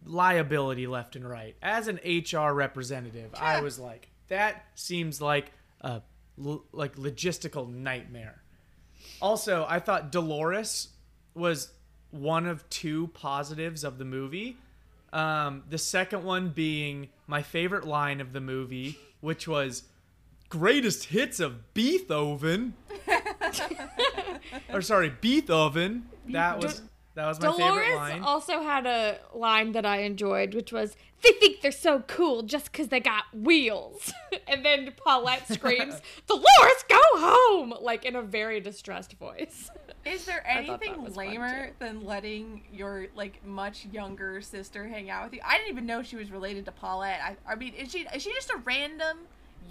liability 0.05 0.87
left 0.87 1.15
and 1.15 1.27
right. 1.27 1.55
As 1.61 1.87
an 1.87 1.99
HR 2.05 2.53
representative, 2.53 3.31
I 3.37 3.61
was 3.61 3.77
like, 3.77 4.09
that 4.29 4.65
seems 4.75 5.21
like 5.21 5.51
a 5.81 6.01
like 6.37 6.95
logistical 6.95 7.71
nightmare. 7.71 8.41
Also, 9.21 9.65
I 9.67 9.79
thought 9.79 10.11
Dolores 10.11 10.89
was 11.33 11.71
one 12.11 12.45
of 12.45 12.67
two 12.69 13.07
positives 13.07 13.83
of 13.83 13.97
the 13.97 14.05
movie. 14.05 14.57
Um, 15.11 15.63
the 15.69 15.77
second 15.77 16.23
one 16.23 16.49
being 16.49 17.09
my 17.27 17.41
favorite 17.41 17.85
line 17.85 18.21
of 18.21 18.31
the 18.31 18.39
movie, 18.39 18.97
which 19.19 19.47
was 19.47 19.83
greatest 20.49 21.05
hits 21.05 21.39
of 21.39 21.73
Beethoven. 21.73 22.75
or 24.73 24.81
sorry, 24.81 25.09
Beethoven. 25.09 26.07
That 26.29 26.59
was 26.61 26.81
that 27.13 27.27
was 27.27 27.41
my 27.41 27.51
favorite 27.51 27.65
Dolores 27.65 27.95
line. 27.95 28.23
also 28.23 28.61
had 28.61 28.85
a 28.85 29.19
line 29.33 29.73
that 29.73 29.85
I 29.85 29.99
enjoyed, 29.99 30.53
which 30.53 30.71
was, 30.71 30.95
"They 31.23 31.31
think 31.33 31.61
they're 31.61 31.71
so 31.71 32.03
cool 32.07 32.43
just 32.43 32.71
because 32.71 32.87
they 32.87 33.01
got 33.01 33.25
wheels," 33.33 34.13
and 34.47 34.63
then 34.63 34.93
Paulette 34.95 35.47
screams, 35.49 36.01
"Dolores, 36.27 36.85
go 36.87 37.01
home!" 37.15 37.73
like 37.81 38.05
in 38.05 38.15
a 38.15 38.21
very 38.21 38.61
distressed 38.61 39.13
voice. 39.13 39.69
Is 40.05 40.25
there 40.25 40.43
I 40.47 40.65
thought 40.65 40.79
that 40.79 40.87
anything 40.87 41.13
lamer 41.13 41.71
than 41.79 42.05
letting 42.05 42.63
your 42.71 43.07
like 43.13 43.45
much 43.45 43.85
younger 43.91 44.41
sister 44.41 44.87
hang 44.87 45.09
out 45.09 45.25
with 45.25 45.33
you? 45.33 45.41
I 45.45 45.57
didn't 45.57 45.69
even 45.69 45.85
know 45.85 46.01
she 46.01 46.15
was 46.15 46.31
related 46.31 46.63
to 46.65 46.71
Paulette. 46.71 47.19
I, 47.21 47.35
I 47.45 47.55
mean, 47.55 47.73
is 47.73 47.91
she 47.91 48.07
is 48.15 48.23
she 48.23 48.33
just 48.33 48.49
a 48.51 48.57
random 48.63 49.19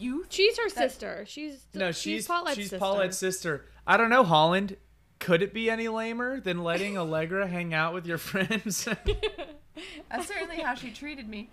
youth? 0.00 0.26
She's 0.30 0.56
her 0.58 0.68
That- 0.70 0.90
sister. 0.92 1.24
She's 1.26 1.66
No, 1.74 1.92
she's 1.92 2.26
Paulette's 2.26 2.56
she's 2.56 2.70
sister. 2.70 2.78
Paulette's 2.78 3.18
sister. 3.18 3.66
I 3.86 3.96
don't 3.96 4.10
know, 4.10 4.24
Holland. 4.24 4.76
Could 5.18 5.42
it 5.42 5.52
be 5.52 5.68
any 5.70 5.86
lamer 5.88 6.40
than 6.40 6.64
letting 6.64 6.96
Allegra 6.98 7.46
hang 7.46 7.74
out 7.74 7.92
with 7.94 8.06
your 8.06 8.18
friends? 8.18 8.88
That's 10.10 10.26
certainly 10.26 10.60
how 10.60 10.74
she 10.74 10.90
treated 10.90 11.28
me. 11.28 11.50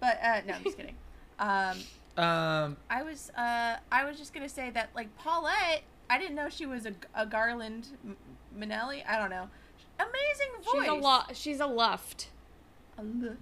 But 0.00 0.18
uh, 0.22 0.40
no, 0.46 0.54
I'm 0.54 0.64
just 0.64 0.76
kidding. 0.76 0.96
Um, 1.38 1.78
um, 2.16 2.76
I 2.88 3.02
was 3.02 3.30
uh, 3.36 3.76
I 3.92 4.04
was 4.04 4.18
just 4.18 4.32
gonna 4.34 4.48
say 4.48 4.70
that 4.70 4.90
like 4.94 5.14
Paulette, 5.18 5.82
I 6.08 6.18
didn't 6.18 6.34
know 6.34 6.48
she 6.48 6.66
was 6.66 6.86
a, 6.86 6.94
a 7.14 7.26
Garland 7.26 7.88
M- 8.04 8.16
Minnelli. 8.58 9.02
I 9.06 9.18
don't 9.18 9.30
know. 9.30 9.48
Amazing 9.98 10.62
voice. 10.64 10.82
She's 10.82 10.88
a 10.90 10.94
lot. 10.94 11.36
She's 11.36 11.60
a 11.60 11.66
luft. 11.66 12.28
A 12.98 13.02
lift. 13.02 13.36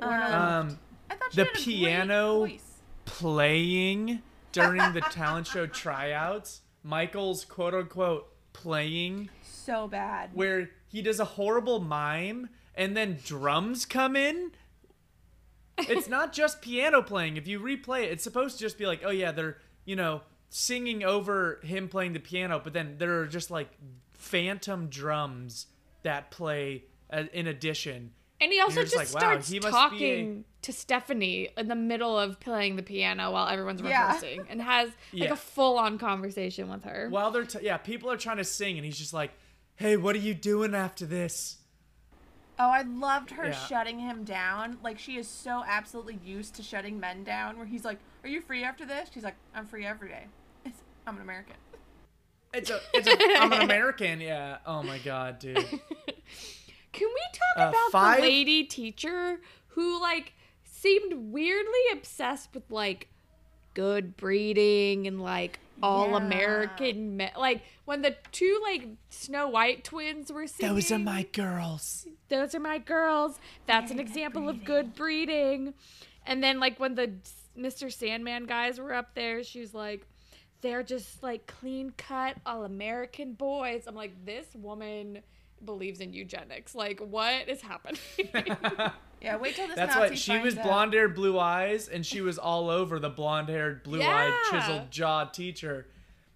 Or 0.00 0.08
an 0.12 0.22
Um, 0.22 0.42
um, 0.68 0.78
I 1.10 1.14
thought 1.16 1.32
she 1.32 1.36
the 1.36 1.44
had 1.44 1.50
a 1.50 1.54
great 1.54 1.64
piano- 1.64 2.38
voice. 2.40 2.67
Playing 3.08 4.22
during 4.52 4.92
the 4.92 5.00
talent 5.10 5.46
show 5.46 5.66
tryouts. 5.66 6.60
Michael's 6.82 7.44
quote 7.44 7.74
unquote 7.74 8.28
playing, 8.52 9.28
So 9.42 9.88
bad. 9.88 10.30
where 10.34 10.70
he 10.88 11.02
does 11.02 11.20
a 11.20 11.24
horrible 11.24 11.80
mime 11.80 12.48
and 12.74 12.96
then 12.96 13.18
drums 13.24 13.84
come 13.84 14.14
in. 14.16 14.52
It's 15.78 16.08
not 16.16 16.32
just 16.32 16.62
piano 16.62 17.02
playing. 17.02 17.36
If 17.36 17.46
you 17.46 17.60
replay 17.60 18.04
it, 18.04 18.12
it's 18.12 18.24
supposed 18.24 18.58
to 18.58 18.64
just 18.64 18.78
be 18.78 18.86
like, 18.86 19.02
oh 19.04 19.10
yeah, 19.10 19.32
they're 19.32 19.58
you 19.84 19.96
know 19.96 20.22
singing 20.50 21.04
over 21.04 21.60
him 21.62 21.88
playing 21.88 22.12
the 22.14 22.20
piano, 22.20 22.60
but 22.62 22.72
then 22.72 22.96
there 22.98 23.20
are 23.20 23.26
just 23.26 23.50
like 23.50 23.68
phantom 24.12 24.88
drums 24.88 25.66
that 26.02 26.30
play 26.30 26.84
uh, 27.12 27.24
in 27.32 27.46
addition. 27.46 28.12
And 28.40 28.52
he 28.52 28.60
also 28.60 28.76
You're 28.76 28.84
just, 28.84 28.94
just 28.96 29.14
like, 29.14 29.22
starts 29.22 29.48
he 29.48 29.58
must 29.58 29.66
be 29.66 29.68
a- 29.68 29.72
talking 29.72 30.44
to 30.62 30.72
Stephanie 30.72 31.48
in 31.56 31.66
the 31.68 31.74
middle 31.74 32.16
of 32.18 32.38
playing 32.38 32.76
the 32.76 32.82
piano 32.82 33.32
while 33.32 33.48
everyone's 33.48 33.80
Yeah. 33.80 34.06
rehearsing 34.06 34.46
and 34.48 34.62
has 34.62 34.90
like 35.12 35.24
Yeah. 35.24 35.32
a 35.32 35.36
full 35.36 35.76
on 35.78 35.98
conversation 35.98 36.68
with 36.70 36.84
her. 36.84 37.08
While 37.10 37.30
they're 37.32 37.44
t- 37.44 37.58
yeah, 37.62 37.78
people 37.78 38.10
are 38.10 38.16
trying 38.16 38.36
to 38.36 38.44
sing, 38.44 38.76
and 38.76 38.84
he's 38.84 38.98
just 38.98 39.12
like, 39.12 39.32
"Hey, 39.76 39.96
what 39.96 40.14
are 40.14 40.20
you 40.20 40.34
doing 40.34 40.74
after 40.74 41.04
this?" 41.04 41.56
Oh, 42.60 42.68
I 42.70 42.82
loved 42.82 43.30
her 43.32 43.46
Yeah. 43.46 43.66
shutting 43.66 43.98
him 44.00 44.24
down. 44.24 44.78
Like 44.82 44.98
she 44.98 45.16
is 45.16 45.26
so 45.28 45.64
absolutely 45.66 46.18
used 46.24 46.54
to 46.56 46.62
shutting 46.62 46.98
men 47.00 47.24
down. 47.24 47.56
Where 47.56 47.66
he's 47.66 47.84
like, 47.84 47.98
"Are 48.22 48.28
you 48.28 48.40
free 48.40 48.62
after 48.64 48.84
this?" 48.86 49.10
She's 49.12 49.24
like, 49.24 49.36
"I'm 49.54 49.66
free 49.66 49.84
every 49.86 50.08
day. 50.10 50.26
It's, 50.64 50.78
I'm 51.06 51.16
an 51.16 51.22
American." 51.22 51.56
It's 52.54 52.70
a, 52.70 52.80
it's 52.94 53.06
a, 53.06 53.16
I'm 53.40 53.52
an 53.52 53.60
American, 53.60 54.20
yeah. 54.22 54.58
Oh 54.64 54.82
my 54.82 54.98
god, 54.98 55.38
dude. 55.38 55.58
Can 56.92 57.08
we 57.08 57.20
talk 57.32 57.66
Uh, 57.66 57.68
about 57.70 57.90
five- 57.92 58.16
the 58.16 58.22
lady 58.22 58.64
teacher 58.64 59.40
who 59.68 60.00
like 60.00 60.32
seemed 60.64 61.12
weirdly 61.32 61.80
obsessed 61.92 62.54
with 62.54 62.70
like 62.70 63.08
good 63.74 64.16
breeding 64.16 65.06
and 65.06 65.20
like 65.22 65.60
all 65.82 66.10
Yeah. 66.10 66.16
American 66.16 67.16
me- 67.16 67.30
like 67.36 67.62
when 67.84 68.02
the 68.02 68.16
two 68.32 68.58
like 68.62 68.84
Snow 69.10 69.48
White 69.48 69.84
twins 69.84 70.32
were 70.32 70.46
singing 70.46 70.74
Those 70.74 70.90
are 70.90 70.98
my 70.98 71.22
girls. 71.32 72.06
those 72.28 72.54
are 72.54 72.60
my 72.60 72.78
girls. 72.78 73.38
That's 73.66 73.90
an 73.90 73.98
Very 73.98 74.06
good 74.06 74.10
example 74.10 74.48
of 74.48 74.64
good 74.64 74.94
breeding. 74.94 75.74
And 76.26 76.42
then 76.42 76.58
like 76.58 76.80
when 76.80 76.94
the 76.96 77.12
Mr. 77.56 77.92
Sandman 77.92 78.46
guys 78.46 78.78
were 78.80 78.92
up 78.94 79.14
there, 79.14 79.42
she's 79.44 79.74
like, 79.74 80.06
they're 80.60 80.82
just 80.82 81.22
like 81.22 81.46
clean 81.46 81.92
cut 81.96 82.36
all 82.44 82.64
American 82.64 83.32
boys. 83.34 83.84
I'm 83.86 83.94
like, 83.94 84.24
this 84.24 84.46
woman 84.56 85.22
believes 85.64 86.00
in 86.00 86.12
eugenics. 86.12 86.74
Like, 86.74 87.00
what 87.00 87.48
is 87.48 87.60
happening? 87.62 88.00
Yeah, 89.20 89.36
wait 89.36 89.56
till 89.56 89.66
this. 89.66 89.74
That's 89.74 89.96
Nazi 89.96 90.10
what 90.10 90.18
she 90.18 90.30
finds 90.30 90.44
was 90.44 90.54
blonde 90.54 90.92
haired, 90.92 91.16
blue 91.16 91.40
eyes, 91.40 91.88
and 91.88 92.06
she 92.06 92.20
was 92.20 92.38
all 92.38 92.70
over 92.70 93.00
the 93.00 93.08
blonde 93.08 93.48
haired, 93.48 93.82
blue 93.82 94.00
eyed, 94.00 94.28
Yeah. 94.52 94.60
chiseled 94.60 94.90
jawed 94.92 95.34
teacher. 95.34 95.86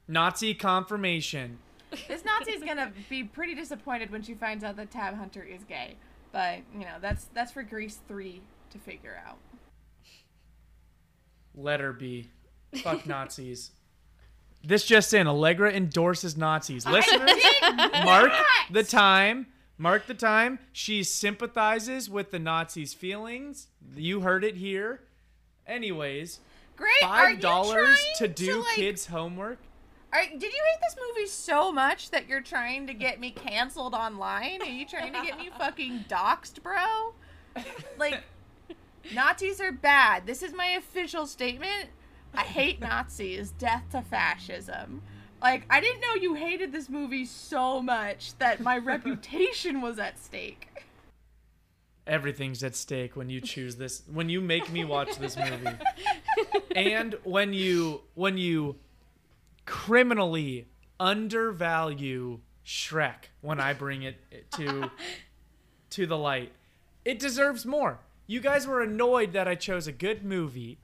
Nazi 0.09 0.53
confirmation. 0.53 1.59
This 2.09 2.25
Nazi's 2.25 2.65
gonna 2.65 2.91
be 3.09 3.23
pretty 3.23 3.55
disappointed 3.55 4.11
when 4.11 4.23
she 4.23 4.35
finds 4.35 4.65
out 4.65 4.75
that 4.77 4.91
Tab 4.91 5.17
Hunter 5.17 5.45
is 5.45 5.63
gay. 5.63 5.95
But 6.33 6.63
you 6.75 6.81
know, 6.81 6.97
that's 7.01 7.27
that's 7.33 7.53
for 7.53 7.63
Grease 7.63 8.01
three 8.09 8.43
to 8.71 8.79
figure 8.79 9.23
out. 9.25 9.39
Let 11.55 11.81
her 11.81 11.93
be. 11.93 12.31
Fuck 12.83 13.07
Nazis. 13.07 13.71
This 14.65 14.85
just 14.85 15.13
in: 15.13 15.27
Allegra 15.27 15.73
endorses 15.73 16.37
Nazis. 16.37 16.87
Listeners, 16.87 17.31
mark 18.05 18.33
the 18.71 18.85
time. 18.85 19.47
Mark 19.79 20.07
the 20.07 20.15
time. 20.15 20.59
She 20.73 21.03
sympathizes 21.03 22.09
with 22.09 22.31
the 22.31 22.39
Nazis' 22.39 22.95
feelings. 22.95 23.69
You 23.97 24.21
heard 24.21 24.45
it 24.45 24.57
here. 24.57 25.01
Anyways, 25.67 26.41
Great. 26.77 26.91
five 27.01 27.41
dollars 27.41 27.99
to 28.19 28.29
do 28.29 28.61
like- 28.61 28.75
kids' 28.77 29.07
homework. 29.07 29.59
Are, 30.13 30.23
did 30.27 30.43
you 30.43 30.51
hate 30.51 30.81
this 30.83 30.95
movie 31.09 31.27
so 31.27 31.73
much 31.73 32.11
that 32.11 32.29
you're 32.29 32.43
trying 32.43 32.87
to 32.87 32.93
get 32.93 33.19
me 33.19 33.31
canceled 33.31 33.95
online? 33.95 34.61
Are 34.61 34.67
you 34.67 34.85
trying 34.87 35.15
to 35.15 35.23
get 35.23 35.39
me 35.39 35.49
fucking 35.59 36.05
doxxed, 36.07 36.63
bro? 36.63 37.15
Like, 37.99 38.23
Nazis 39.15 39.59
are 39.59 39.73
bad. 39.73 40.27
This 40.27 40.43
is 40.43 40.53
my 40.53 40.67
official 40.67 41.27
statement. 41.27 41.89
I 42.35 42.43
hate 42.43 42.81
Nazis. 42.81 43.53
Death 43.53 43.85
to 43.93 44.03
fascism. 44.03 45.03
Like, 45.41 45.67
I 45.69 45.81
didn't 45.81 46.01
know 46.01 46.15
you 46.15 46.35
hated 46.35 46.73
this 46.73 46.89
movie 46.89 47.25
so 47.25 47.83
much 47.83 48.39
that 48.39 48.61
my 48.61 48.79
reputation 48.79 49.81
was 49.81 49.99
at 49.99 50.19
stake. 50.19 50.69
Everything's 52.07 52.63
at 52.63 52.75
stake 52.75 53.17
when 53.17 53.29
you 53.29 53.41
choose 53.41 53.77
this. 53.77 54.03
When 54.13 54.29
you 54.29 54.41
make 54.41 54.71
me 54.71 54.85
watch 54.85 55.17
this 55.17 55.37
movie, 55.37 55.77
and 56.75 57.15
when 57.23 57.53
you 57.53 58.03
when 58.15 58.39
you 58.39 58.77
criminally 59.67 60.67
undervalue 60.99 62.41
Shrek 62.67 63.31
when 63.41 63.61
I 63.61 63.73
bring 63.73 64.03
it 64.03 64.17
to 64.57 64.91
to 65.91 66.07
the 66.07 66.19
light, 66.19 66.51
it 67.05 67.21
deserves 67.21 67.65
more. 67.65 68.01
You 68.27 68.41
guys 68.41 68.67
were 68.67 68.83
annoyed 68.83 69.33
that 69.35 69.47
I 69.47 69.55
chose 69.55 69.87
a 69.87 69.93
good 69.93 70.25
movie, 70.25 70.79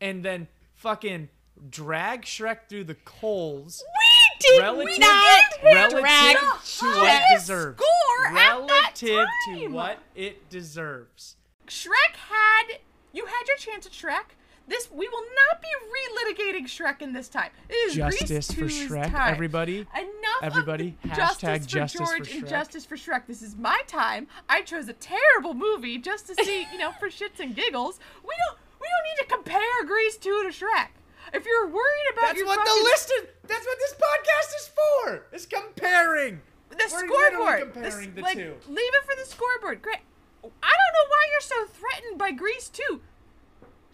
and 0.00 0.24
then 0.24 0.48
fucking 0.84 1.30
drag 1.70 2.22
Shrek 2.22 2.68
through 2.68 2.84
the 2.84 2.94
coals 2.94 3.82
We 3.82 4.38
did 4.40 4.60
relative, 4.60 4.98
not 4.98 5.42
relative 5.64 6.00
drag 6.00 6.36
to 6.36 6.86
what 6.86 7.22
it 7.22 7.38
deserves. 7.38 7.78
score 7.78 8.34
relative 8.34 9.26
to 9.48 9.68
what 9.68 9.98
it 10.14 10.50
deserves. 10.50 11.36
Shrek 11.66 12.16
had 12.28 12.80
you 13.14 13.24
had 13.24 13.44
your 13.48 13.56
chance 13.56 13.86
at 13.86 13.92
Shrek. 13.92 14.34
This 14.68 14.90
we 14.92 15.08
will 15.08 15.22
not 15.22 15.62
be 15.62 15.68
relitigating 15.96 16.64
Shrek 16.66 17.00
in 17.00 17.14
this 17.14 17.28
time. 17.28 17.50
It 17.70 17.74
is 17.74 17.94
Justice 17.94 18.50
for 18.50 18.60
Grease 18.62 18.82
2's 18.82 18.90
Shrek, 18.90 19.10
time. 19.10 19.32
everybody. 19.32 19.78
Enough 19.80 20.42
Everybody, 20.42 20.96
of 21.04 21.10
hashtag 21.10 21.66
justice 21.66 21.70
for 21.70 21.78
justice 21.78 22.00
for 22.00 22.16
George 22.18 22.32
and 22.34 22.44
Shrek. 22.44 22.48
justice 22.50 22.84
for 22.84 22.96
Shrek. 22.96 23.26
This 23.26 23.40
is 23.42 23.56
my 23.56 23.80
time. 23.86 24.26
I 24.50 24.60
chose 24.62 24.88
a 24.88 24.92
terrible 24.94 25.54
movie 25.54 25.96
just 25.98 26.26
to 26.26 26.34
see, 26.44 26.66
you 26.72 26.78
know, 26.78 26.92
for 26.92 27.08
shits 27.08 27.40
and 27.40 27.54
giggles. 27.54 28.00
We 28.22 28.32
don't 28.48 28.58
we 28.84 28.88
don't 28.92 29.06
need 29.08 29.20
to 29.24 29.28
compare 29.32 29.84
Grease 29.86 30.16
2 30.18 30.42
to 30.44 30.48
Shrek. 30.52 30.88
If 31.32 31.46
you're 31.46 31.66
worried 31.66 32.08
about 32.12 32.26
That's 32.26 32.38
your 32.38 32.46
what 32.46 32.58
fucking, 32.58 32.82
the 32.82 32.84
list 32.84 33.12
is. 33.16 33.28
That's 33.48 33.64
what 33.66 33.78
this 33.78 33.94
podcast 33.96 34.50
is 34.60 34.66
for. 34.68 35.26
Is 35.32 35.46
comparing. 35.46 36.42
the 36.70 36.76
We're 36.92 37.08
scoreboard. 37.08 37.72
comparing 37.72 38.14
the 38.14 38.20
like, 38.22 38.36
two. 38.36 38.54
Leave 38.68 38.92
it 38.94 39.04
for 39.04 39.16
the 39.16 39.24
scoreboard. 39.28 39.80
Great. 39.80 40.00
I 40.44 40.46
don't 40.46 40.92
know 40.94 41.06
why 41.08 41.22
you're 41.32 41.40
so 41.40 41.66
threatened 41.72 42.18
by 42.18 42.30
Grease 42.30 42.68
2. 42.68 43.00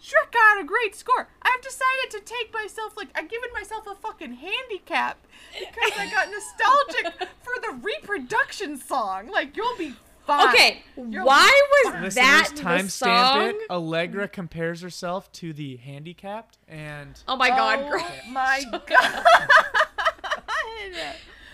Shrek 0.01 0.31
got 0.33 0.59
a 0.59 0.65
great 0.65 0.95
score. 0.95 1.29
I've 1.41 1.61
decided 1.61 2.09
to 2.11 2.19
take 2.19 2.51
myself 2.51 2.97
like 2.97 3.09
I've 3.15 3.29
given 3.29 3.49
myself 3.53 3.85
a 3.85 3.93
fucking 3.95 4.33
handicap 4.33 5.19
because 5.57 5.91
I 5.97 6.09
got 6.09 6.27
nostalgic 6.31 7.29
for 7.41 7.53
the 7.61 7.79
reproduction 7.81 8.77
song. 8.77 9.29
Like 9.29 9.55
you'll 9.55 9.77
be 9.77 9.93
fine. 10.25 10.49
Okay, 10.49 10.83
You'll 10.95 11.25
why 11.25 11.47
be 11.83 11.89
was 11.89 11.93
fine. 11.93 12.03
Listeners, 12.03 12.15
that 12.15 12.49
the 12.55 12.61
timestamp 12.61 12.89
song? 12.89 13.47
it. 13.49 13.55
Allegra 13.69 14.27
compares 14.27 14.81
herself 14.81 15.31
to 15.33 15.53
the 15.53 15.77
handicapped, 15.77 16.57
and 16.67 17.21
Oh 17.27 17.35
my 17.35 17.49
god, 17.49 17.79
Oh 17.83 17.89
girl. 17.89 18.05
my 18.31 18.63
god. 18.87 19.25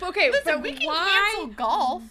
Okay, 0.03 0.29
Listen, 0.31 0.53
but 0.55 0.61
we 0.61 0.73
can 0.73 0.85
why? 0.87 1.31
cancel 1.35 1.47
golf. 1.55 2.03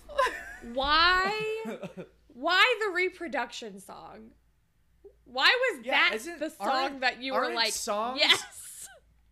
Why? 0.74 1.64
Why 2.34 2.76
the 2.84 2.90
reproduction 2.92 3.80
song? 3.80 4.32
Why 5.24 5.56
was 5.72 5.86
Yeah, 5.86 5.92
that 6.10 6.14
isn't- 6.16 6.38
the 6.40 6.50
song 6.50 7.00
that 7.00 7.22
you 7.22 7.32
were 7.32 7.50
like? 7.54 7.72
songs- 7.72 8.18
Yes. 8.20 8.88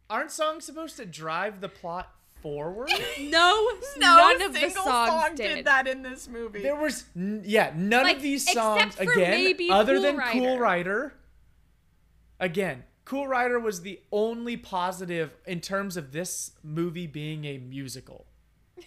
aren't 0.09 0.31
songs 0.31 0.64
supposed 0.64 0.97
to 0.97 1.05
drive 1.05 1.61
the 1.61 1.68
plot 1.68 2.09
forward? 2.45 2.90
No, 3.20 3.70
no 3.97 4.16
none 4.16 4.42
of 4.42 4.53
the 4.53 4.61
single 4.61 4.84
songs 4.84 5.11
song 5.11 5.34
did. 5.34 5.55
did 5.57 5.64
that 5.64 5.88
in 5.88 6.03
this 6.03 6.28
movie. 6.28 6.62
There 6.62 6.76
was, 6.76 7.05
yeah, 7.16 7.72
none 7.74 8.05
Like, 8.05 8.16
of 8.16 8.22
these 8.22 8.49
songs 8.53 8.95
again, 8.99 9.30
maybe 9.30 9.70
other 9.70 9.95
Cool 9.95 10.03
than 10.03 10.16
Rider. 10.18 10.32
Cool 10.38 10.59
Rider. 10.59 11.14
Again, 12.38 12.84
Cool 13.05 13.26
Rider 13.26 13.59
was 13.59 13.80
the 13.82 14.01
only 14.12 14.57
positive 14.57 15.36
in 15.47 15.61
terms 15.61 15.97
of 15.97 16.12
this 16.12 16.53
movie 16.62 17.07
being 17.07 17.45
a 17.47 17.59
musical. 17.59 18.26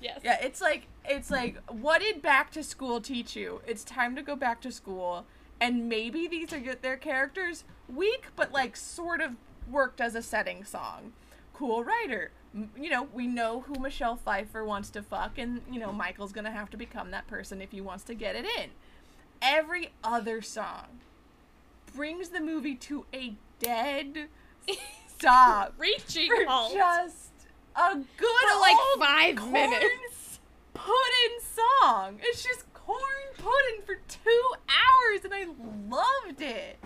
Yes. 0.00 0.20
Yeah, 0.22 0.38
it's 0.40 0.60
like 0.60 0.86
it's 1.04 1.28
like 1.28 1.56
what 1.68 2.00
did 2.00 2.22
back 2.22 2.52
to 2.52 2.62
school 2.62 3.00
teach 3.00 3.34
you? 3.34 3.62
It's 3.66 3.82
time 3.82 4.14
to 4.14 4.22
go 4.22 4.36
back 4.36 4.60
to 4.60 4.70
school, 4.70 5.26
and 5.60 5.88
maybe 5.88 6.28
these 6.28 6.52
are 6.52 6.60
their 6.76 6.96
characters 6.96 7.64
weak, 7.92 8.26
but 8.36 8.52
like 8.52 8.76
sort 8.76 9.20
of 9.20 9.32
worked 9.68 10.00
as 10.00 10.14
a 10.14 10.22
setting 10.22 10.62
song. 10.64 11.14
Cool 11.52 11.82
Rider, 11.82 12.30
M- 12.30 12.30
you 12.54 12.90
know 12.90 13.08
we 13.12 13.26
know 13.26 13.60
who 13.60 13.78
Michelle 13.80 14.16
Pfeiffer 14.16 14.64
wants 14.64 14.90
to 14.90 15.02
fuck, 15.02 15.38
and 15.38 15.60
you 15.70 15.78
know 15.78 15.92
Michael's 15.92 16.32
gonna 16.32 16.50
have 16.50 16.70
to 16.70 16.76
become 16.76 17.10
that 17.10 17.26
person 17.26 17.60
if 17.62 17.70
he 17.70 17.80
wants 17.80 18.04
to 18.04 18.14
get 18.14 18.34
it 18.36 18.44
in. 18.58 18.70
Every 19.40 19.90
other 20.02 20.42
song 20.42 21.00
brings 21.94 22.30
the 22.30 22.40
movie 22.40 22.74
to 22.74 23.06
a 23.14 23.34
dead 23.60 24.28
stop 25.18 25.74
Reaching 25.78 26.28
for 26.28 26.44
halt. 26.46 26.72
just 26.74 27.30
a 27.76 27.94
good 27.94 28.04
For 28.16 28.60
like 28.60 28.76
old 28.76 29.00
five 29.04 29.36
corn 29.36 29.52
minutes. 29.52 30.40
pudding 30.74 31.38
song. 31.40 32.18
It's 32.22 32.42
just 32.42 32.72
corn 32.74 32.98
pudding 33.36 33.82
for 33.86 33.96
two 34.08 34.50
hours, 34.68 35.24
and 35.24 35.32
I 35.34 35.46
loved 35.88 36.40
it. 36.40 36.78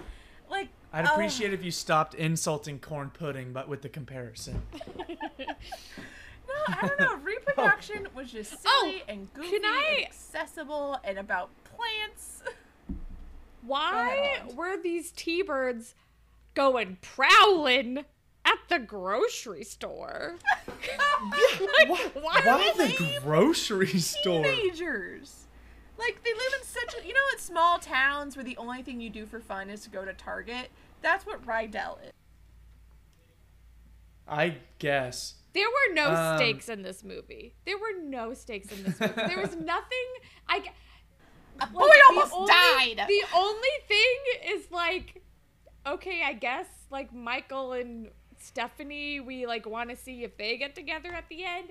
Like 0.50 0.68
I'd 0.93 1.07
oh, 1.07 1.12
appreciate 1.12 1.53
if 1.55 1.64
you 1.64 1.70
stopped 1.70 2.14
insulting 2.14 2.78
corn 2.78 3.11
pudding, 3.11 3.53
but 3.53 3.68
with 3.68 3.82
the 3.82 3.88
comparison. 3.88 4.62
No, 6.49 6.74
I 6.74 6.86
don't 6.86 7.01
know. 7.01 7.16
Reproduction 7.22 8.09
was 8.14 8.30
just 8.30 8.55
oh, 8.66 8.80
silly 8.82 9.03
Oh, 9.09 9.12
and 9.12 9.32
goofy 9.32 9.51
can 9.51 9.64
I- 9.64 9.95
and 9.97 10.07
accessible 10.07 10.99
and 11.05 11.18
about 11.18 11.51
plants. 11.64 12.43
Why 13.62 14.43
were 14.55 14.76
these 14.76 15.12
T-birds 15.12 15.95
going 16.55 16.99
prowling 17.01 18.05
at 18.45 18.59
the 18.68 18.80
grocery 18.80 19.62
store? 19.62 20.36
like, 20.66 21.88
Why, 21.88 22.11
why, 22.14 22.40
why 22.45 22.72
were 22.76 22.86
the 22.86 23.20
grocery 23.22 23.99
store? 24.01 24.43
Teenagers. 24.43 25.47
Like 26.07 26.22
they 26.24 26.32
live 26.32 26.53
in 26.61 26.66
such 26.66 26.94
a, 27.03 27.07
you 27.07 27.14
know 27.14 27.20
in 27.32 27.38
small 27.38 27.78
towns 27.78 28.36
where 28.36 28.44
the 28.44 28.57
only 28.57 28.82
thing 28.82 29.00
you 29.00 29.09
do 29.11 29.24
for 29.26 29.40
fun 29.40 29.70
is 29.70 29.82
to 29.82 29.90
go 29.90 30.05
to 30.05 30.12
Target. 30.12 30.70
That's 31.00 31.24
what 31.24 31.44
Rydell 31.46 31.98
is. 32.05 32.12
I 34.26 34.57
guess. 34.78 35.34
There 35.55 35.66
were 35.68 35.94
no 35.94 36.11
Um, 36.11 36.36
stakes 36.38 36.68
in 36.68 36.82
this 36.82 37.05
movie. 37.05 37.55
There 37.66 37.76
were 37.78 38.00
no 38.03 38.34
stakes 38.34 38.72
in 38.72 38.82
this 38.84 38.98
movie. 38.98 39.12
There 39.14 39.40
was 39.40 39.55
nothing. 39.74 40.09
I. 40.48 40.61
g- 40.61 40.70
A 41.61 41.64
like, 41.64 41.72
boy 41.72 41.86
the 41.86 42.03
almost 42.09 42.32
only- 42.32 42.48
died. 42.48 43.05
The 43.09 43.22
only 43.34 43.68
thing 43.86 44.55
is 44.57 44.70
like, 44.70 45.22
okay, 45.86 46.22
I 46.24 46.32
guess 46.32 46.66
like 46.90 47.12
Michael 47.12 47.72
and 47.74 48.09
Stephanie, 48.38 49.20
we 49.20 49.46
like 49.46 49.66
want 49.66 49.90
to 49.90 49.96
see 49.96 50.24
if 50.24 50.36
they 50.38 50.57
get 50.57 50.74
together 50.74 51.12
at 51.12 51.28
the 51.28 51.44
end. 51.44 51.70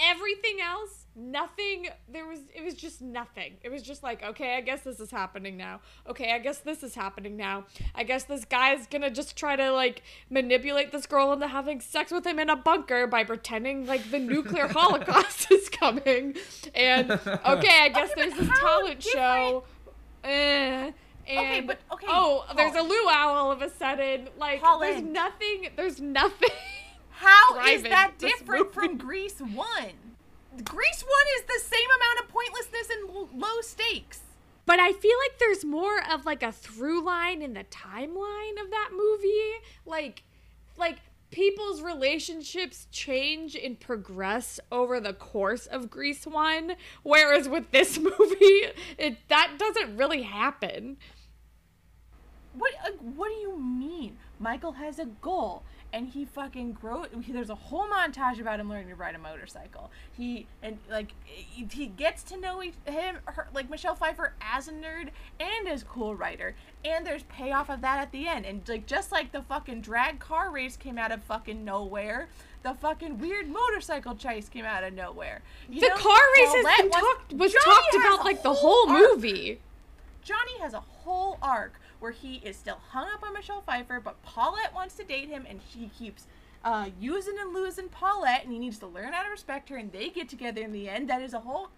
Everything 0.00 0.58
else, 0.60 1.06
nothing. 1.14 1.86
There 2.10 2.26
was, 2.26 2.40
it 2.54 2.64
was 2.64 2.74
just 2.74 3.00
nothing. 3.00 3.54
It 3.62 3.70
was 3.70 3.82
just 3.82 4.02
like, 4.02 4.22
okay, 4.22 4.56
I 4.56 4.60
guess 4.60 4.80
this 4.82 4.98
is 5.00 5.10
happening 5.10 5.56
now. 5.56 5.80
Okay, 6.08 6.32
I 6.32 6.38
guess 6.38 6.58
this 6.58 6.82
is 6.82 6.94
happening 6.94 7.36
now. 7.36 7.66
I 7.94 8.02
guess 8.02 8.24
this 8.24 8.44
guy's 8.44 8.86
gonna 8.88 9.10
just 9.10 9.36
try 9.36 9.54
to 9.54 9.70
like 9.70 10.02
manipulate 10.30 10.90
this 10.92 11.06
girl 11.06 11.32
into 11.32 11.46
having 11.46 11.80
sex 11.80 12.10
with 12.10 12.26
him 12.26 12.38
in 12.38 12.50
a 12.50 12.56
bunker 12.56 13.06
by 13.06 13.22
pretending 13.24 13.86
like 13.86 14.10
the 14.10 14.18
nuclear 14.18 14.66
holocaust 14.72 15.50
is 15.52 15.68
coming. 15.68 16.34
And 16.74 17.10
okay, 17.12 17.78
I 17.82 17.90
guess 17.94 18.10
there's 18.16 18.34
this 18.34 18.48
how 18.48 18.78
talent 18.80 19.02
show. 19.02 19.64
Eh. 20.24 20.90
And, 21.28 21.38
Okay, 21.38 21.60
but- 21.60 21.78
okay, 21.92 22.06
Oh, 22.08 22.44
there's 22.56 22.74
a 22.74 22.82
luau 22.82 23.28
all 23.34 23.52
of 23.52 23.62
a 23.62 23.70
sudden. 23.70 24.28
Like, 24.36 24.60
there's 24.80 25.02
nothing. 25.02 25.68
There's 25.76 26.00
nothing. 26.00 26.48
How 27.22 27.56
is 27.58 27.82
driving 27.82 27.90
that 27.90 28.18
different 28.18 28.74
from 28.74 28.98
Grease 28.98 29.38
1? 29.38 29.52
Grease 29.54 31.04
1 31.04 31.14
is 31.38 31.44
the 31.46 31.60
same 31.64 31.88
amount 31.96 32.20
of 32.20 32.28
pointlessness 32.28 32.88
and 32.90 33.40
low 33.40 33.60
stakes. 33.60 34.20
But 34.66 34.80
I 34.80 34.92
feel 34.92 35.16
like 35.28 35.38
there's 35.38 35.64
more 35.64 36.02
of 36.10 36.26
like 36.26 36.42
a 36.42 36.52
through 36.52 37.04
line 37.04 37.40
in 37.42 37.54
the 37.54 37.64
timeline 37.64 38.60
of 38.62 38.70
that 38.70 38.90
movie. 38.92 39.52
Like 39.86 40.24
like 40.76 40.98
people's 41.30 41.80
relationships 41.80 42.86
change 42.90 43.56
and 43.56 43.78
progress 43.78 44.60
over 44.70 45.00
the 45.00 45.12
course 45.12 45.66
of 45.66 45.90
Grease 45.90 46.26
1, 46.26 46.74
whereas 47.02 47.48
with 47.48 47.70
this 47.70 47.98
movie, 48.18 48.66
it 48.98 49.16
that 49.28 49.54
doesn't 49.58 49.96
really 49.96 50.22
happen. 50.22 50.96
What 52.52 52.72
uh, 52.84 52.90
what 53.14 53.28
do 53.28 53.34
you 53.36 53.58
mean? 53.58 54.18
Michael 54.38 54.72
has 54.72 54.98
a 54.98 55.06
goal 55.06 55.62
and 55.92 56.08
he 56.08 56.24
fucking 56.24 56.72
grow. 56.72 57.04
There's 57.28 57.50
a 57.50 57.54
whole 57.54 57.86
montage 57.86 58.40
about 58.40 58.60
him 58.60 58.68
learning 58.68 58.88
to 58.88 58.94
ride 58.94 59.14
a 59.14 59.18
motorcycle. 59.18 59.90
He 60.16 60.46
and 60.62 60.78
like 60.90 61.12
he, 61.26 61.86
gets 61.86 62.22
to 62.24 62.36
know 62.36 62.62
each, 62.62 62.74
him, 62.86 63.16
her, 63.26 63.48
like 63.54 63.68
Michelle 63.68 63.94
Pfeiffer 63.94 64.32
as 64.40 64.68
a 64.68 64.72
nerd 64.72 65.08
and 65.38 65.68
as 65.68 65.82
Cool 65.82 66.14
Rider, 66.14 66.54
and 66.84 67.06
there's 67.06 67.24
payoff 67.24 67.68
of 67.68 67.80
that 67.82 68.00
at 68.00 68.12
the 68.12 68.26
end. 68.26 68.46
And 68.46 68.66
like 68.68 68.86
just 68.86 69.12
like 69.12 69.32
the 69.32 69.42
fucking 69.42 69.82
drag 69.82 70.18
car 70.18 70.50
race 70.50 70.76
came 70.76 70.98
out 70.98 71.12
of 71.12 71.22
fucking 71.24 71.64
nowhere. 71.64 72.28
The 72.62 72.74
fucking 72.74 73.18
weird 73.18 73.48
motorcycle 73.48 74.14
chase 74.14 74.48
came 74.48 74.64
out 74.64 74.84
of 74.84 74.94
nowhere. 74.94 75.42
You 75.68 75.80
The 75.80 75.88
know, 75.88 75.96
car 75.96 76.20
race 76.34 76.54
has 76.54 76.76
been 76.78 76.90
talked 76.90 77.32
was 77.32 77.52
Johnny 77.52 77.64
talked 77.64 77.94
about 77.96 78.24
like 78.24 78.42
the 78.42 78.54
whole 78.54 78.88
arc. 78.88 79.16
movie. 79.16 79.58
Johnny 80.22 80.58
has 80.60 80.72
a 80.72 80.80
whole 80.80 81.38
arc 81.42 81.74
where 82.02 82.12
he 82.12 82.36
is 82.44 82.56
still 82.56 82.80
hung 82.90 83.06
up 83.14 83.22
on 83.22 83.32
Michelle 83.32 83.62
Pfeiffer, 83.62 84.00
but 84.00 84.20
Paulette 84.22 84.74
wants 84.74 84.96
to 84.96 85.04
date 85.04 85.28
him, 85.28 85.46
and 85.48 85.60
he 85.60 85.88
keeps 85.88 86.26
uh, 86.64 86.86
using 87.00 87.34
and 87.40 87.54
losing 87.54 87.88
Paulette, 87.88 88.42
and 88.42 88.52
he 88.52 88.58
needs 88.58 88.78
to 88.78 88.86
learn 88.86 89.12
how 89.12 89.22
to 89.22 89.30
respect 89.30 89.68
her, 89.68 89.76
and 89.76 89.92
they 89.92 90.08
get 90.08 90.28
together 90.28 90.60
in 90.60 90.72
the 90.72 90.88
end. 90.88 91.08
That 91.08 91.22
is 91.22 91.32
a 91.32 91.40
whole 91.40 91.68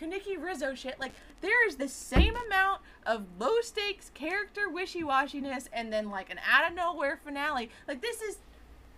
Kenickie 0.00 0.40
Rizzo 0.40 0.74
shit. 0.74 0.98
Like 1.00 1.12
there 1.40 1.66
is 1.66 1.76
the 1.76 1.88
same 1.88 2.34
amount 2.46 2.80
of 3.06 3.24
low 3.38 3.60
stakes 3.60 4.10
character 4.14 4.68
wishy 4.68 5.02
washiness, 5.02 5.66
and 5.72 5.92
then 5.92 6.10
like 6.10 6.30
an 6.30 6.40
out 6.48 6.70
of 6.70 6.76
nowhere 6.76 7.18
finale. 7.22 7.70
Like 7.86 8.00
this 8.00 8.22
is 8.22 8.38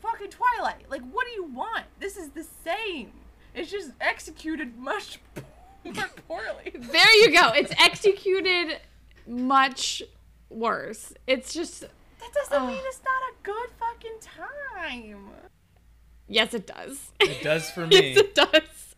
fucking 0.00 0.30
Twilight. 0.30 0.90
Like 0.90 1.02
what 1.12 1.26
do 1.26 1.32
you 1.32 1.44
want? 1.44 1.84
This 1.98 2.16
is 2.16 2.30
the 2.30 2.44
same. 2.64 3.10
It's 3.54 3.70
just 3.70 3.92
executed 4.00 4.76
much 4.76 5.20
more 5.84 6.10
poorly. 6.28 6.74
There 6.74 7.14
you 7.16 7.32
go. 7.32 7.52
It's 7.52 7.72
executed 7.78 8.80
much 9.26 10.02
worse. 10.54 11.12
It's 11.26 11.52
just 11.52 11.80
That 11.82 12.32
doesn't 12.34 12.52
Ugh. 12.62 12.68
mean 12.68 12.80
it's 12.84 13.00
not 13.04 13.22
a 13.30 13.34
good 13.42 13.70
fucking 13.78 14.18
time. 14.20 15.26
yes, 16.28 16.54
it 16.54 16.66
does. 16.66 17.10
It 17.20 17.42
does 17.42 17.70
for 17.70 17.86
me. 17.86 18.14
yes, 18.14 18.16
it 18.18 18.34
does. 18.34 18.94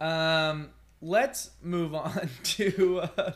Um, 0.00 0.70
let's 1.00 1.50
move 1.62 1.94
on 1.94 2.28
to. 2.42 3.00
Uh, 3.00 3.32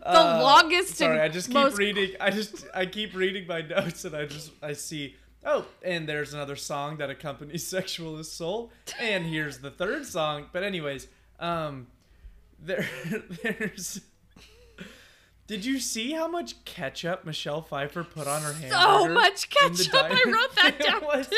The 0.00 0.16
uh, 0.16 0.42
longest 0.42 0.94
Sorry, 0.96 1.12
and 1.14 1.20
I 1.22 1.28
just 1.28 1.48
keep 1.48 1.54
most 1.54 1.76
reading. 1.76 2.12
I 2.20 2.30
just 2.30 2.64
I 2.72 2.86
keep 2.86 3.14
reading 3.14 3.46
my 3.46 3.62
notes, 3.62 4.04
and 4.04 4.14
I 4.14 4.26
just 4.26 4.52
I 4.62 4.72
see. 4.72 5.16
Oh, 5.44 5.66
and 5.82 6.08
there's 6.08 6.32
another 6.34 6.56
song 6.56 6.98
that 6.98 7.10
accompanies 7.10 7.66
"Sexual 7.76 8.16
Assault," 8.18 8.72
and 9.00 9.26
here's 9.26 9.58
the 9.58 9.70
third 9.70 10.06
song. 10.06 10.46
But 10.52 10.62
anyways, 10.62 11.08
um, 11.40 11.88
there 12.60 12.86
there's. 13.42 14.00
Did 15.48 15.64
you 15.64 15.80
see 15.80 16.12
how 16.12 16.28
much 16.28 16.62
ketchup 16.64 17.24
Michelle 17.24 17.62
Pfeiffer 17.62 18.04
put 18.04 18.28
on 18.28 18.42
her 18.42 18.52
hamburger? 18.52 18.74
so 18.80 19.08
much 19.08 19.50
ketchup. 19.50 19.94
I 19.94 20.22
wrote 20.26 20.54
that 20.56 20.78
down 20.84 21.02
was- 21.02 21.26
too. 21.28 21.36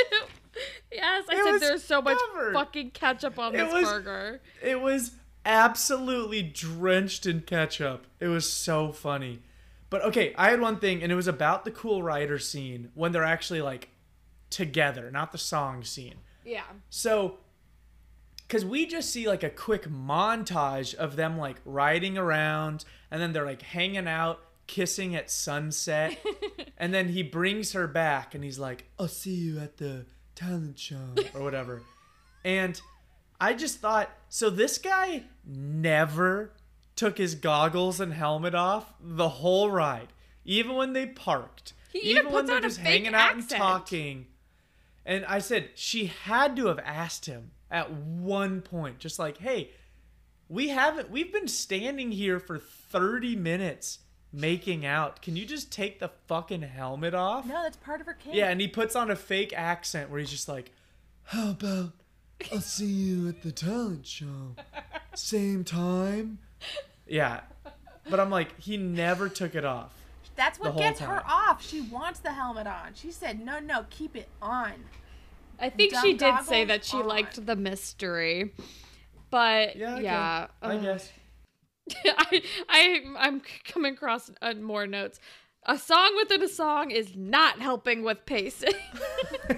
Yes, 0.93 1.25
I 1.29 1.45
said 1.45 1.59
there's 1.61 1.85
so 1.85 2.03
much 2.03 2.19
covered. 2.33 2.53
fucking 2.55 2.91
ketchup 2.91 3.39
on 3.39 3.55
It 3.55 3.59
this 3.59 3.73
was- 3.73 3.85
burger. 3.89 4.41
It 4.61 4.81
was 4.81 5.13
absolutely 5.47 6.43
drenched 6.43 7.25
in 7.25 7.41
ketchup. 7.43 8.07
It 8.19 8.27
was 8.29 8.53
so 8.53 8.93
funny. 8.93 9.41
But 9.91 10.03
okay, 10.05 10.35
I 10.37 10.51
had 10.51 10.61
one 10.61 10.79
thing, 10.79 11.03
and 11.03 11.11
it 11.11 11.15
was 11.15 11.27
about 11.29 11.65
the 11.65 11.71
cool 11.71 12.03
rider 12.03 12.39
scene 12.39 12.91
when 12.95 13.13
they're 13.13 13.25
actually 13.25 13.63
like 13.63 13.89
together, 14.51 15.11
not 15.11 15.33
the 15.33 15.39
song 15.39 15.85
scene. 15.85 16.15
Yeah. 16.45 16.63
So, 16.91 17.39
because 18.51 18.65
we 18.65 18.85
just 18.85 19.11
see 19.11 19.29
like 19.29 19.45
a 19.45 19.49
quick 19.49 19.89
montage 19.89 20.93
of 20.97 21.15
them 21.15 21.39
like 21.39 21.61
riding 21.65 22.19
around, 22.19 22.85
and 23.09 23.23
then 23.23 23.33
they're 23.33 23.47
like 23.47 23.63
hanging 23.63 24.09
out, 24.09 24.41
kissing 24.67 25.15
at 25.15 25.31
sunset, 25.31 26.19
and 26.77 26.93
then 26.93 27.11
he 27.11 27.23
brings 27.23 27.75
her 27.75 27.87
back, 27.87 28.35
and 28.35 28.43
he's 28.43 28.59
like, 28.59 28.87
"I'll 28.99 29.07
see 29.07 29.35
you 29.35 29.61
at 29.61 29.77
the 29.77 30.05
talent 30.35 30.81
show" 30.81 31.15
or 31.33 31.43
whatever. 31.43 31.83
and 32.45 32.81
I 33.41 33.55
just 33.55 33.79
thought, 33.79 34.11
so 34.29 34.51
this 34.51 34.79
guy 34.79 35.23
never 35.47 36.53
took 36.97 37.19
his 37.19 37.37
goggles 37.37 38.01
and 38.01 38.13
helmet 38.13 38.57
off 38.57 38.93
the 39.01 39.29
whole 39.29 39.71
ride, 39.71 40.09
even 40.45 40.75
when 40.75 40.93
they 40.93 41.07
parked, 41.07 41.73
He 41.93 42.01
even 42.01 42.27
when 42.27 42.33
puts 42.33 42.49
they're 42.51 42.61
just 42.61 42.79
hanging 42.79 43.15
out 43.15 43.35
and 43.35 43.49
talking. 43.49 44.27
And 45.07 45.25
I 45.27 45.39
said 45.39 45.71
she 45.77 46.07
had 46.07 46.57
to 46.57 46.67
have 46.67 46.81
asked 46.81 47.27
him 47.27 47.53
at 47.71 47.93
one 47.93 48.61
point, 48.63 48.99
just 48.99 49.19
like, 49.19 49.39
"Hey, 49.39 49.71
we 50.49 50.69
haven't. 50.69 51.11
We've 51.11 51.33
been 51.33 51.49
standing 51.49 52.11
here 52.13 52.41
for 52.41 52.59
thirty 52.59 53.37
minutes 53.37 54.01
making 54.33 54.87
out. 54.87 55.23
Can 55.23 55.37
you 55.37 55.45
just 55.45 55.73
take 55.73 55.99
the 56.01 56.11
fucking 56.27 56.63
helmet 56.63 57.15
off?" 57.15 57.47
No, 57.47 57.63
that's 57.63 57.77
part 57.77 58.01
of 58.01 58.07
her. 58.07 58.17
Yeah, 58.31 58.49
and 58.49 58.61
he 58.61 58.69
puts 58.69 58.97
on 58.97 59.11
a 59.11 59.17
fake 59.17 59.53
accent 59.57 60.11
where 60.11 60.19
he's 60.21 60.31
just 60.31 60.49
like, 60.49 60.73
"How 61.25 61.51
about 61.51 61.93
I'll 62.53 62.61
see 62.61 62.87
you 62.87 63.29
at 63.29 63.43
the 63.43 63.53
talent 63.53 64.07
show, 64.07 64.57
same 65.15 65.65
time." 65.65 66.39
Yeah, 67.07 67.41
but 68.09 68.21
I'm 68.21 68.31
like, 68.31 68.59
he 68.61 68.77
never 68.77 69.29
took 69.29 69.55
it 69.55 69.65
off. 69.65 69.93
that's 70.37 70.59
what 70.59 70.77
gets 70.77 71.01
her 71.01 71.23
off. 71.27 71.63
She 71.67 71.81
wants 71.83 72.21
the 72.21 72.33
helmet 72.33 72.67
on. 72.67 72.95
She 72.95 73.11
said, 73.13 73.45
"No, 73.45 73.59
no, 73.61 73.87
keep 73.91 74.17
it 74.17 74.29
on." 74.41 74.73
I 75.61 75.69
think 75.71 75.95
she 76.03 76.15
did 76.15 76.43
say 76.45 76.65
that 76.65 76.85
she 76.85 76.97
on. 76.97 77.07
liked 77.07 77.45
the 77.45 77.57
mystery. 77.57 78.55
But 79.31 79.77
Yeah, 79.77 79.95
okay. 79.95 80.03
yeah, 80.05 80.47
I 80.63 80.77
uh, 80.77 80.79
guess. 80.79 81.13
I, 82.05 82.43
I 82.69 83.03
I'm 83.19 83.43
coming 83.65 83.95
across 83.95 84.31
uh, 84.43 84.55
more 84.55 84.87
notes. 84.87 85.21
A 85.65 85.77
song 85.79 86.15
within 86.17 86.43
a 86.43 86.49
song 86.49 86.91
is 86.91 87.15
not 87.15 87.61
helping 87.61 88.03
with 88.03 88.25
pacing. 88.25 88.73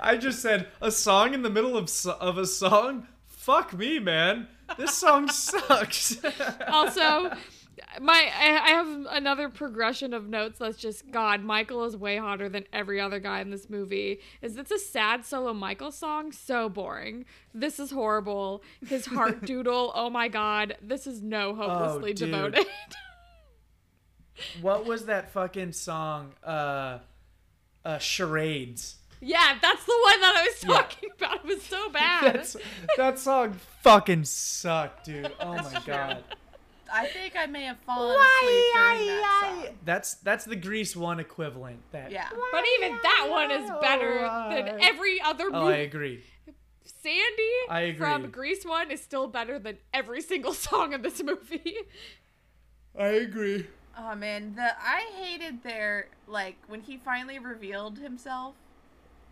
I 0.00 0.16
just 0.18 0.40
said 0.40 0.68
a 0.80 0.90
song 0.90 1.34
in 1.34 1.42
the 1.42 1.50
middle 1.50 1.76
of 1.76 1.90
of 2.20 2.38
a 2.38 2.46
song. 2.46 3.06
Fuck 3.26 3.74
me, 3.74 3.98
man. 3.98 4.48
This 4.78 4.94
song 4.94 5.28
sucks. 5.32 6.16
also, 6.66 7.30
my 8.00 8.30
I, 8.38 8.60
I 8.64 8.68
have 8.70 9.06
another 9.10 9.48
progression 9.48 10.12
of 10.14 10.28
notes 10.28 10.58
that's 10.58 10.78
just 10.78 11.10
God. 11.10 11.42
Michael 11.42 11.84
is 11.84 11.96
way 11.96 12.16
hotter 12.16 12.48
than 12.48 12.64
every 12.72 13.00
other 13.00 13.20
guy 13.20 13.40
in 13.40 13.50
this 13.50 13.68
movie. 13.70 14.20
Is 14.42 14.54
this 14.54 14.70
a 14.70 14.78
sad 14.78 15.24
solo 15.24 15.52
Michael 15.52 15.92
song? 15.92 16.32
So 16.32 16.68
boring. 16.68 17.24
This 17.52 17.78
is 17.78 17.90
horrible. 17.90 18.62
His 18.86 19.06
heart 19.06 19.42
doodle. 19.46 19.92
Oh 19.94 20.10
my 20.10 20.28
God. 20.28 20.76
This 20.82 21.06
is 21.06 21.22
no 21.22 21.54
hopelessly 21.54 22.12
dude. 22.14 22.30
devoted. 22.30 22.66
what 24.60 24.84
was 24.84 25.06
that 25.06 25.30
fucking 25.32 25.72
song? 25.72 26.32
Uh, 26.42 26.98
uh, 27.84 27.98
charades. 27.98 28.96
yeah, 29.20 29.56
that's 29.60 29.84
the 29.84 29.98
one 30.04 30.20
that 30.20 30.34
I 30.36 30.42
was 30.44 30.64
Yeah. 30.64 30.68
talking 30.70 31.10
about. 31.18 31.36
It 31.36 31.44
was 31.44 31.62
so 31.62 31.88
bad. 31.92 32.34
That's 32.34 32.56
that 32.96 33.18
song 33.18 33.54
fucking 33.82 34.24
sucked, 34.24 35.04
dude. 35.06 35.30
Oh 35.40 35.54
my 35.54 35.82
god. 35.86 36.24
I 36.92 37.06
think 37.06 37.34
I 37.36 37.46
may 37.46 37.64
have 37.64 37.78
fallen 37.78 38.16
asleep 38.16 38.64
during 38.74 39.06
that 39.06 39.40
song. 39.64 39.74
That's 39.84 40.14
that's 40.14 40.44
the 40.44 40.56
Grease 40.56 40.94
one 40.94 41.20
equivalent. 41.20 41.80
That 41.92 42.10
Yeah. 42.10 42.28
But 42.52 42.64
even 42.78 42.98
that 43.02 43.26
one 43.30 43.50
is 43.50 43.70
better 43.80 44.20
than 44.50 44.80
every 44.82 45.20
other 45.20 45.50
Oh, 45.52 45.68
I 45.68 45.76
agree. 45.76 46.22
Sandy 47.02 47.52
I 47.68 47.80
agree. 47.80 47.98
from 47.98 48.30
Grease 48.30 48.64
One 48.64 48.90
is 48.90 49.00
still 49.00 49.26
better 49.26 49.58
than 49.58 49.76
every 49.92 50.20
single 50.22 50.52
song 50.66 50.92
in 50.92 51.02
this 51.02 51.22
movie. 51.22 51.76
I 52.98 53.08
agree. 53.08 53.66
Oh 53.96 54.14
man, 54.14 54.54
the 54.56 54.72
I 54.80 55.10
hated 55.16 55.62
their 55.62 56.08
like 56.26 56.56
when 56.66 56.80
he 56.80 56.96
finally 56.96 57.38
revealed 57.38 57.98
himself, 57.98 58.54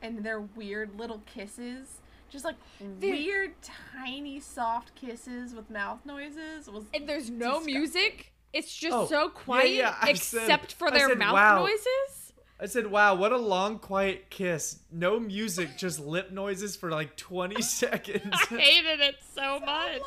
and 0.00 0.24
their 0.24 0.40
weird 0.40 0.98
little 0.98 1.22
kisses. 1.26 1.98
Just 2.33 2.45
like 2.47 2.57
They're- 2.80 3.12
weird, 3.12 3.55
tiny, 3.62 4.41
soft 4.41 4.95
kisses 4.95 5.55
with 5.55 5.68
mouth 5.70 6.01
noises 6.07 6.68
was 6.68 6.85
And 6.95 7.07
there's 7.09 7.28
no 7.28 7.59
Disgusting. 7.61 7.74
music. 7.74 8.33
It's 8.55 8.74
just 8.74 8.95
Oh, 8.97 9.07
so 9.07 9.28
quiet, 9.28 9.70
yeah, 9.74 9.95
I 10.01 10.11
except 10.11 10.70
said- 10.70 10.72
for 10.72 10.91
their 10.91 11.09
said, 11.11 11.18
mouth 11.18 11.35
wow. 11.35 11.59
noises. 11.61 12.33
I 12.61 12.66
said, 12.66 12.87
"Wow, 12.87 13.16
what 13.16 13.33
a 13.33 13.37
long, 13.39 13.78
quiet 13.80 14.30
kiss. 14.30 14.78
No 14.93 15.18
music, 15.18 15.76
just 15.76 15.99
lip 15.99 16.30
noises 16.30 16.76
for 16.76 16.91
like 16.93 17.16
20 17.16 17.61
seconds." 17.80 18.22
I 18.33 18.57
hated 18.57 19.01
it 19.01 19.16
so 19.35 19.59
much. 19.61 20.01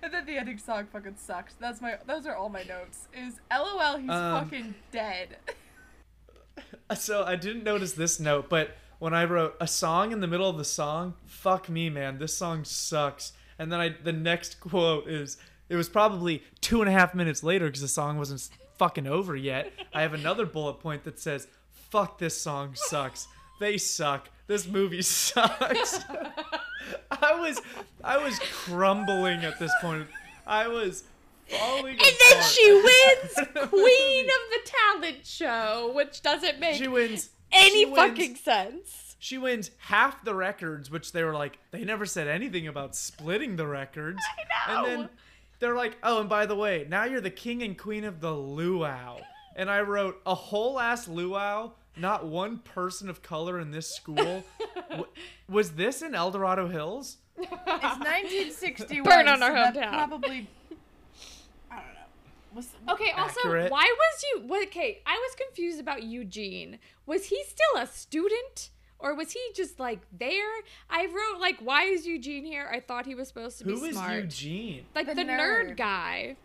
And 0.00 0.14
then 0.14 0.24
the 0.24 0.36
ending 0.38 0.58
song 0.58 0.86
fucking 0.92 1.16
sucks. 1.16 1.54
That's 1.54 1.80
my 1.80 1.98
those 2.06 2.26
are 2.26 2.36
all 2.36 2.48
my 2.48 2.62
notes. 2.62 3.08
Is 3.12 3.40
LOL 3.50 3.96
he's 3.98 4.08
Um, 4.10 4.44
fucking 4.44 4.74
dead. 4.92 5.38
so 6.96 7.24
I 7.24 7.34
didn't 7.36 7.64
notice 7.64 7.92
this 7.92 8.20
note, 8.20 8.48
but 8.48 8.76
when 8.98 9.14
I 9.14 9.24
wrote 9.24 9.56
a 9.60 9.66
song 9.66 10.12
in 10.12 10.20
the 10.20 10.26
middle 10.26 10.48
of 10.48 10.58
the 10.58 10.64
song, 10.64 11.14
fuck 11.24 11.68
me, 11.68 11.88
man, 11.88 12.18
this 12.18 12.36
song 12.36 12.64
sucks. 12.64 13.32
And 13.58 13.72
then 13.72 13.80
I 13.80 13.94
the 14.02 14.12
next 14.12 14.60
quote 14.60 15.08
is 15.08 15.36
it 15.68 15.76
was 15.76 15.88
probably 15.88 16.42
two 16.60 16.80
and 16.80 16.88
a 16.88 16.92
half 16.92 17.14
minutes 17.14 17.42
later 17.42 17.66
because 17.66 17.82
the 17.82 17.88
song 17.88 18.18
wasn't 18.18 18.48
fucking 18.76 19.06
over 19.06 19.36
yet. 19.36 19.72
I 19.92 20.02
have 20.02 20.14
another 20.14 20.46
bullet 20.46 20.74
point 20.74 21.04
that 21.04 21.18
says, 21.18 21.48
"Fuck 21.70 22.18
this 22.18 22.40
song 22.40 22.72
sucks. 22.74 23.26
They 23.60 23.76
suck. 23.78 24.28
This 24.46 24.66
movie 24.66 25.02
sucks." 25.02 26.00
I 27.10 27.38
was 27.38 27.60
I 28.02 28.18
was 28.18 28.38
crumbling 28.38 29.44
at 29.44 29.58
this 29.58 29.72
point. 29.80 30.06
I 30.46 30.68
was 30.68 31.04
falling 31.48 31.92
And 31.92 32.00
then 32.00 32.42
she 32.42 32.72
wins 32.72 33.48
Queen 33.68 34.24
of 34.24 34.42
the 34.50 34.60
Talent 34.64 35.26
Show, 35.26 35.92
which 35.94 36.22
doesn't 36.22 36.58
make 36.58 36.76
She 36.76 36.88
wins. 36.88 37.30
Any 37.52 37.80
she 37.80 37.84
wins- 37.86 37.96
fucking 37.96 38.36
sense. 38.36 39.16
She 39.20 39.36
wins 39.38 39.70
half 39.78 40.24
the 40.24 40.34
records, 40.34 40.90
which 40.90 41.10
they 41.12 41.24
were 41.24 41.34
like, 41.34 41.58
they 41.72 41.84
never 41.84 42.06
said 42.06 42.28
anything 42.28 42.68
about 42.68 42.94
splitting 42.94 43.56
the 43.56 43.66
records. 43.66 44.20
I 44.68 44.74
know. 44.76 44.84
And 44.84 45.00
then 45.02 45.08
they're 45.58 45.74
like, 45.74 45.96
oh, 46.04 46.20
and 46.20 46.28
by 46.28 46.46
the 46.46 46.54
way, 46.54 46.86
now 46.88 47.04
you're 47.04 47.20
the 47.20 47.30
king 47.30 47.62
and 47.64 47.76
queen 47.76 48.04
of 48.04 48.20
the 48.20 48.32
luau. 48.32 49.18
And 49.56 49.68
I 49.68 49.80
wrote 49.80 50.20
a 50.24 50.36
whole 50.36 50.78
ass 50.78 51.08
luau, 51.08 51.72
not 51.96 52.26
one 52.26 52.58
person 52.58 53.10
of 53.10 53.20
color 53.22 53.58
in 53.58 53.72
this 53.72 53.88
school. 53.92 54.44
W- 54.88 55.06
was 55.48 55.72
this 55.72 56.00
in 56.00 56.14
El 56.14 56.30
Dorado 56.30 56.68
Hills? 56.68 57.16
It's 57.36 57.50
1961. 57.66 59.02
Burn 59.04 59.26
on 59.26 59.42
our 59.42 59.50
so 59.50 59.56
hometown. 59.80 59.90
Probably. 59.90 60.48
I 62.58 62.60
don't 62.60 62.86
know. 62.86 62.92
Was, 62.92 63.00
Okay, 63.00 63.10
also, 63.16 63.70
why 63.70 63.94
was 63.98 64.24
you. 64.24 64.42
what- 64.46 64.66
Okay, 64.68 65.02
I 65.06 65.14
was 65.16 65.34
confused 65.36 65.80
about 65.80 66.02
Eugene. 66.02 66.78
Was 67.06 67.26
he 67.26 67.42
still 67.44 67.82
a 67.82 67.86
student? 67.86 68.70
Or 69.00 69.14
was 69.14 69.30
he 69.30 69.40
just 69.54 69.78
like 69.78 70.00
there? 70.12 70.50
I 70.90 71.06
wrote 71.06 71.40
like, 71.40 71.58
why 71.60 71.84
is 71.84 72.04
Eugene 72.06 72.44
here? 72.44 72.68
I 72.72 72.80
thought 72.80 73.06
he 73.06 73.14
was 73.14 73.28
supposed 73.28 73.58
to 73.58 73.64
be 73.64 73.76
smart. 73.76 74.10
Who 74.10 74.16
is. 74.18 74.22
Eugene? 74.42 74.86
Like 74.94 75.06
the, 75.06 75.14
The 75.14 75.22
nerd. 75.22 75.70
nerd. 75.70 75.76
guy. 75.76 76.36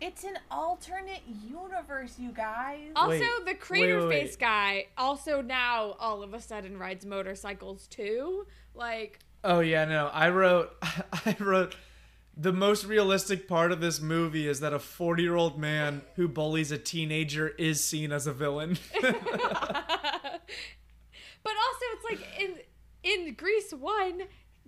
It's 0.00 0.24
an 0.24 0.38
alternate 0.50 1.22
universe, 1.48 2.18
you 2.18 2.30
guys. 2.30 2.90
Also, 2.96 3.10
Wait, 3.10 3.20
the 3.20 3.44
wait, 3.46 3.60
crater 3.60 4.06
wait, 4.06 4.22
face 4.22 4.36
guy 4.36 4.86
also 4.98 5.40
now 5.40 5.96
all 5.98 6.22
of 6.22 6.34
a 6.34 6.40
sudden 6.40 6.78
rides 6.78 7.06
motorcycles 7.06 7.86
too. 7.86 8.46
Like, 8.74 9.18
Oh 9.44 9.60
yeah, 9.60 9.84
no. 9.84 10.08
I 10.12 10.30
wrote 10.30 10.72
I 10.82 11.36
wrote 11.40 11.76
the 12.36 12.52
most 12.52 12.84
realistic 12.84 13.46
part 13.46 13.70
of 13.72 13.80
this 13.80 14.00
movie 14.00 14.48
is 14.48 14.60
that 14.60 14.72
a 14.72 14.78
40-year-old 14.78 15.58
man 15.58 16.02
who 16.16 16.26
bullies 16.28 16.72
a 16.72 16.78
teenager 16.78 17.48
is 17.48 17.82
seen 17.82 18.10
as 18.12 18.26
a 18.26 18.32
villain. 18.32 18.76
but 19.02 19.12
also 21.46 21.84
it's 21.92 22.04
like 22.10 22.20
in 22.40 22.54
in 23.02 23.34
Grease 23.34 23.72
one, 23.72 24.22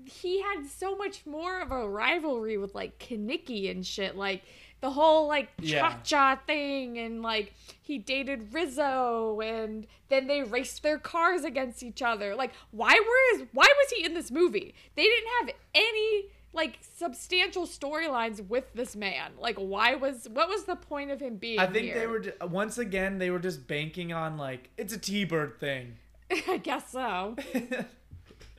he 0.05 0.43
had 0.43 0.67
so 0.67 0.95
much 0.97 1.25
more 1.27 1.61
of 1.61 1.71
a 1.73 1.89
rivalry 1.89 2.59
with 2.59 2.75
like 2.75 2.99
Kenickie 2.99 3.71
and 3.71 3.85
shit. 3.85 4.15
Like 4.17 4.43
the 4.81 4.91
whole 4.91 5.27
like 5.27 5.49
Yeah. 5.61 5.81
cha 5.81 6.01
cha 6.05 6.41
thing, 6.47 6.99
and 6.99 7.23
like 7.23 7.53
he 7.83 7.99
dated 7.99 8.53
Rizzo, 8.53 9.41
and 9.41 9.87
then 10.09 10.27
they 10.27 10.43
raced 10.43 10.83
their 10.83 10.99
cars 10.99 11.45
against 11.45 11.83
each 11.83 12.03
other. 12.03 12.35
Like 12.37 12.53
why 12.71 12.93
was 12.93 13.47
why 13.53 13.67
was 13.67 13.91
he 13.97 14.05
in 14.05 14.15
this 14.15 14.31
movie? 14.31 14.75
They 14.95 15.05
didn't 15.05 15.31
have 15.41 15.55
any 15.75 16.27
like 16.57 16.79
substantial 16.97 17.67
storylines 17.67 18.45
with 18.49 18.65
this 18.75 18.97
man. 18.97 19.33
Like 19.39 19.57
why 19.57 19.95
was 19.95 20.27
what 20.33 20.49
was 20.49 20.65
the 20.65 20.75
point 20.75 21.13
of 21.13 21.21
him 21.21 21.37
being 21.37 21.61
I 21.61 21.67
think 21.67 21.85
here? 21.87 21.95
they 22.01 22.07
were 22.09 22.49
once 22.49 22.79
again 22.79 23.19
they 23.19 23.31
were 23.31 23.39
just 23.39 23.69
banking 23.69 24.13
on 24.13 24.37
like 24.37 24.71
it's 24.77 24.93
a 24.93 24.99
T-bird 24.99 25.61
thing. 25.61 25.97
I 26.49 26.57
guess 26.57 26.91
so. 26.91 27.37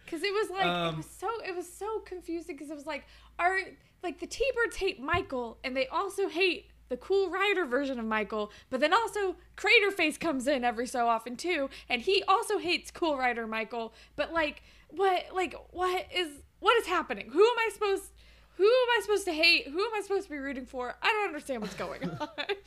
Because 0.05 0.23
it 0.23 0.31
was 0.33 0.49
like 0.51 0.65
it 0.65 0.69
Um, 0.69 0.97
was 0.97 1.05
so 1.05 1.27
it 1.45 1.53
was 1.53 1.69
so 1.69 1.99
confusing 2.05 2.55
because 2.55 2.69
it 2.69 2.75
was 2.75 2.85
like 2.85 3.05
are 3.37 3.59
like 4.03 4.19
the 4.21 4.27
T-Birds 4.27 4.77
hate 4.77 5.01
Michael 5.01 5.57
and 5.65 5.75
they 5.75 5.87
also 5.87 6.29
hate 6.29 6.67
the 6.87 6.95
cool 6.95 7.29
rider 7.29 7.65
version 7.65 7.99
of 7.99 8.05
Michael, 8.05 8.49
but 8.69 8.79
then 8.79 8.93
also 8.93 9.35
Craterface 9.57 10.17
comes 10.17 10.47
in 10.47 10.63
every 10.63 10.87
so 10.87 11.07
often 11.09 11.35
too, 11.35 11.69
and 11.89 12.01
he 12.01 12.23
also 12.29 12.57
hates 12.57 12.89
Cool 12.91 13.17
Rider 13.17 13.45
Michael. 13.45 13.93
But 14.15 14.31
like 14.31 14.61
what 14.87 15.25
like 15.35 15.53
what 15.71 16.05
is 16.15 16.29
what 16.59 16.77
is 16.77 16.87
happening? 16.87 17.29
Who 17.31 17.43
am 17.43 17.55
I 17.59 17.69
supposed 17.73 18.11
who 18.57 18.63
am 18.63 18.69
I 18.97 19.01
supposed 19.03 19.25
to 19.25 19.33
hate? 19.33 19.67
Who 19.67 19.79
am 19.79 19.91
I 19.95 20.01
supposed 20.01 20.23
to 20.23 20.31
be 20.31 20.39
rooting 20.39 20.65
for? 20.65 20.95
I 20.99 21.07
don't 21.07 21.27
understand 21.27 21.61
what's 21.61 21.75
going 21.75 22.03
on. 22.03 22.27
like, 22.37 22.65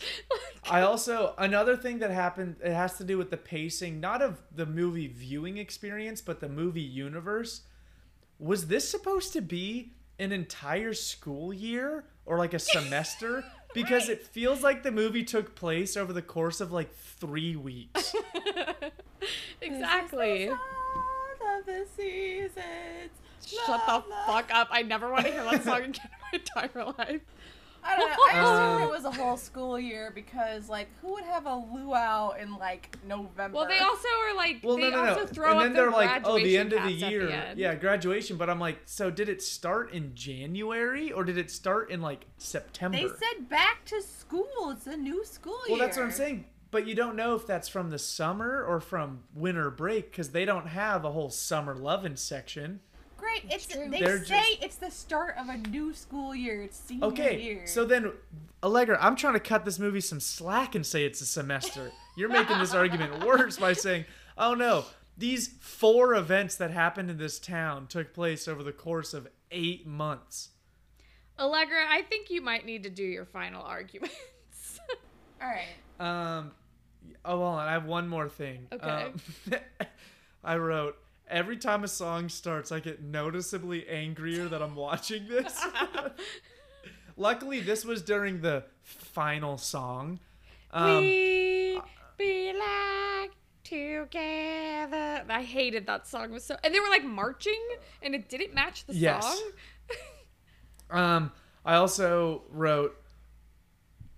I 0.71 0.83
also 0.83 1.35
another 1.37 1.77
thing 1.77 1.99
that 1.99 2.13
happened 2.13 2.57
it 2.63 2.73
has 2.73 2.97
to 2.99 3.05
do 3.05 3.19
with 3.19 3.31
the 3.31 3.37
pacing 3.37 3.99
not 3.99 4.23
of 4.23 4.41
the 4.55 4.67
movie 4.67 5.09
viewing 5.09 5.59
experience 5.59 6.21
but 6.21 6.39
the 6.41 6.49
movie 6.49 6.81
universe. 6.81 7.63
Was 8.39 8.69
this 8.69 8.89
supposed 8.89 9.33
to 9.33 9.41
be 9.41 9.93
an 10.21 10.31
entire 10.31 10.95
school 10.95 11.53
year 11.53 12.05
or 12.25 12.39
like 12.39 12.55
a 12.55 12.59
semester? 12.61 13.45
Because 13.75 14.09
it 14.09 14.23
feels 14.27 14.63
like 14.63 14.83
the 14.83 14.91
movie 14.93 15.25
took 15.25 15.55
place 15.55 15.97
over 15.97 16.13
the 16.13 16.23
course 16.23 16.61
of 16.61 16.73
like 16.73 16.93
3 16.95 17.55
weeks. 17.57 18.15
exactly. 19.61 20.47
This 20.47 20.53
is 20.53 20.57
the 20.57 20.57
song 20.57 21.59
of 21.59 21.67
the 21.67 21.87
seasons. 21.97 23.13
Shut 23.47 23.81
the 23.87 24.05
fuck 24.27 24.51
up. 24.53 24.69
I 24.71 24.83
never 24.83 25.11
want 25.11 25.27
to 25.27 25.33
hear 25.33 25.43
that 25.45 25.65
song 25.65 25.83
again 25.83 25.95
in 25.95 26.11
my 26.33 26.39
entire 26.65 26.85
life. 26.99 27.21
I 27.83 27.97
don't 27.97 28.11
know. 28.11 28.17
I 28.31 28.31
assumed 28.33 28.83
Um, 28.83 28.83
it 28.83 28.91
was 28.91 29.05
a 29.07 29.11
whole 29.11 29.39
school 29.39 29.81
year 29.81 30.13
because, 30.15 30.69
like, 30.69 30.89
who 31.01 31.13
would 31.15 31.25
have 31.25 31.47
a 31.47 31.55
luau 31.55 32.33
in 32.33 32.55
like 32.59 32.95
November? 33.07 33.57
Well, 33.57 33.67
they 33.67 33.79
also 33.79 34.07
are 34.29 34.37
like 34.37 34.59
Well, 34.63 34.77
they 34.77 34.91
no, 34.91 34.91
no, 34.91 35.05
no. 35.05 35.11
also 35.15 35.27
throw 35.27 35.49
and 35.51 35.59
up 35.59 35.65
then 35.65 35.73
they're 35.73 35.91
like, 35.91 36.21
"Oh, 36.25 36.37
the 36.37 36.59
end 36.59 36.75
of 36.75 36.83
the 36.83 36.91
cast 36.93 37.05
at 37.05 37.11
year." 37.11 37.31
end. 37.31 37.59
Yeah, 37.59 37.75
graduation, 37.77 38.37
but 38.37 38.51
I'm 38.51 38.61
like, 38.61 38.81
"So 38.85 39.11
did 39.11 39.31
it 39.31 39.41
start 39.43 39.93
in 39.93 40.15
January 40.15 41.11
or 41.11 41.25
did 41.25 41.39
it 41.39 41.51
start 41.51 41.91
in 41.91 42.03
like 42.03 42.27
September?" 42.37 42.99
They 42.99 43.09
said 43.09 43.49
back 43.49 43.87
to 43.87 44.03
school. 44.03 44.71
It's 44.73 44.87
a 44.87 44.97
new 44.99 45.25
school 45.25 45.59
year. 45.67 45.79
Well, 45.79 45.87
that's 45.87 45.97
what 45.97 46.05
I'm 46.05 46.13
saying. 46.13 46.45
But 46.71 46.87
you 46.87 46.95
don't 46.95 47.17
know 47.17 47.35
if 47.35 47.47
that's 47.47 47.69
from 47.69 47.91
the 47.91 47.99
summer 47.99 48.63
or 48.63 48.79
from 48.81 49.25
winter 49.35 49.71
break 49.71 50.11
because 50.13 50.31
they 50.31 50.45
don't 50.45 50.69
have 50.69 51.05
a 51.05 51.11
whole 51.11 51.31
summer 51.31 51.75
loving 51.75 52.15
section. 52.15 52.81
Great. 53.21 53.45
It's 53.51 53.67
true. 53.67 53.89
they 53.89 54.01
They're 54.01 54.25
say 54.25 54.41
just- 54.41 54.63
it's 54.63 54.77
the 54.77 54.91
start 54.91 55.37
of 55.39 55.49
a 55.49 55.57
new 55.59 55.93
school 55.93 56.35
year. 56.35 56.63
It's 56.63 56.79
senior 56.79 57.05
Okay, 57.07 57.41
year. 57.43 57.67
so 57.67 57.85
then, 57.85 58.13
Allegra, 58.63 58.99
I'm 59.01 59.15
trying 59.17 59.35
to 59.35 59.41
cut 59.41 59.65
this 59.65 59.79
movie 59.79 60.01
some 60.01 60.21
slack 60.21 60.75
and 60.75 60.85
say 60.87 61.05
it's 61.05 61.21
a 61.21 61.27
semester. 61.27 61.93
You're 62.17 62.29
making 62.31 62.59
this 62.59 62.75
argument 62.75 63.25
worse 63.27 63.57
by 63.59 63.73
saying, 63.75 64.05
"Oh 64.37 64.55
no, 64.55 64.85
these 65.17 65.49
four 65.61 66.15
events 66.15 66.57
that 66.57 66.71
happened 66.71 67.11
in 67.11 67.19
this 67.19 67.39
town 67.39 67.87
took 67.87 68.13
place 68.15 68.49
over 68.49 68.63
the 68.63 68.73
course 68.73 69.13
of 69.15 69.29
eight 69.51 69.87
months." 69.87 70.51
Allegra, 71.39 71.87
I 71.89 72.03
think 72.03 72.29
you 72.31 72.43
might 72.43 72.67
need 72.67 72.83
to 72.83 72.91
do 72.91 73.03
your 73.05 73.25
final 73.25 73.63
arguments. 73.63 74.15
all 75.43 75.49
right. 75.49 75.69
Um, 75.99 76.51
oh, 77.25 77.37
hold 77.39 77.43
on. 77.59 77.69
I 77.69 77.73
have 77.73 77.87
one 77.87 78.09
more 78.09 78.29
thing. 78.29 78.67
Okay. 78.73 78.87
Um, 78.87 79.15
I 80.45 80.57
wrote 80.57 80.97
every 81.31 81.57
time 81.57 81.85
a 81.85 81.89
song 81.89 82.29
starts, 82.29 82.73
I 82.73 82.81
get 82.81 83.03
noticeably 83.03 83.89
angrier 83.89 84.49
that 84.49 84.61
I'm 84.63 84.75
watching 84.77 85.27
this. 85.29 85.65
Luckily, 87.17 87.61
this 87.61 87.85
was 87.85 88.03
during 88.03 88.41
the 88.41 88.65
final 88.83 89.59
song. 89.59 90.21
Um, 90.73 91.01
we 91.03 91.81
belong 92.17 93.29
together. 93.65 95.25
I 95.29 95.43
hated 95.43 95.87
that 95.87 96.07
song. 96.07 96.25
It 96.25 96.33
was 96.33 96.45
so, 96.45 96.57
and 96.65 96.75
they 96.75 96.81
were 96.81 96.89
like 96.89 97.05
marching, 97.05 97.61
and 98.03 98.15
it 98.15 98.29
didn't 98.29 98.55
match 98.55 98.85
the 98.87 98.95
Yes. 98.95 99.25
song. 99.39 99.51
um, 100.99 101.33
I 101.65 101.75
also 101.77 102.43
wrote 102.51 102.97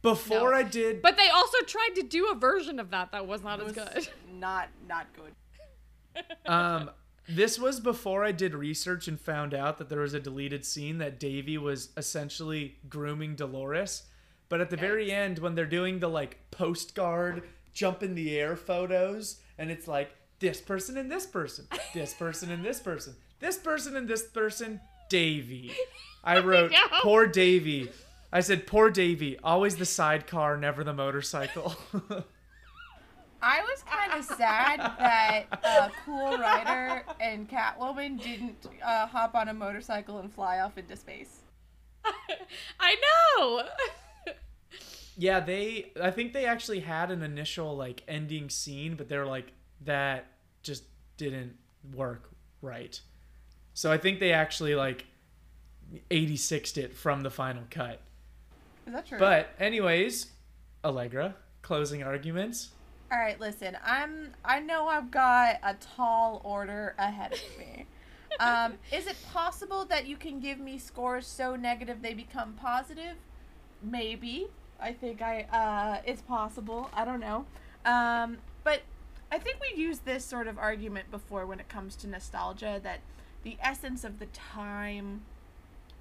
before 0.02 0.50
No. 0.50 0.56
I 0.56 0.62
did. 0.62 1.02
But 1.02 1.16
they 1.16 1.28
also 1.28 1.58
tried 1.66 1.94
to 1.96 2.02
do 2.02 2.30
a 2.30 2.34
version 2.34 2.78
of 2.78 2.90
that 2.90 3.12
that 3.12 3.26
was 3.26 3.42
not 3.42 3.60
It 3.60 3.66
as 3.66 3.76
was 3.76 3.88
good. 3.88 4.08
Not 4.32 4.68
not 4.88 5.06
good. 5.14 6.24
um, 6.46 6.90
this 7.34 7.58
was 7.58 7.80
before 7.80 8.24
I 8.24 8.32
did 8.32 8.54
research 8.54 9.08
and 9.08 9.20
found 9.20 9.54
out 9.54 9.78
that 9.78 9.88
there 9.88 10.00
was 10.00 10.14
a 10.14 10.20
deleted 10.20 10.64
scene 10.64 10.98
that 10.98 11.18
Davy 11.18 11.58
was 11.58 11.90
essentially 11.96 12.76
grooming 12.88 13.34
Dolores. 13.34 14.04
But 14.48 14.60
at 14.60 14.70
the 14.70 14.76
very 14.76 15.10
end, 15.10 15.38
when 15.38 15.54
they're 15.54 15.64
doing 15.64 15.98
the 15.98 16.08
like 16.08 16.38
postcard 16.50 17.42
jump 17.72 18.02
in 18.02 18.14
the 18.14 18.38
air 18.38 18.54
photos, 18.54 19.40
and 19.56 19.70
it's 19.70 19.88
like 19.88 20.14
this 20.40 20.60
person 20.60 20.98
and 20.98 21.10
this 21.10 21.24
person, 21.24 21.66
this 21.94 22.12
person 22.12 22.50
and 22.50 22.64
this 22.64 22.80
person, 22.80 23.16
this 23.40 23.56
person 23.56 23.96
and 23.96 24.06
this 24.06 24.24
person, 24.24 24.80
Davy. 25.08 25.72
I 26.24 26.40
wrote 26.40 26.72
know. 26.72 26.86
poor 27.02 27.26
Davy. 27.26 27.90
I 28.30 28.40
said 28.40 28.66
poor 28.66 28.90
Davy, 28.90 29.38
always 29.42 29.76
the 29.76 29.86
sidecar, 29.86 30.56
never 30.56 30.84
the 30.84 30.92
motorcycle. 30.92 31.74
I 33.42 33.60
was 33.60 33.82
kind 33.82 34.12
of 34.12 34.24
sad 34.24 34.78
that 34.78 35.46
uh, 35.64 35.88
Cool 36.04 36.38
Rider 36.38 37.04
and 37.20 37.50
Catwoman 37.50 38.22
didn't 38.22 38.66
uh, 38.84 39.06
hop 39.06 39.34
on 39.34 39.48
a 39.48 39.54
motorcycle 39.54 40.18
and 40.18 40.32
fly 40.32 40.60
off 40.60 40.78
into 40.78 40.96
space. 40.96 41.40
I 42.80 42.96
know. 43.36 43.62
Yeah, 45.16 45.40
they. 45.40 45.92
I 46.00 46.10
think 46.12 46.32
they 46.32 46.46
actually 46.46 46.80
had 46.80 47.10
an 47.10 47.22
initial 47.22 47.76
like 47.76 48.02
ending 48.06 48.48
scene, 48.48 48.94
but 48.94 49.08
they're 49.08 49.26
like 49.26 49.52
that 49.84 50.26
just 50.62 50.84
didn't 51.16 51.56
work 51.94 52.30
right. 52.60 53.00
So 53.74 53.90
I 53.90 53.98
think 53.98 54.20
they 54.20 54.32
actually 54.32 54.74
like 54.74 55.04
86'd 56.10 56.78
it 56.78 56.94
from 56.94 57.22
the 57.22 57.30
final 57.30 57.64
cut. 57.70 58.00
Is 58.86 58.92
that 58.92 59.06
true? 59.06 59.18
But 59.18 59.50
anyways, 59.58 60.28
Allegra, 60.84 61.34
closing 61.62 62.02
arguments. 62.02 62.70
All 63.12 63.18
right, 63.18 63.38
listen. 63.38 63.76
I'm. 63.84 64.30
I 64.42 64.58
know 64.60 64.88
I've 64.88 65.10
got 65.10 65.58
a 65.62 65.74
tall 65.74 66.40
order 66.44 66.94
ahead 66.98 67.34
of 67.34 67.58
me. 67.58 67.84
Um, 68.40 68.78
is 68.90 69.06
it 69.06 69.16
possible 69.30 69.84
that 69.84 70.06
you 70.06 70.16
can 70.16 70.40
give 70.40 70.58
me 70.58 70.78
scores 70.78 71.26
so 71.26 71.54
negative 71.54 72.00
they 72.00 72.14
become 72.14 72.54
positive? 72.54 73.16
Maybe. 73.82 74.46
I 74.80 74.94
think 74.94 75.20
I 75.20 75.42
uh, 75.52 76.00
it's 76.06 76.22
possible. 76.22 76.88
I 76.94 77.04
don't 77.04 77.20
know. 77.20 77.44
Um, 77.84 78.38
but 78.64 78.80
I 79.30 79.38
think 79.38 79.58
we've 79.60 79.78
used 79.78 80.06
this 80.06 80.24
sort 80.24 80.46
of 80.46 80.56
argument 80.56 81.10
before 81.10 81.44
when 81.44 81.60
it 81.60 81.68
comes 81.68 81.94
to 81.96 82.06
nostalgia 82.06 82.80
that 82.82 83.00
the 83.42 83.58
essence 83.60 84.04
of 84.04 84.20
the 84.20 84.26
time 84.26 85.20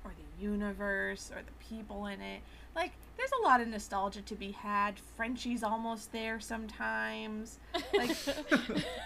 or 0.06 0.14
the 0.18 0.42
universe 0.42 1.30
or 1.30 1.42
the 1.42 1.52
people 1.60 2.06
in 2.06 2.22
it, 2.22 2.40
like 2.76 2.94
there's 3.18 3.32
a 3.40 3.44
lot 3.44 3.62
of 3.62 3.68
nostalgia 3.68 4.22
to 4.22 4.36
be 4.36 4.52
had. 4.52 4.96
Frenchie's 5.16 5.64
almost 5.64 6.12
there 6.12 6.40
sometimes. 6.40 7.60
Like 7.94 8.16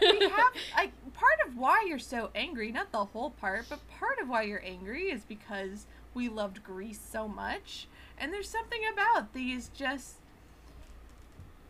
we 0.02 0.20
have 0.30 0.54
like 0.76 0.92
part 1.14 1.40
of 1.46 1.58
why 1.58 1.86
you're 1.88 2.00
so 2.00 2.30
angry, 2.36 2.72
not 2.72 2.92
the 2.92 3.06
whole 3.06 3.32
part, 3.32 3.66
but 3.70 3.80
part 3.90 4.20
of 4.20 4.30
why 4.30 4.44
you're 4.44 4.64
angry 4.64 5.12
is 5.12 5.24
because 5.26 5.86
we 6.14 6.30
loved 6.30 6.64
Grease 6.64 7.00
so 7.00 7.28
much. 7.28 7.88
And 8.18 8.32
there's 8.32 8.50
something 8.50 8.82
about 8.94 9.34
these 9.34 9.70
just 9.76 10.16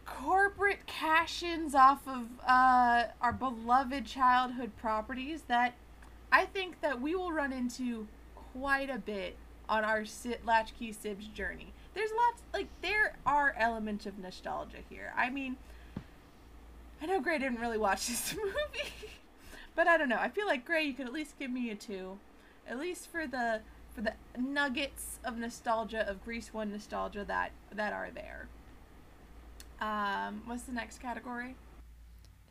corporate 0.05 0.85
cash-ins 0.85 1.73
off 1.73 2.07
of 2.07 2.27
uh, 2.47 3.05
our 3.21 3.33
beloved 3.33 4.05
childhood 4.05 4.71
properties 4.77 5.43
that 5.47 5.73
I 6.31 6.45
think 6.45 6.81
that 6.81 7.01
we 7.01 7.15
will 7.15 7.31
run 7.31 7.51
into 7.51 8.07
quite 8.53 8.89
a 8.89 8.99
bit 8.99 9.35
on 9.67 9.83
our 9.83 10.05
sit 10.05 10.45
Latchkey 10.45 10.93
Sibs 10.93 11.31
journey. 11.33 11.73
There's 11.95 12.11
lots 12.11 12.41
like 12.53 12.67
there 12.81 13.17
are 13.25 13.55
elements 13.57 14.05
of 14.05 14.19
nostalgia 14.19 14.79
here. 14.89 15.13
I 15.17 15.29
mean, 15.29 15.55
I 17.01 17.05
know 17.07 17.19
Gray 17.21 17.39
didn't 17.39 17.59
really 17.59 17.77
watch 17.77 18.07
this 18.07 18.35
movie, 18.35 18.91
but 19.75 19.87
I 19.87 19.97
don't 19.97 20.09
know. 20.09 20.19
I 20.19 20.29
feel 20.29 20.45
like 20.45 20.65
Gray, 20.65 20.83
you 20.83 20.93
could 20.93 21.07
at 21.07 21.13
least 21.13 21.39
give 21.39 21.49
me 21.49 21.71
a 21.71 21.75
two, 21.75 22.19
at 22.67 22.77
least 22.79 23.09
for 23.09 23.25
the 23.25 23.61
for 23.93 24.01
the 24.01 24.13
nuggets 24.37 25.19
of 25.23 25.37
nostalgia 25.37 26.07
of 26.07 26.23
Grease 26.25 26.53
One 26.53 26.71
nostalgia 26.71 27.23
that 27.25 27.51
that 27.73 27.93
are 27.93 28.09
there. 28.13 28.49
Um, 29.79 30.41
what's 30.45 30.63
the 30.63 30.73
next 30.73 30.99
category? 31.01 31.55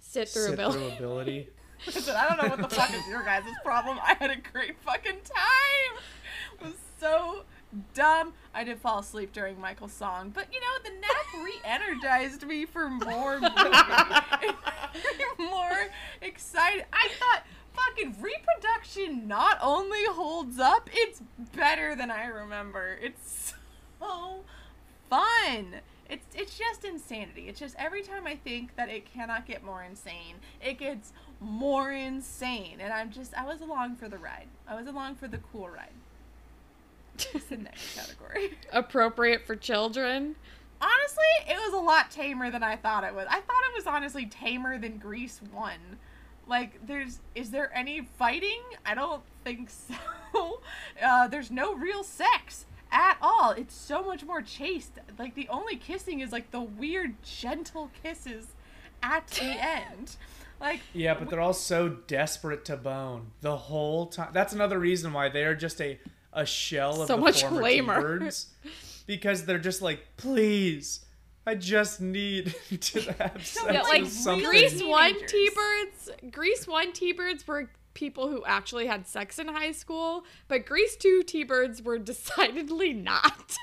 Sit 0.01 0.29
through 0.29 0.45
Sit 0.45 0.55
ability. 0.55 0.79
through 0.97 1.07
ability. 1.07 1.49
Listen, 1.87 2.17
I 2.17 2.29
don't 2.29 2.43
know 2.43 2.49
what 2.49 2.63
the 2.71 2.75
fuck 2.75 2.95
is 2.95 3.07
your 3.09 3.23
guys' 3.25 3.45
problem. 3.63 3.99
I 4.03 4.15
had 4.15 4.31
a 4.31 4.37
great 4.37 4.79
fucking 4.81 5.19
time. 5.25 6.03
It 6.61 6.65
was 6.65 6.75
so 6.99 7.45
dumb. 7.95 8.33
I 8.55 8.65
did 8.65 8.79
fall 8.79 9.01
asleep 9.01 9.33
during 9.33 9.61
Michael's 9.61 9.93
song, 9.93 10.31
but 10.35 10.47
you 10.53 10.61
know, 10.61 10.67
the 10.85 11.01
nap 11.01 11.45
re-energized 11.45 12.47
me 12.47 12.65
for 12.65 12.89
more 12.89 13.41
movie. 13.41 13.53
It 13.55 14.55
made 14.95 15.39
me 15.39 15.47
more 15.51 15.89
excited. 16.21 16.85
I 16.93 17.09
thought 17.19 17.43
fucking 17.73 18.17
reproduction 18.21 19.27
not 19.27 19.59
only 19.61 20.05
holds 20.07 20.59
up, 20.59 20.89
it's 20.93 21.23
better 21.55 21.95
than 21.95 22.11
I 22.11 22.27
remember. 22.27 22.99
It's 23.03 23.55
so 23.99 24.45
fun. 25.11 25.81
It's 26.09 26.27
it's 26.35 26.59
just 26.59 26.85
insanity. 26.85 27.49
It's 27.49 27.59
just 27.59 27.75
every 27.79 28.03
time 28.03 28.27
I 28.27 28.37
think 28.37 28.77
that 28.77 28.89
it 28.89 29.11
cannot 29.11 29.47
get 29.47 29.65
more 29.65 29.83
insane, 29.83 30.37
it 30.61 30.79
gets 30.79 31.13
more 31.41 31.91
insane. 31.93 32.79
And 32.81 32.93
I'm 32.93 33.11
just 33.11 33.35
I 33.35 33.45
was 33.45 33.61
along 33.61 33.97
for 33.97 34.09
the 34.09 34.19
ride. 34.19 34.49
I 34.69 34.75
was 34.75 34.87
along 34.87 35.17
for 35.17 35.29
the 35.29 35.39
cool 35.39 35.69
ride. 35.69 35.93
What's 37.33 37.47
the 37.47 37.57
next 37.57 37.97
category? 37.97 38.57
Appropriate 38.73 39.47
for 39.47 39.57
children. 39.57 40.37
Honestly, 40.81 41.25
it 41.49 41.57
was 41.57 41.73
a 41.73 41.83
lot 41.83 42.11
tamer 42.11 42.51
than 42.51 42.63
I 42.63 42.77
thought 42.77 43.05
it 43.05 43.15
was. 43.15 43.27
I 43.29 43.41
thought 43.41 43.63
it 43.71 43.75
was 43.75 43.87
honestly 43.87 44.27
tamer 44.27 44.79
than 44.79 44.99
Grease 44.99 45.41
1. 45.53 45.73
Like, 46.47 46.87
there's, 46.87 47.21
is 47.35 47.51
there 47.51 47.75
any 47.75 48.03
fighting? 48.19 48.61
I 48.85 48.95
don't 48.95 49.23
think 49.45 49.71
so. 50.35 50.61
Uh, 51.03 51.29
there's 51.29 51.51
no 51.51 51.75
real 51.75 52.03
sex 52.05 52.67
at 52.93 53.17
all. 53.23 53.53
It's 53.53 53.75
so 53.75 54.03
much 54.03 54.25
more 54.25 54.43
chaste. 54.43 54.99
Like, 55.19 55.35
the 55.35 55.49
only 55.49 55.77
kissing 55.77 56.21
is 56.21 56.33
like 56.33 56.51
the 56.51 56.61
weird, 56.61 57.15
gentle 57.23 57.91
kisses 58.03 58.49
at 59.03 59.27
the 59.29 59.45
end. 59.45 60.17
Like, 60.61 60.81
Yeah, 60.93 61.15
but 61.15 61.31
they're 61.31 61.41
all 61.41 61.53
so 61.55 61.89
desperate 61.89 62.65
to 62.67 62.77
bone 62.77 63.33
the 63.41 63.57
whole 63.57 64.07
time. 64.07 64.31
That's 64.33 64.53
another 64.53 64.79
reason 64.79 65.13
why 65.13 65.29
they're 65.29 65.55
just 65.55 65.81
a 65.81 65.99
a 66.35 66.45
shell 66.47 67.03
of 67.03 67.09
So 67.09 67.17
the 67.17 67.23
much 67.23 67.43
former 67.43 67.63
lamer. 67.63 68.19
T-birds. 68.19 68.47
Because 69.07 69.45
they're 69.45 69.59
just 69.59 69.83
like, 69.83 70.01
please, 70.17 71.05
I 71.47 71.57
just 71.57 72.01
need 72.01 72.55
to 72.81 73.01
have 73.19 73.47
sex 73.47 73.63
Yeah, 73.67 73.81
with 73.83 73.89
like, 73.91 74.07
something. 74.07 74.49
Grease 74.49 74.83
one 74.83 75.13
Teenagers. 75.13 75.31
T-birds. 75.31 76.11
Grease 76.33 76.67
one 76.67 76.93
T-birds 76.95 77.47
were 77.47 77.69
people 77.93 78.29
who 78.29 78.43
actually 78.47 78.87
had 78.87 79.07
sex 79.07 79.39
in 79.39 79.47
high 79.49 79.73
school, 79.73 80.25
but 80.49 80.65
Grease 80.65 80.97
two 80.97 81.23
T-birds 81.23 81.83
were 81.83 81.99
decidedly 81.99 82.95
not. 82.95 83.57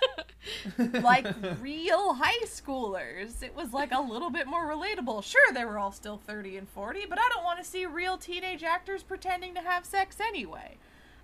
like 0.78 1.26
real 1.60 2.14
high 2.14 2.46
schoolers. 2.46 3.42
It 3.42 3.56
was 3.56 3.74
like 3.74 3.92
a 3.92 4.00
little 4.00 4.30
bit 4.30 4.46
more 4.46 4.68
relatable. 4.72 5.24
Sure, 5.24 5.52
they 5.54 5.66
were 5.66 5.80
all 5.80 5.92
still 5.92 6.18
30 6.18 6.58
and 6.58 6.70
40, 6.70 7.08
but 7.10 7.18
I 7.20 7.28
don't 7.34 7.44
want 7.44 7.58
to 7.60 7.66
see 7.66 7.88
real 7.88 8.18
teenage 8.18 8.64
actors 8.64 9.02
pretending 9.02 9.56
to 9.56 9.62
have 9.62 9.86
sex 9.88 10.20
anyway. 10.20 10.78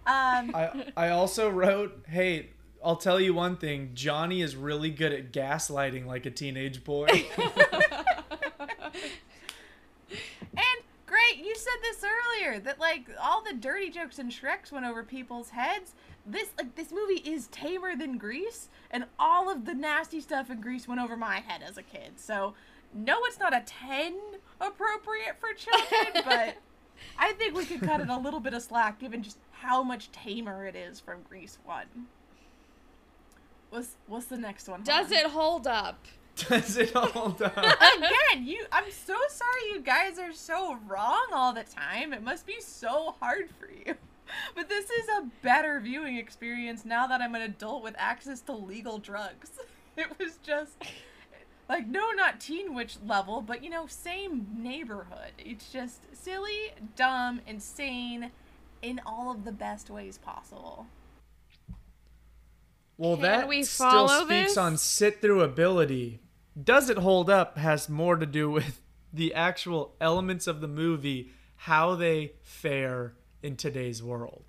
Um, 0.07 0.55
I 0.55 0.85
I 0.95 1.09
also 1.09 1.49
wrote, 1.49 2.05
hey, 2.07 2.51
I'll 2.83 2.95
tell 2.95 3.19
you 3.19 3.33
one 3.33 3.57
thing. 3.57 3.91
Johnny 3.93 4.41
is 4.41 4.55
really 4.55 4.89
good 4.89 5.11
at 5.11 5.33
gaslighting 5.33 6.05
like 6.05 6.25
a 6.25 6.31
teenage 6.31 6.85
boy. 6.85 7.07
and 7.37 7.57
great, 11.05 11.37
you 11.37 11.53
said 11.55 11.73
this 11.81 12.03
earlier 12.03 12.59
that 12.61 12.79
like 12.79 13.09
all 13.21 13.43
the 13.43 13.53
dirty 13.53 13.89
jokes 13.89 14.17
and 14.19 14.31
Shreks 14.31 14.71
went 14.71 14.85
over 14.85 15.03
people's 15.03 15.49
heads. 15.49 15.93
This 16.25 16.49
like 16.57 16.75
this 16.75 16.91
movie 16.93 17.21
is 17.29 17.47
tamer 17.47 17.97
than 17.97 18.17
Grease, 18.17 18.69
and 18.89 19.03
all 19.19 19.51
of 19.51 19.65
the 19.65 19.73
nasty 19.73 20.21
stuff 20.21 20.49
in 20.49 20.61
Grease 20.61 20.87
went 20.87 21.01
over 21.01 21.17
my 21.17 21.39
head 21.39 21.61
as 21.67 21.77
a 21.77 21.83
kid. 21.83 22.13
So 22.15 22.53
no, 22.93 23.17
it's 23.23 23.39
not 23.39 23.53
a 23.53 23.61
10 23.65 24.15
appropriate 24.61 25.35
for 25.39 25.53
children, 25.53 26.23
but 26.25 26.55
I 27.17 27.33
think 27.33 27.55
we 27.55 27.65
could 27.65 27.81
cut 27.81 28.01
it 28.01 28.09
a 28.09 28.17
little 28.17 28.39
bit 28.39 28.53
of 28.53 28.61
slack 28.61 28.99
given 28.99 29.23
just 29.23 29.37
how 29.61 29.83
much 29.83 30.11
tamer 30.11 30.65
it 30.65 30.75
is 30.75 30.99
from 30.99 31.21
Grease 31.27 31.57
1. 31.65 31.85
What's 33.69 33.95
what's 34.07 34.27
the 34.27 34.37
next 34.37 34.67
one? 34.69 34.83
Does 34.83 35.07
Han? 35.07 35.17
it 35.17 35.25
hold 35.27 35.67
up? 35.67 36.05
Does 36.35 36.77
it 36.77 36.91
hold 36.91 37.41
up? 37.41 37.57
Again, 37.57 38.45
you 38.45 38.65
I'm 38.71 38.89
so 38.91 39.15
sorry 39.29 39.73
you 39.73 39.81
guys 39.81 40.19
are 40.19 40.31
so 40.31 40.77
wrong 40.87 41.27
all 41.33 41.51
the 41.53 41.63
time. 41.63 42.13
It 42.13 42.23
must 42.23 42.45
be 42.45 42.57
so 42.59 43.15
hard 43.19 43.49
for 43.59 43.69
you. 43.69 43.95
But 44.55 44.69
this 44.69 44.89
is 44.89 45.07
a 45.19 45.29
better 45.41 45.79
viewing 45.79 46.17
experience 46.17 46.85
now 46.85 47.07
that 47.07 47.21
I'm 47.21 47.33
an 47.35 47.41
adult 47.41 47.83
with 47.83 47.95
access 47.97 48.41
to 48.41 48.53
legal 48.53 48.97
drugs. 48.99 49.51
It 49.99 50.19
was 50.19 50.37
just 50.43 50.75
like 51.67 51.87
no 51.87 52.11
not 52.11 52.39
teen 52.39 52.75
witch 52.75 52.97
level, 53.03 53.41
but 53.41 53.63
you 53.63 53.71
know, 53.71 53.87
same 53.87 54.45
neighborhood. 54.55 55.31
It's 55.39 55.71
just 55.71 56.01
silly, 56.15 56.73
dumb, 56.95 57.41
insane 57.47 58.29
in 58.81 59.01
all 59.05 59.31
of 59.31 59.45
the 59.45 59.51
best 59.51 59.89
ways 59.89 60.17
possible. 60.17 60.87
Well, 62.97 63.15
Can 63.15 63.21
that 63.23 63.47
we 63.47 63.63
still 63.63 64.07
speaks 64.07 64.29
this? 64.29 64.57
on 64.57 64.77
sit 64.77 65.21
through 65.21 65.41
ability. 65.43 66.19
Does 66.61 66.89
it 66.89 66.97
hold 66.97 67.29
up 67.29 67.57
has 67.57 67.87
more 67.89 68.15
to 68.15 68.25
do 68.25 68.49
with 68.49 68.81
the 69.13 69.33
actual 69.33 69.93
elements 70.01 70.47
of 70.47 70.61
the 70.61 70.67
movie, 70.67 71.31
how 71.57 71.95
they 71.95 72.33
fare 72.41 73.13
in 73.43 73.55
today's 73.55 74.01
world. 74.03 74.43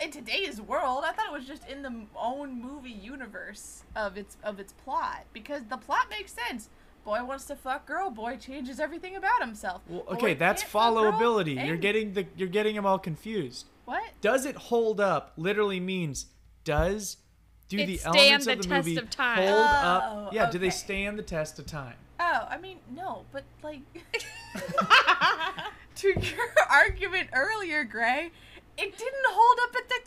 in 0.00 0.10
today's 0.10 0.60
world, 0.60 1.04
I 1.04 1.12
thought 1.12 1.26
it 1.26 1.32
was 1.32 1.46
just 1.46 1.68
in 1.68 1.82
the 1.82 2.06
own 2.16 2.60
movie 2.60 2.90
universe 2.90 3.82
of 3.94 4.16
its 4.16 4.36
of 4.42 4.58
its 4.58 4.72
plot 4.72 5.24
because 5.32 5.62
the 5.68 5.76
plot 5.76 6.06
makes 6.10 6.32
sense. 6.32 6.68
Boy 7.04 7.24
wants 7.24 7.44
to 7.46 7.56
fuck 7.56 7.86
girl. 7.86 8.10
Boy 8.10 8.36
changes 8.36 8.78
everything 8.78 9.16
about 9.16 9.40
himself. 9.40 9.82
Well, 9.88 10.02
Boy 10.04 10.12
okay, 10.14 10.34
that's 10.34 10.62
can't 10.62 10.72
girl, 10.72 10.82
followability. 11.12 11.66
You're 11.66 11.76
getting 11.76 12.12
the 12.12 12.26
you're 12.36 12.48
getting 12.48 12.76
them 12.76 12.86
all 12.86 12.98
confused. 12.98 13.66
what? 13.84 14.02
Does 14.20 14.46
it 14.46 14.56
hold 14.56 15.00
up? 15.00 15.32
Literally 15.36 15.80
means 15.80 16.26
does 16.64 17.16
do 17.68 17.78
It 17.78 17.86
the 17.86 18.00
elements 18.04 18.46
the 18.46 18.52
of 18.52 18.58
the 18.58 18.68
test 18.68 18.86
movie 18.86 18.96
of 18.98 19.10
time. 19.10 19.38
hold 19.38 19.50
Oh, 19.50 20.26
up? 20.26 20.32
Yeah, 20.34 20.50
do 20.50 20.58
they 20.58 20.70
stand 20.70 21.18
the 21.18 21.22
test 21.22 21.58
of 21.58 21.66
time? 21.66 21.94
Oh, 22.20 22.46
I 22.48 22.56
mean 22.58 22.78
no, 22.94 23.24
but 23.32 23.42
like 23.62 23.80
to 25.96 26.08
your 26.08 26.48
argument 26.70 27.28
earlier, 27.32 27.84
Gray, 27.84 28.30
it 28.78 28.96
didn't 28.96 29.26
hold 29.26 29.58
up 29.64 29.76
at 29.76 29.88
the 29.88 30.00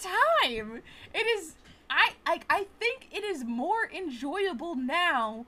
time. 0.47 0.81
It 1.13 1.25
is. 1.37 1.55
I, 1.89 2.11
I 2.25 2.39
I 2.49 2.67
think 2.79 3.09
it 3.11 3.23
is 3.23 3.43
more 3.43 3.89
enjoyable 3.93 4.75
now, 4.75 5.45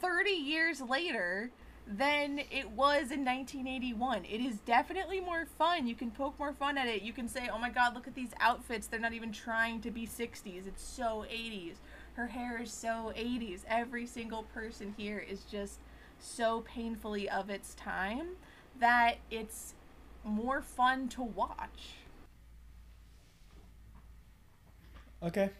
thirty 0.00 0.30
years 0.30 0.80
later, 0.80 1.50
than 1.90 2.38
it 2.38 2.70
was 2.70 3.10
in 3.10 3.24
1981. 3.24 4.24
It 4.24 4.40
is 4.40 4.58
definitely 4.58 5.20
more 5.20 5.44
fun. 5.44 5.88
You 5.88 5.96
can 5.96 6.10
poke 6.10 6.38
more 6.38 6.52
fun 6.52 6.78
at 6.78 6.86
it. 6.86 7.02
You 7.02 7.12
can 7.12 7.28
say, 7.28 7.48
"Oh 7.52 7.58
my 7.58 7.70
God, 7.70 7.94
look 7.94 8.06
at 8.06 8.14
these 8.14 8.32
outfits. 8.38 8.86
They're 8.86 9.00
not 9.00 9.12
even 9.12 9.32
trying 9.32 9.80
to 9.82 9.90
be 9.90 10.06
60s. 10.06 10.66
It's 10.66 10.82
so 10.82 11.24
80s. 11.28 11.76
Her 12.14 12.28
hair 12.28 12.60
is 12.62 12.72
so 12.72 13.12
80s. 13.16 13.64
Every 13.66 14.06
single 14.06 14.44
person 14.44 14.94
here 14.96 15.18
is 15.18 15.44
just 15.44 15.80
so 16.18 16.60
painfully 16.60 17.28
of 17.28 17.50
its 17.50 17.74
time 17.74 18.36
that 18.78 19.18
it's 19.30 19.74
more 20.22 20.62
fun 20.62 21.08
to 21.08 21.22
watch." 21.22 21.94
Okay. 25.22 25.50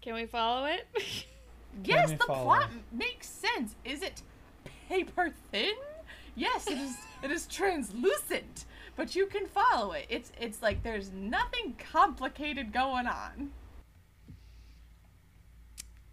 Can 0.00 0.14
we 0.14 0.24
follow 0.26 0.66
it? 0.66 0.86
Yes, 1.84 2.10
the 2.12 2.18
follow? 2.26 2.44
plot 2.44 2.70
makes 2.92 3.28
sense. 3.28 3.74
Is 3.84 4.02
it 4.02 4.22
paper 4.88 5.32
thin? 5.52 5.74
Yes, 6.34 6.66
it 6.66 6.78
is. 6.78 6.96
it 7.22 7.30
is 7.30 7.46
translucent, 7.46 8.64
but 8.96 9.14
you 9.14 9.26
can 9.26 9.46
follow 9.46 9.92
it. 9.92 10.06
It's 10.08 10.32
it's 10.40 10.62
like 10.62 10.82
there's 10.82 11.10
nothing 11.12 11.76
complicated 11.92 12.72
going 12.72 13.06
on. 13.06 13.50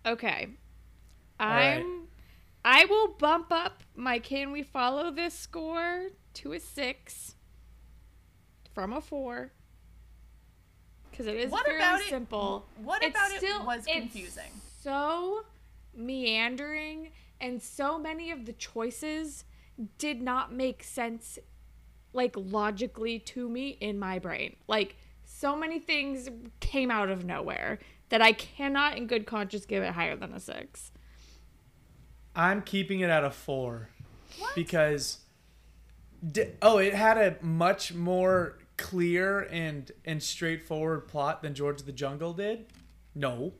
okay. 0.05 0.49
right. 1.39 1.77
I'm 1.79 2.07
I 2.65 2.85
will 2.85 3.09
bump 3.09 3.47
up 3.51 3.83
my 3.95 4.19
can 4.19 4.51
we 4.51 4.61
follow 4.63 5.09
this 5.11 5.33
score 5.33 6.07
to 6.35 6.53
a 6.53 6.59
6 6.59 7.35
from 8.73 8.91
a 8.93 8.99
4 9.01 9.51
cuz 11.15 11.25
it 11.27 11.35
is 11.35 11.51
What 11.51 11.65
very 11.65 11.77
about 11.77 12.01
it- 12.01 12.07
simple. 12.09 12.65
What 12.83 13.03
It's 13.03 13.15
about 13.15 13.31
still- 13.31 13.61
it 13.61 13.65
was 13.65 13.85
it's 13.87 13.97
confusing? 13.97 14.51
So 14.87 15.43
meandering 15.93 17.11
and 17.41 17.61
so 17.61 17.99
many 17.99 18.31
of 18.31 18.45
the 18.45 18.53
choices 18.53 19.43
did 19.97 20.21
not 20.21 20.53
make 20.53 20.81
sense 20.81 21.37
like 22.13 22.33
logically 22.37 23.19
to 23.19 23.49
me 23.49 23.69
in 23.81 23.99
my 23.99 24.17
brain 24.17 24.55
like 24.69 24.95
so 25.25 25.57
many 25.57 25.77
things 25.77 26.29
came 26.61 26.89
out 26.89 27.09
of 27.09 27.25
nowhere 27.25 27.79
that 28.07 28.21
i 28.21 28.31
cannot 28.31 28.95
in 28.95 29.07
good 29.07 29.25
conscience 29.25 29.65
give 29.65 29.83
it 29.83 29.91
higher 29.91 30.15
than 30.15 30.31
a 30.33 30.39
six 30.39 30.91
I'm 32.33 32.61
keeping 32.61 32.99
it 32.99 33.09
at 33.09 33.23
a 33.23 33.31
four 33.31 33.89
What? 34.37 34.53
because 34.53 35.17
di- 36.31 36.51
oh, 36.61 36.77
it 36.77 36.93
had 36.93 37.17
a 37.17 37.35
much 37.43 37.95
more 37.95 38.59
clear 38.77 39.39
and 39.51 39.91
and 40.05 40.21
straightforward 40.21 41.07
plot 41.07 41.41
than 41.41 41.55
George 41.55 41.79
of 41.79 41.87
the 41.87 41.91
Jungle 41.91 42.33
did. 42.33 42.67
No, 43.15 43.53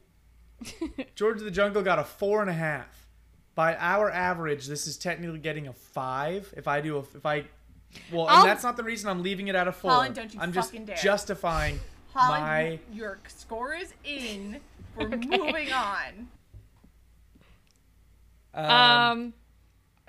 George 1.16 1.38
of 1.38 1.43
the 1.45 1.51
Jungle 1.51 1.82
got 1.82 1.99
a 1.99 2.03
four 2.03 2.41
and 2.41 2.49
a 2.49 2.53
half. 2.53 3.08
By 3.55 3.76
our 3.76 4.12
average, 4.12 4.68
this 4.68 4.86
is 4.88 4.97
technically 4.97 5.39
getting 5.39 5.68
a 5.68 5.74
five. 5.74 6.53
If 6.55 6.68
I 6.68 6.80
do 6.82 6.97
a, 6.97 6.99
if 6.99 7.26
I, 7.26 7.45
well, 8.12 8.28
I'll- 8.28 8.41
and 8.41 8.49
that's 8.49 8.64
not 8.64 8.78
the 8.78 8.84
reason 8.84 9.10
I'm 9.10 9.24
leaving 9.24 9.47
it 9.47 9.55
at 9.55 9.68
a 9.68 9.72
four. 9.72 9.91
Holland, 9.91 10.16
don't 10.16 10.34
you 10.34 10.39
I'm 10.39 10.53
just 10.53 10.70
fucking 10.72 10.86
dare. 10.86 10.95
justifying 10.97 11.80
Holland, 12.14 12.43
my. 12.43 12.80
your 12.95 13.18
score 13.28 13.74
is 13.74 13.93
in. 14.03 14.60
We're 14.95 15.05
Okay. 15.14 15.38
moving 15.38 15.72
on. 15.74 16.28
Um, 18.53 18.66
um 18.72 19.34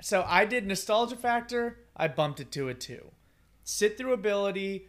So 0.00 0.24
I 0.26 0.44
did 0.44 0.66
nostalgia 0.66 1.16
factor. 1.16 1.78
I 1.96 2.08
bumped 2.08 2.40
it 2.40 2.50
to 2.52 2.68
a 2.68 2.74
two. 2.74 3.10
Sit 3.64 3.98
through 3.98 4.12
ability. 4.12 4.88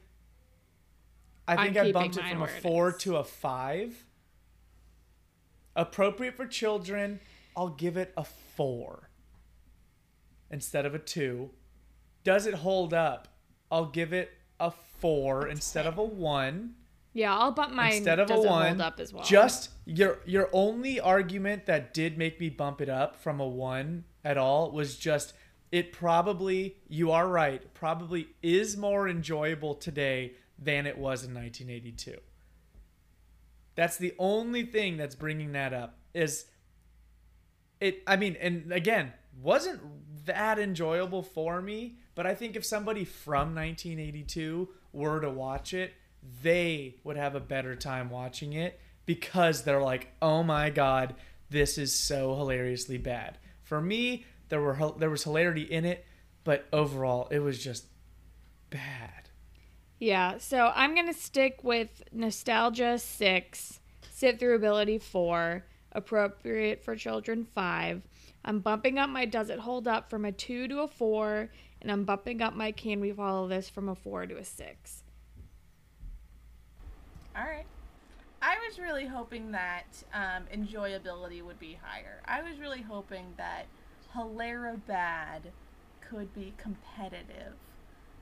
I 1.48 1.54
I'm 1.56 1.74
think 1.74 1.78
I 1.78 1.92
bumped 1.92 2.18
it 2.18 2.24
from 2.30 2.38
a 2.38 2.46
where 2.46 2.56
it 2.56 2.62
four 2.62 2.92
to 2.92 3.18
a 3.18 3.24
five. 3.24 4.06
Appropriate 5.76 6.36
for 6.36 6.46
children. 6.46 7.20
I'll 7.56 7.70
give 7.70 7.98
it 7.98 8.14
a 8.16 8.24
four 8.24 9.10
instead 10.50 10.86
of 10.86 10.96
a 10.96 11.00
two. 11.00 11.52
Does 12.24 12.46
it 12.46 12.56
hold 12.56 12.94
up? 12.94 13.28
I'll 13.72 13.86
give 13.86 14.14
it 14.14 14.32
a 14.60 14.72
four 15.00 15.48
instead 15.48 15.86
of 15.86 15.98
a 15.98 16.04
one 16.04 16.76
yeah 17.14 17.36
i'll 17.36 17.52
bump 17.52 17.74
mine 17.74 17.94
instead 17.94 18.20
of 18.20 18.30
a 18.30 18.40
one. 18.40 18.68
hold 18.68 18.82
up 18.82 19.00
as 19.00 19.14
well 19.14 19.24
Just 19.24 19.70
your 19.86 20.20
your 20.26 20.50
only 20.54 21.00
argument 21.00 21.66
that 21.66 21.94
did 21.94 22.18
make 22.18 22.40
me 22.40 22.50
bump 22.50 22.82
it 22.82 22.90
up 22.90 23.16
from 23.16 23.40
a 23.40 23.48
one 23.48 24.04
at 24.24 24.38
all 24.38 24.72
was 24.72 24.98
just 24.98 25.34
it 25.72 25.92
probably 25.92 26.76
you 26.88 27.12
are 27.12 27.28
right 27.28 27.74
probably 27.74 28.28
is 28.44 28.76
more 28.76 29.08
enjoyable 29.08 29.74
today 29.74 30.34
than 30.58 30.86
it 30.86 30.98
was 30.98 31.24
in 31.24 31.34
1982. 31.34 32.18
That's 33.80 33.96
the 33.96 34.14
only 34.20 34.64
thing 34.64 34.98
that's 34.98 35.16
bringing 35.16 35.54
that 35.54 35.74
up 35.74 36.00
is 36.14 36.48
it 37.80 38.04
I 38.06 38.18
mean 38.18 38.36
and 38.42 38.74
again 38.74 39.14
wasn't 39.42 39.80
that 40.26 40.60
enjoyable 40.60 41.24
for 41.24 41.62
me 41.62 41.98
but 42.14 42.28
I 42.28 42.36
think 42.36 42.58
if 42.58 42.66
somebody 42.66 43.06
from 43.06 43.56
1982 43.56 44.68
were 44.92 45.22
to 45.22 45.30
watch 45.30 45.74
it 45.74 45.94
they 46.44 46.98
would 47.06 47.16
have 47.16 47.36
a 47.36 47.40
better 47.40 47.74
time 47.74 48.10
watching 48.10 48.52
it 48.52 48.82
because 49.06 49.64
they're 49.64 49.82
like 49.82 50.10
oh 50.22 50.44
my 50.44 50.70
god 50.70 51.16
this 51.50 51.78
is 51.78 51.98
so 51.98 52.36
hilariously 52.36 52.98
bad. 52.98 53.38
For 53.64 53.80
me 53.80 54.26
there 54.50 54.60
were 54.60 54.92
there 54.98 55.10
was 55.10 55.24
hilarity 55.24 55.64
in 55.64 55.86
it 55.86 56.06
but 56.44 56.68
overall 56.74 57.30
it 57.32 57.40
was 57.40 57.64
just 57.64 57.86
bad 58.72 59.19
Yeah, 60.00 60.38
so 60.38 60.72
I'm 60.74 60.96
gonna 60.96 61.14
stick 61.14 61.62
with 61.64 62.04
nostalgia 62.12 62.98
six, 62.98 63.82
sit 64.10 64.40
through 64.40 64.56
ability 64.56 64.98
four, 64.98 65.66
appropriate 65.92 66.82
for 66.82 66.96
children 66.96 67.46
five. 67.54 68.02
I'm 68.46 68.60
bumping 68.60 68.98
up 68.98 69.10
my 69.10 69.26
does 69.26 69.50
it 69.50 69.60
hold 69.60 69.88
up 69.88 70.10
from 70.10 70.24
a 70.24 70.32
two 70.32 70.70
to 70.70 70.80
a 70.80 70.88
four, 70.88 71.50
and 71.82 71.92
I'm 71.92 72.06
bumping 72.06 72.42
up 72.42 72.56
my 72.56 72.72
can 72.72 73.02
we 73.02 73.12
follow 73.12 73.48
this 73.50 73.70
from 73.70 73.90
a 73.90 73.96
four 73.96 74.26
to 74.26 74.38
a 74.38 74.46
six. 74.46 75.04
All 77.36 77.44
right. 77.44 77.66
I 78.42 78.56
was 78.68 78.80
really 78.80 79.06
hoping 79.06 79.52
that 79.52 79.86
um, 80.14 80.46
enjoyability 80.54 81.44
would 81.44 81.60
be 81.60 81.78
higher. 81.82 82.22
I 82.24 82.42
was 82.42 82.58
really 82.58 82.82
hoping 82.82 83.34
that 83.36 83.66
Hilera 84.16 84.80
Bad 84.88 85.52
could 86.00 86.34
be 86.34 86.54
competitive, 86.58 87.54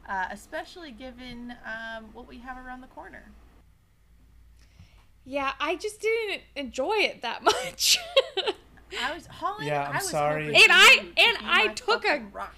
uh, 0.08 0.28
especially 0.32 0.92
given 0.92 1.54
um, 1.66 2.06
what 2.14 2.28
we 2.28 2.40
have 2.40 2.58
around 2.58 2.82
the 2.82 2.88
corner. 2.88 3.32
Yeah, 5.26 5.52
I 5.60 5.76
just 5.76 6.00
didn't 6.02 6.42
enjoy 6.56 6.94
it 7.00 7.22
that 7.22 7.44
much. 7.44 8.00
I 9.02 9.14
was 9.14 9.28
Holland. 9.28 9.68
Yeah, 9.68 9.84
I'm 9.84 9.92
I 9.92 9.98
was 9.98 10.10
sorry. 10.10 10.48
And 10.48 10.56
I- 10.72 11.06
and 11.18 11.38
I 11.44 11.68
took 11.74 12.06
a- 12.06 12.24
rock. 12.32 12.56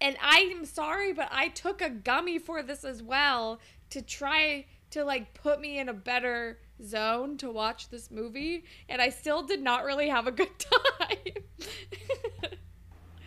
and 0.00 0.16
I'm 0.22 0.64
sorry, 0.64 1.12
but 1.12 1.28
I 1.32 1.48
took 1.48 1.82
a 1.82 1.90
gummy 1.90 2.38
for 2.38 2.62
this 2.62 2.84
as 2.84 3.02
well 3.02 3.58
to 3.90 4.00
try 4.00 4.66
to 4.90 5.04
like 5.04 5.34
put 5.34 5.60
me 5.60 5.78
in 5.80 5.88
a 5.88 5.92
better 5.92 6.58
zone 6.84 7.36
to 7.38 7.50
watch 7.50 7.88
this 7.88 8.12
movie, 8.12 8.64
and 8.88 9.02
I 9.02 9.08
still 9.08 9.42
did 9.42 9.60
not 9.62 9.82
really 9.84 10.08
have 10.08 10.28
a 10.28 10.32
good 10.32 10.50
time. 10.58 11.42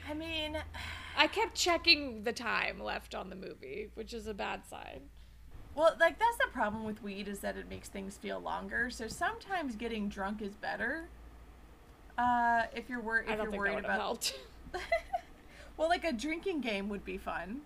I 0.10 0.14
mean, 0.14 0.58
I 1.18 1.28
kept 1.28 1.56
checking 1.56 2.24
the 2.24 2.32
time 2.34 2.80
left 2.82 3.16
on 3.16 3.30
the 3.30 3.36
movie, 3.36 3.90
which 3.96 4.14
is 4.14 4.28
a 4.28 4.34
bad 4.34 4.62
sign. 4.70 5.02
well, 5.76 5.96
like 6.00 6.20
that's 6.20 6.38
the 6.38 6.48
problem 6.54 6.84
with 6.84 7.02
weed 7.02 7.28
is 7.28 7.40
that 7.40 7.58
it 7.58 7.68
makes 7.70 7.90
things 7.90 8.18
feel 8.18 8.40
longer. 8.40 8.90
So 8.90 9.08
sometimes 9.08 9.76
getting 9.76 10.10
drunk 10.10 10.42
is 10.42 10.56
better. 10.56 11.10
Uh, 12.18 12.64
if 12.76 12.90
you're 12.90 13.02
wor- 13.02 13.22
if 13.22 13.30
I 13.30 13.36
don't 13.36 13.52
you're 13.52 13.52
think 13.52 13.54
that 13.54 13.60
worried 13.60 13.76
would 13.76 13.86
about 13.86 14.00
helped. 14.00 14.40
well, 15.78 15.90
like 15.90 16.04
a 16.04 16.14
drinking 16.14 16.62
game 16.62 16.90
would 16.90 17.04
be 17.06 17.18
fun. 17.18 17.62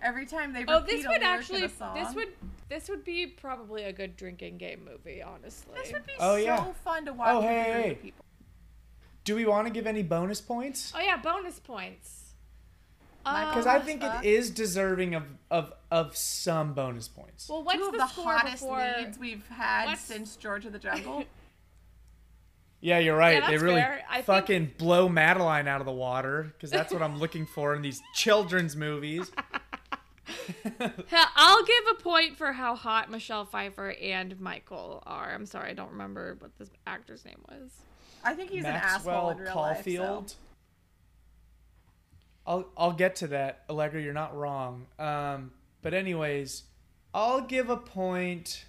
Every 0.00 0.26
time 0.26 0.52
they 0.52 0.60
repeat 0.60 0.72
Oh, 0.74 0.80
this 0.86 1.04
a 1.04 1.08
would 1.08 1.22
actually 1.22 1.68
song. 1.68 1.94
this 1.94 2.14
would 2.14 2.28
this 2.68 2.88
would 2.88 3.04
be 3.04 3.26
probably 3.26 3.82
a 3.84 3.92
good 3.92 4.16
drinking 4.16 4.58
game 4.58 4.84
movie, 4.88 5.22
honestly. 5.22 5.74
this 5.82 5.92
would 5.92 6.06
be 6.06 6.12
Oh, 6.20 6.36
so 6.36 6.36
yeah. 6.36 6.64
fun 6.84 7.04
to 7.06 7.12
watch 7.12 7.28
Oh, 7.34 7.40
hey, 7.40 7.48
hey. 7.82 7.98
people. 8.00 8.24
do 9.24 9.34
we 9.34 9.44
want 9.44 9.66
to 9.66 9.72
give 9.72 9.86
any 9.88 10.02
bonus 10.04 10.40
points 10.40 10.92
Oh 10.96 11.00
yeah, 11.00 11.16
bonus 11.16 11.58
points. 11.58 12.17
My- 13.32 13.44
because 13.50 13.66
Uh, 13.66 13.70
i 13.70 13.78
think 13.80 14.02
it 14.02 14.24
is 14.24 14.50
deserving 14.50 15.14
of 15.14 15.24
of 15.50 15.72
of 15.90 16.16
some 16.16 16.74
bonus 16.74 17.08
points 17.08 17.48
well, 17.48 17.62
what's 17.62 17.78
Two 17.78 17.86
of 17.86 17.92
the, 17.92 17.98
the 17.98 18.06
score 18.08 18.32
hottest 18.32 18.62
before? 18.62 18.94
leads 18.98 19.18
we've 19.18 19.46
had 19.48 19.86
What's- 19.86 20.00
since 20.02 20.36
George 20.36 20.66
of 20.66 20.72
the 20.72 20.78
Jungle. 20.78 21.24
Yeah, 22.80 22.98
you're 23.00 23.16
right. 23.16 23.42
Yeah, 23.42 23.50
they 23.50 23.58
really 23.58 23.80
fair. 23.80 24.04
I 24.08 24.14
think- 24.16 24.26
fucking 24.26 24.72
blow 24.78 25.08
Madeline 25.08 25.66
out 25.66 25.80
of 25.80 25.84
the 25.86 25.92
water 25.92 26.52
because 26.52 26.70
that's 26.70 26.92
what 26.92 27.02
I'm 27.02 27.18
looking 27.18 27.44
for 27.44 27.74
in 27.74 27.82
these 27.82 28.00
children's 28.14 28.76
movies. 28.76 29.32
I'll 31.36 31.64
give 31.64 31.84
a 31.90 31.94
point 32.02 32.36
for 32.36 32.52
how 32.52 32.76
hot 32.76 33.10
Michelle 33.10 33.44
Pfeiffer 33.46 33.94
and 34.00 34.38
Michael 34.40 35.02
are. 35.06 35.34
I'm 35.34 35.44
sorry, 35.46 35.70
I 35.70 35.74
don't 35.74 35.90
remember 35.90 36.36
what 36.38 36.56
this 36.58 36.70
actor's 36.86 37.24
name 37.24 37.40
was. 37.48 37.72
I 38.24 38.34
think 38.34 38.50
he's 38.50 38.64
an 38.64 38.70
asshole 38.76 38.90
Maxwell 39.12 39.30
in 39.30 39.38
real 39.38 39.52
Caulfield. 39.52 40.22
life. 40.22 40.28
So. 40.30 40.36
I'll 42.48 42.66
I'll 42.76 42.92
get 42.92 43.14
to 43.16 43.26
that, 43.28 43.62
Allegra. 43.70 44.00
You're 44.02 44.14
not 44.14 44.34
wrong. 44.36 44.86
Um, 44.98 45.52
but 45.82 45.92
anyways, 45.94 46.62
I'll 47.14 47.42
give 47.42 47.68
a 47.70 47.76
point. 47.76 48.64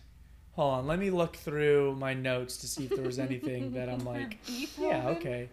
Hold 0.53 0.73
on, 0.73 0.88
let 0.88 0.99
me 0.99 1.09
look 1.09 1.38
through 1.38 1.95
my 1.95 2.13
notes 2.13 2.57
to 2.57 2.67
see 2.67 2.84
if 2.86 2.89
there 2.95 3.05
was 3.05 3.17
anything 3.19 3.71
that 3.73 3.88
I'm 3.89 4.03
like, 4.13 4.38
yeah, 4.77 5.07
okay. 5.09 5.47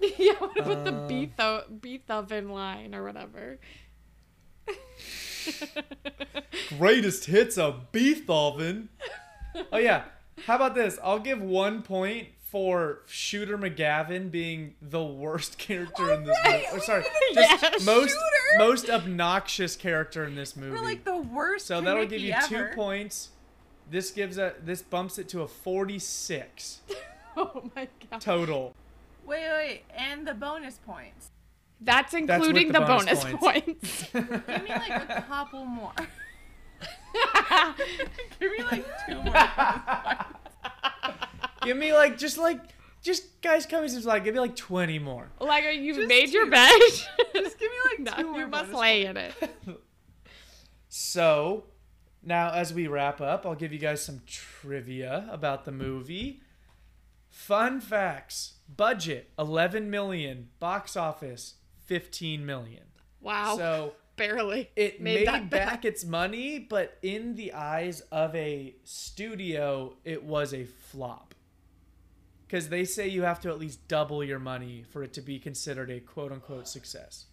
yeah, 0.18 0.34
what 0.34 0.58
about 0.58 0.84
the 0.84 0.92
Uh. 0.94 1.08
Beetho- 1.08 1.80
Beethoven 1.80 2.50
line 2.50 2.94
or 2.94 3.02
whatever? 3.04 3.58
Greatest 6.78 7.24
hits 7.26 7.56
of 7.56 7.92
Beethoven. 7.92 8.88
oh 9.72 9.78
yeah. 9.78 10.02
How 10.46 10.56
about 10.56 10.74
this? 10.74 10.98
I'll 11.02 11.18
give 11.18 11.40
one 11.40 11.80
point 11.82 12.28
for 12.50 13.00
Shooter 13.06 13.58
McGavin 13.58 14.30
being 14.30 14.74
the 14.80 15.02
worst 15.04 15.58
character 15.58 16.12
in 16.12 16.24
this 16.24 16.36
movie. 16.44 16.64
Or 16.72 16.80
sorry, 16.80 17.04
just 17.34 17.62
Yeah, 17.62 17.70
most 17.84 18.10
Shooter! 18.10 18.58
most 18.58 18.88
obnoxious 18.88 19.74
character 19.76 20.24
in 20.24 20.34
this 20.36 20.54
movie. 20.56 20.72
We're 20.76 20.84
like 20.84 21.04
the 21.04 21.16
worst. 21.16 21.66
so 21.66 21.80
that'll 21.80 22.06
give 22.06 22.20
Kenickie 22.22 22.50
you 22.50 22.68
two 22.70 22.74
points. 22.76 23.30
This 23.90 24.10
gives 24.10 24.38
a 24.38 24.54
this 24.64 24.80
bumps 24.82 25.18
it 25.18 25.28
to 25.30 25.42
a 25.42 25.48
46 25.48 26.80
Oh 27.36 27.70
my 27.74 27.88
god. 28.10 28.20
total. 28.20 28.74
Wait, 29.26 29.40
wait, 29.42 29.52
wait, 29.52 29.82
and 29.96 30.26
the 30.26 30.32
bonus 30.34 30.78
points. 30.86 31.30
That's 31.80 32.12
with 32.14 32.22
including 32.30 32.68
the 32.68 32.80
the, 32.80 32.86
bonus 32.86 33.22
bonus, 33.24 33.40
points. 33.40 34.06
points. 34.06 34.12
Give 34.12 34.62
me 34.62 34.68
like 34.70 35.10
a 35.10 35.24
couple 35.28 35.64
more. 35.64 35.92
Give 38.40 38.52
me 38.52 38.62
like 38.64 38.86
two 39.06 39.22
more. 39.22 39.34
Give 41.66 41.76
me 41.76 41.92
like 41.92 42.16
just 42.18 42.38
like 42.38 42.60
just 43.02 43.40
guys 43.42 43.66
coming 43.66 43.88
some 43.88 44.02
like 44.04 44.24
give 44.24 44.34
me 44.34 44.40
like 44.40 44.56
20 44.56 44.98
more. 44.98 45.28
like, 45.40 45.64
you've 45.78 45.96
Just 45.96 46.08
made 46.08 46.30
your 46.30 46.46
two. 46.46 46.50
bet. 46.50 46.80
Just 47.34 47.58
give 47.58 47.70
me 47.70 47.76
like 47.90 47.98
no, 48.00 48.22
two 48.22 48.30
more. 48.30 48.40
you 48.40 48.46
must 48.48 48.72
lay 48.72 49.04
in 49.06 49.16
it. 49.16 49.32
So, 50.88 51.64
now 52.22 52.52
as 52.52 52.72
we 52.72 52.86
wrap 52.86 53.20
up, 53.20 53.44
I'll 53.44 53.54
give 53.54 53.72
you 53.72 53.78
guys 53.78 54.02
some 54.02 54.22
trivia 54.26 55.28
about 55.30 55.64
the 55.64 55.72
movie. 55.72 56.40
Fun 57.28 57.80
facts. 57.80 58.54
Budget 58.74 59.30
11 59.38 59.90
million, 59.90 60.48
box 60.58 60.96
office 60.96 61.54
15 61.84 62.44
million. 62.46 62.84
Wow. 63.20 63.56
So, 63.56 63.92
Barely. 64.16 64.70
it 64.74 65.00
Made 65.00 65.26
made, 65.26 65.50
back 65.50 65.84
its 65.84 66.02
money, 66.04 66.58
but 66.58 66.96
in 67.02 67.34
the 67.34 67.52
eyes 67.52 68.00
of 68.10 68.34
a 68.34 68.74
studio, 68.84 69.94
it 70.04 70.24
was 70.24 70.54
a 70.54 70.64
flop. 70.64 71.34
Because 72.46 72.68
they 72.68 72.84
say 72.84 73.08
you 73.08 73.22
have 73.22 73.40
to 73.40 73.48
at 73.50 73.58
least 73.58 73.88
double 73.88 74.22
your 74.22 74.38
money 74.38 74.84
for 74.90 75.02
it 75.02 75.12
to 75.14 75.20
be 75.20 75.38
considered 75.38 75.90
a 75.90 76.00
quote 76.00 76.30
unquote 76.32 76.68
success. 76.68 77.26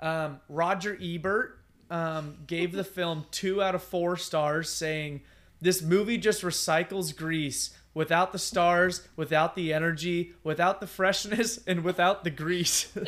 Um, 0.00 0.40
Roger 0.48 0.96
Ebert 1.02 1.58
um, 1.90 2.38
gave 2.46 2.72
the 2.72 2.84
film 2.84 3.26
two 3.30 3.62
out 3.62 3.74
of 3.74 3.82
four 3.82 4.16
stars, 4.16 4.70
saying, 4.70 5.22
This 5.60 5.82
movie 5.82 6.18
just 6.18 6.42
recycles 6.42 7.16
Grease 7.16 7.76
without 7.94 8.32
the 8.32 8.38
stars, 8.38 9.06
without 9.16 9.54
the 9.54 9.72
energy, 9.72 10.34
without 10.42 10.80
the 10.80 10.86
freshness, 10.86 11.58
and 11.66 11.84
without 11.84 12.24
the 12.24 12.30
grease. 12.30 12.88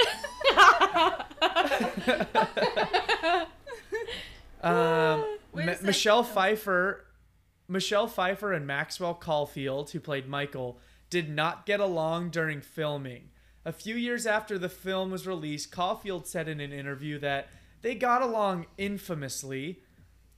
um, 4.63 5.25
Ma- 5.55 5.75
Michelle 5.83 6.23
Pfeiffer, 6.23 7.05
Michelle 7.69 8.07
Pfeiffer 8.07 8.53
and 8.53 8.67
Maxwell 8.67 9.15
Caulfield, 9.15 9.91
who 9.91 10.01
played 10.01 10.29
Michael, 10.29 10.79
did 11.11 11.29
not 11.29 11.67
get 11.67 11.81
along 11.81 12.31
during 12.31 12.61
filming. 12.61 13.31
A 13.65 13.73
few 13.73 13.97
years 13.97 14.27
after 14.27 14.59
the 14.59 14.69
film 14.69 15.11
was 15.11 15.27
released, 15.27 15.73
Caulfield 15.73 16.27
said 16.27 16.49
in 16.49 16.61
an 16.61 16.73
interview 16.73 17.19
that 17.19 17.49
they 17.83 17.95
got 17.95 18.23
along 18.23 18.67
infamously, 18.79 19.81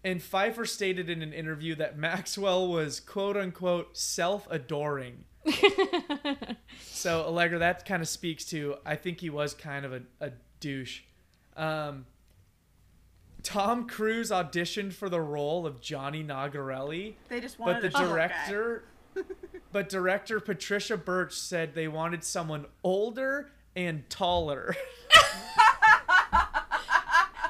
and 0.03 0.23
Pfeiffer 0.23 0.65
stated 0.65 1.11
in 1.11 1.23
an 1.23 1.33
interview 1.33 1.75
that 1.75 1.99
Maxwell 1.99 2.69
was 2.69 3.01
quote 3.01 3.37
unquote 3.37 3.97
self 3.97 4.47
adoring. 4.51 5.25
so, 6.81 7.23
Allegra, 7.25 7.59
that 7.59 7.85
kind 7.87 8.03
of 8.03 8.09
speaks 8.09 8.45
to 8.47 8.77
I 8.85 8.97
think 8.97 9.21
he 9.21 9.31
was 9.31 9.55
kind 9.55 9.85
of 9.85 9.93
a, 9.93 10.03
a 10.21 10.33
douche. 10.61 11.03
Um, 11.57 12.07
Tom 13.43 13.89
Cruise 13.89 14.31
auditioned 14.31 14.93
for 14.93 15.09
the 15.09 15.21
role 15.21 15.67
of 15.67 15.81
Johnny 15.81 16.23
Nogerelli, 16.25 17.15
They 17.29 17.41
just 17.41 17.59
wanted 17.59 17.83
but 17.83 17.93
the 17.93 17.99
a 17.99 18.01
short 18.01 18.09
guy. 18.11 18.29
director 18.29 18.85
but 19.73 19.89
director 19.89 20.41
Patricia 20.41 20.97
Birch 20.97 21.35
said 21.35 21.75
they 21.75 21.89
wanted 21.89 22.25
someone 22.25 22.67
older 22.83 23.51
and 23.77 24.09
taller. 24.11 24.75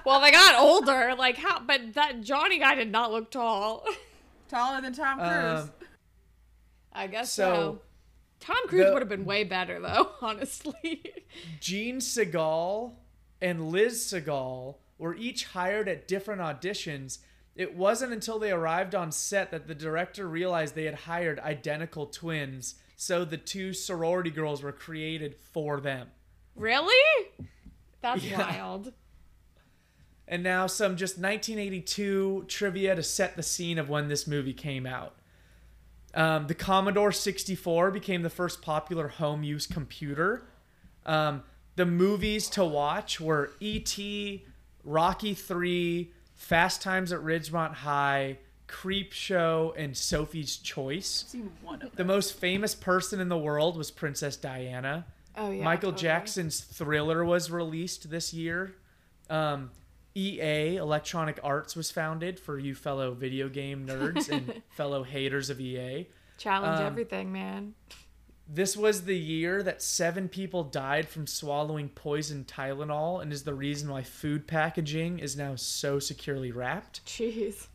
well, 0.05 0.21
they 0.21 0.31
got 0.31 0.61
older. 0.61 1.15
Like 1.17 1.37
how? 1.37 1.61
But 1.61 1.95
that 1.95 2.21
Johnny 2.23 2.59
guy 2.59 2.75
did 2.75 2.91
not 2.91 3.13
look 3.13 3.31
tall. 3.31 3.85
taller 4.49 4.81
than 4.81 4.93
Tom 4.93 5.19
Cruise. 5.19 5.65
Um, 5.65 5.71
I 6.93 7.07
guess 7.07 7.33
So, 7.33 7.45
so. 7.45 7.81
Tom 8.41 8.57
Cruise 8.69 8.87
the- 8.87 8.93
would 8.93 9.03
have 9.03 9.09
been 9.09 9.25
way 9.25 9.45
better 9.45 9.81
though, 9.81 10.11
honestly. 10.21 11.03
Jean 11.61 11.99
Sagal 11.99 12.93
and 13.41 13.71
Liz 13.71 13.99
Sagal 14.13 14.77
were 14.99 15.15
each 15.15 15.47
hired 15.47 15.89
at 15.89 16.09
different 16.09 16.41
auditions. 16.41 17.19
It 17.59 17.75
wasn't 17.75 18.13
until 18.13 18.39
they 18.39 18.53
arrived 18.53 18.95
on 18.95 19.11
set 19.13 19.51
that 19.51 19.67
the 19.67 19.75
director 19.75 20.29
realized 20.29 20.75
they 20.77 20.85
had 20.85 20.95
hired 20.95 21.41
identical 21.41 22.07
twins, 22.07 22.77
so 22.97 23.25
the 23.25 23.37
two 23.37 23.73
sorority 23.75 24.31
girls 24.31 24.63
were 24.63 24.73
created 24.73 25.35
for 25.53 25.81
them. 25.81 26.09
really? 26.55 27.27
That's 28.01 28.23
Yeah. 28.25 28.39
wild. 28.39 28.93
And 30.29 30.43
now 30.43 30.67
some 30.69 30.97
just 30.97 31.19
1982 31.19 32.45
trivia 32.49 32.95
to 32.95 33.03
set 33.03 33.35
the 33.37 33.43
scene 33.43 33.79
of 33.79 33.89
when 33.89 34.09
this 34.09 34.27
movie 34.27 34.53
came 34.53 34.87
out. 34.87 35.17
Um, 36.15 36.47
the 36.47 36.55
Commodore 36.55 37.13
64 37.13 37.91
became 37.91 38.23
the 38.23 38.31
first 38.31 38.61
popular 38.63 39.09
home 39.09 39.43
use 39.43 39.67
computer. 39.67 40.45
Um, 41.07 41.43
the 41.77 41.87
movies 41.87 42.49
to 42.51 42.65
watch 42.65 43.21
were 43.21 43.51
E.T., 43.61 44.45
Rocky 44.85 45.35
3, 45.35 46.13
Fast 46.39 46.81
Times 46.81 47.13
at 47.13 47.21
Ridgemont 47.21 47.75
High, 47.75 48.39
Creepshow, 48.69 49.75
and 49.77 49.95
Sophie's 49.95 50.57
Choice. 50.57 51.25
I've 51.27 51.31
seen 51.31 51.51
one 51.63 51.83
of 51.83 51.95
The 51.97 52.05
most 52.05 52.39
famous 52.39 52.75
person 52.75 53.21
in 53.21 53.29
the 53.29 53.37
world 53.37 53.77
was 53.77 53.91
Princess 53.91 54.37
Diana. 54.37 55.05
Oh 55.37 55.51
yeah. 55.51 55.65
Michael 55.65 55.91
totally. 55.91 56.03
Jackson's 56.09 56.61
Thriller 56.61 57.25
was 57.25 57.51
released 57.51 58.09
this 58.09 58.33
year. 58.33 58.77
Um, 59.29 59.73
EA 60.15 60.77
Electronic 60.77 61.39
Arts 61.43 61.77
was 61.77 61.91
founded 61.91 62.41
for 62.41 62.59
you 62.59 62.75
fellow 62.75 63.13
video 63.13 63.49
game 63.49 63.87
nerds 63.87 64.31
and 64.31 64.63
fellow 64.71 65.03
haters 65.03 65.51
of 65.51 65.61
EA. 65.61 66.07
Challenge 66.39 66.81
um, 66.81 66.87
everything, 66.87 67.33
man. 67.33 67.75
This 68.51 68.77
was 68.77 69.05
the 69.05 69.17
year 69.17 69.63
that 69.63 69.83
seven 69.83 70.29
people 70.29 70.65
died 70.65 71.09
from 71.09 71.27
swallowing 71.27 71.91
poison 71.91 72.47
Tylenol, 72.49 73.21
and 73.21 73.31
is 73.31 73.43
the 73.43 73.53
reason 73.53 73.91
why 73.91 74.03
food 74.03 74.47
packaging 74.47 75.19
is 75.19 75.37
now 75.37 75.55
so 75.55 75.99
securely 75.99 76.51
wrapped. 76.51 77.05
Jeez. 77.05 77.67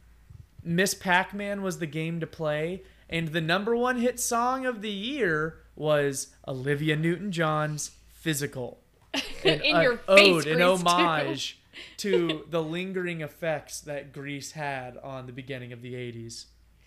Miss 0.64 0.96
Pac 0.96 1.34
Man 1.34 1.62
was 1.62 1.78
the 1.78 1.86
game 1.86 2.20
to 2.22 2.28
play, 2.28 2.82
and 3.08 3.28
the 3.28 3.42
number 3.42 3.76
one 3.76 3.98
hit 3.98 4.20
song 4.20 4.66
of 4.66 4.82
the 4.82 4.90
year 4.90 5.60
was 5.76 6.30
Olivia 6.48 6.96
Newton 6.96 7.32
John's 7.32 7.92
Physical. 8.08 8.80
An 9.44 9.62
In 9.62 9.82
your 9.82 9.98
face, 9.98 10.46
ode, 10.46 10.48
an 10.48 10.62
homage 10.62 11.60
to 11.98 12.46
the 12.50 12.64
lingering 12.64 13.22
effects 13.22 13.82
that 13.82 14.12
Grease 14.12 14.54
had 14.54 14.98
on 14.98 15.28
the 15.28 15.34
beginning 15.34 15.72
of 15.72 15.82
the 15.82 15.94
80s. 15.94 16.46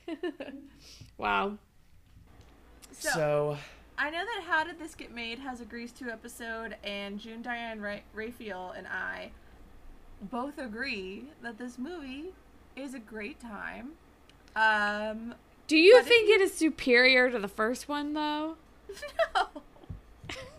Wow. 1.18 1.56
So, 2.92 3.08
So, 3.10 3.58
I 3.98 4.10
know 4.10 4.24
that 4.24 4.44
How 4.46 4.64
Did 4.64 4.78
This 4.78 4.94
Get 4.94 5.14
Made 5.14 5.38
has 5.38 5.60
a 5.60 5.64
Grease 5.64 5.92
2 5.92 6.10
episode, 6.10 6.76
and 6.84 7.18
June 7.18 7.40
Diane 7.42 7.80
Ra- 7.80 8.00
Raphael 8.12 8.72
and 8.76 8.86
I 8.86 9.30
both 10.20 10.58
agree 10.58 11.24
that 11.42 11.58
this 11.58 11.78
movie 11.78 12.34
is 12.74 12.94
a 12.94 12.98
great 12.98 13.40
time. 13.40 13.92
Um, 14.54 15.34
Do 15.66 15.76
you 15.76 16.02
think 16.02 16.28
it 16.30 16.40
is 16.40 16.54
superior 16.54 17.30
to 17.30 17.38
the 17.38 17.48
first 17.48 17.88
one 17.88 18.12
though? 18.12 18.56
no, 19.34 19.48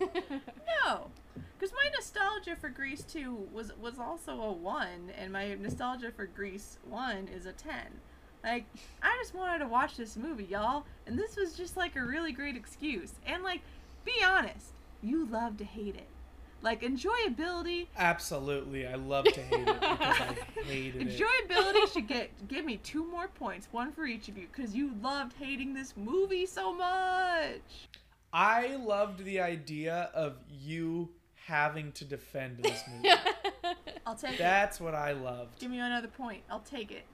no, 0.00 1.06
because 1.58 1.72
my 1.72 1.90
nostalgia 1.94 2.56
for 2.56 2.68
Grease 2.68 3.02
2 3.02 3.48
was 3.52 3.72
was 3.80 3.98
also 3.98 4.40
a 4.40 4.52
one, 4.52 5.10
and 5.16 5.32
my 5.32 5.54
nostalgia 5.54 6.12
for 6.14 6.26
Grease 6.26 6.78
1 6.88 7.28
is 7.28 7.46
a 7.46 7.52
ten. 7.52 8.00
Like, 8.44 8.64
I 9.02 9.16
just 9.20 9.34
wanted 9.34 9.58
to 9.60 9.66
watch 9.68 9.96
this 9.96 10.16
movie, 10.16 10.44
y'all, 10.44 10.84
and 11.06 11.18
this 11.18 11.36
was 11.36 11.54
just 11.54 11.76
like 11.76 11.96
a 11.96 12.02
really 12.04 12.32
great 12.32 12.56
excuse. 12.56 13.12
And 13.26 13.42
like, 13.42 13.60
be 14.04 14.12
honest, 14.26 14.72
you 15.02 15.26
love 15.26 15.56
to 15.58 15.64
hate 15.64 15.96
it. 15.96 16.06
Like 16.60 16.82
enjoyability, 16.82 17.86
absolutely, 17.96 18.84
I 18.84 18.96
love 18.96 19.26
to 19.26 19.40
hate 19.40 19.68
it 19.68 19.80
because 19.80 20.00
I 20.00 20.36
hated 20.64 21.02
it. 21.02 21.08
enjoyability 21.16 21.92
should 21.92 22.08
get 22.08 22.48
give 22.48 22.64
me 22.64 22.78
two 22.78 23.08
more 23.08 23.28
points, 23.28 23.68
one 23.70 23.92
for 23.92 24.06
each 24.06 24.28
of 24.28 24.36
you, 24.36 24.48
because 24.52 24.74
you 24.74 24.92
loved 25.00 25.34
hating 25.38 25.72
this 25.72 25.94
movie 25.96 26.46
so 26.46 26.74
much. 26.74 27.60
I 28.32 28.74
loved 28.74 29.24
the 29.24 29.38
idea 29.40 30.10
of 30.12 30.36
you 30.50 31.10
having 31.46 31.92
to 31.92 32.04
defend 32.04 32.58
this 32.58 32.82
movie. 32.92 33.10
I'll 34.04 34.16
take 34.16 34.32
it. 34.32 34.38
That's 34.38 34.80
what 34.80 34.96
I 34.96 35.12
loved. 35.12 35.60
Give 35.60 35.70
me 35.70 35.78
another 35.78 36.08
point. 36.08 36.42
I'll 36.50 36.58
take 36.60 36.90
it. 36.90 37.04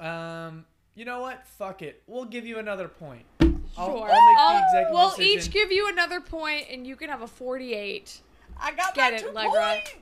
Um, 0.00 0.64
you 0.94 1.04
know 1.04 1.20
what? 1.20 1.46
Fuck 1.46 1.82
it. 1.82 2.02
We'll 2.06 2.24
give 2.24 2.46
you 2.46 2.58
another 2.58 2.88
point. 2.88 3.24
Sure. 3.40 3.50
I'll, 3.76 4.02
I'll 4.04 4.54
make 4.54 4.62
the 4.62 4.66
executive 4.68 4.92
we'll 4.94 5.10
decision. 5.10 5.38
each 5.38 5.50
give 5.50 5.72
you 5.72 5.88
another 5.88 6.20
point, 6.20 6.66
and 6.70 6.86
you 6.86 6.94
can 6.96 7.08
have 7.10 7.22
a 7.22 7.26
forty-eight. 7.26 8.20
I 8.60 8.72
got 8.72 8.94
Get 8.94 9.12
my 9.12 9.16
it, 9.16 9.20
two 9.20 9.28
Allegra. 9.30 9.80
points. 9.82 10.00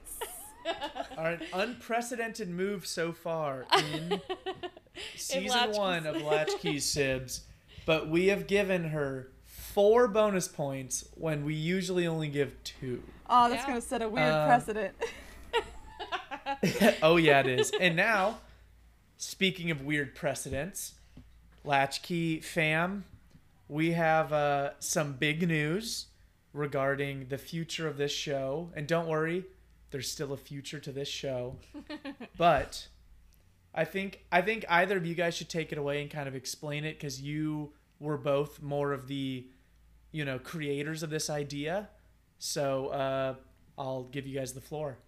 All 1.18 1.24
right, 1.24 1.40
unprecedented 1.54 2.48
move 2.50 2.86
so 2.86 3.12
far 3.12 3.64
in 3.78 4.20
season 5.16 5.48
Latchkey 5.48 5.78
one 5.78 6.06
of 6.06 6.16
Sibs. 6.16 6.24
Latchkey 6.24 6.76
Sibs, 6.76 7.40
but 7.86 8.08
we 8.08 8.26
have 8.26 8.46
given 8.46 8.84
her 8.90 9.28
four 9.44 10.06
bonus 10.06 10.46
points 10.48 11.08
when 11.14 11.44
we 11.44 11.54
usually 11.54 12.06
only 12.06 12.28
give 12.28 12.62
two. 12.62 13.02
Oh, 13.30 13.48
that's 13.48 13.62
Yeah. 13.62 13.68
gonna 13.68 13.80
set 13.80 14.02
a 14.02 14.08
weird 14.08 14.28
Uh, 14.32 14.46
precedent. 14.46 14.94
oh 17.02 17.16
yeah, 17.16 17.40
it 17.40 17.46
is. 17.46 17.72
And 17.80 17.96
now, 17.96 18.38
speaking 19.22 19.70
of 19.70 19.82
weird 19.82 20.16
precedents, 20.16 20.94
Latchkey 21.64 22.40
fam, 22.40 23.04
we 23.68 23.92
have 23.92 24.32
uh, 24.32 24.70
some 24.80 25.12
big 25.12 25.46
news 25.46 26.06
regarding 26.52 27.26
the 27.28 27.38
future 27.38 27.86
of 27.86 27.96
this 27.96 28.10
show. 28.10 28.70
And 28.74 28.88
don't 28.88 29.06
worry, 29.06 29.44
there's 29.92 30.10
still 30.10 30.32
a 30.32 30.36
future 30.36 30.80
to 30.80 30.90
this 30.90 31.06
show. 31.06 31.54
but 32.36 32.88
I 33.72 33.84
think 33.84 34.24
I 34.32 34.42
think 34.42 34.64
either 34.68 34.96
of 34.96 35.06
you 35.06 35.14
guys 35.14 35.36
should 35.36 35.48
take 35.48 35.70
it 35.70 35.78
away 35.78 36.02
and 36.02 36.10
kind 36.10 36.26
of 36.26 36.34
explain 36.34 36.84
it 36.84 36.98
because 36.98 37.22
you 37.22 37.72
were 38.00 38.18
both 38.18 38.60
more 38.60 38.92
of 38.92 39.06
the, 39.06 39.46
you 40.10 40.24
know, 40.24 40.40
creators 40.40 41.04
of 41.04 41.10
this 41.10 41.30
idea. 41.30 41.88
So 42.40 42.88
uh, 42.88 43.34
I'll 43.78 44.02
give 44.02 44.26
you 44.26 44.36
guys 44.36 44.52
the 44.52 44.60
floor. 44.60 44.98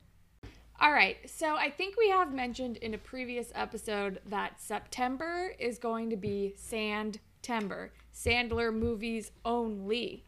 All 0.80 0.92
right, 0.92 1.16
so 1.30 1.54
I 1.54 1.70
think 1.70 1.96
we 1.96 2.10
have 2.10 2.34
mentioned 2.34 2.78
in 2.78 2.94
a 2.94 2.98
previous 2.98 3.52
episode 3.54 4.20
that 4.26 4.60
September 4.60 5.52
is 5.58 5.78
going 5.78 6.10
to 6.10 6.16
be 6.16 6.52
Sand 6.56 7.20
Timber, 7.42 7.92
Sandler 8.12 8.74
movies 8.74 9.30
only. 9.44 10.24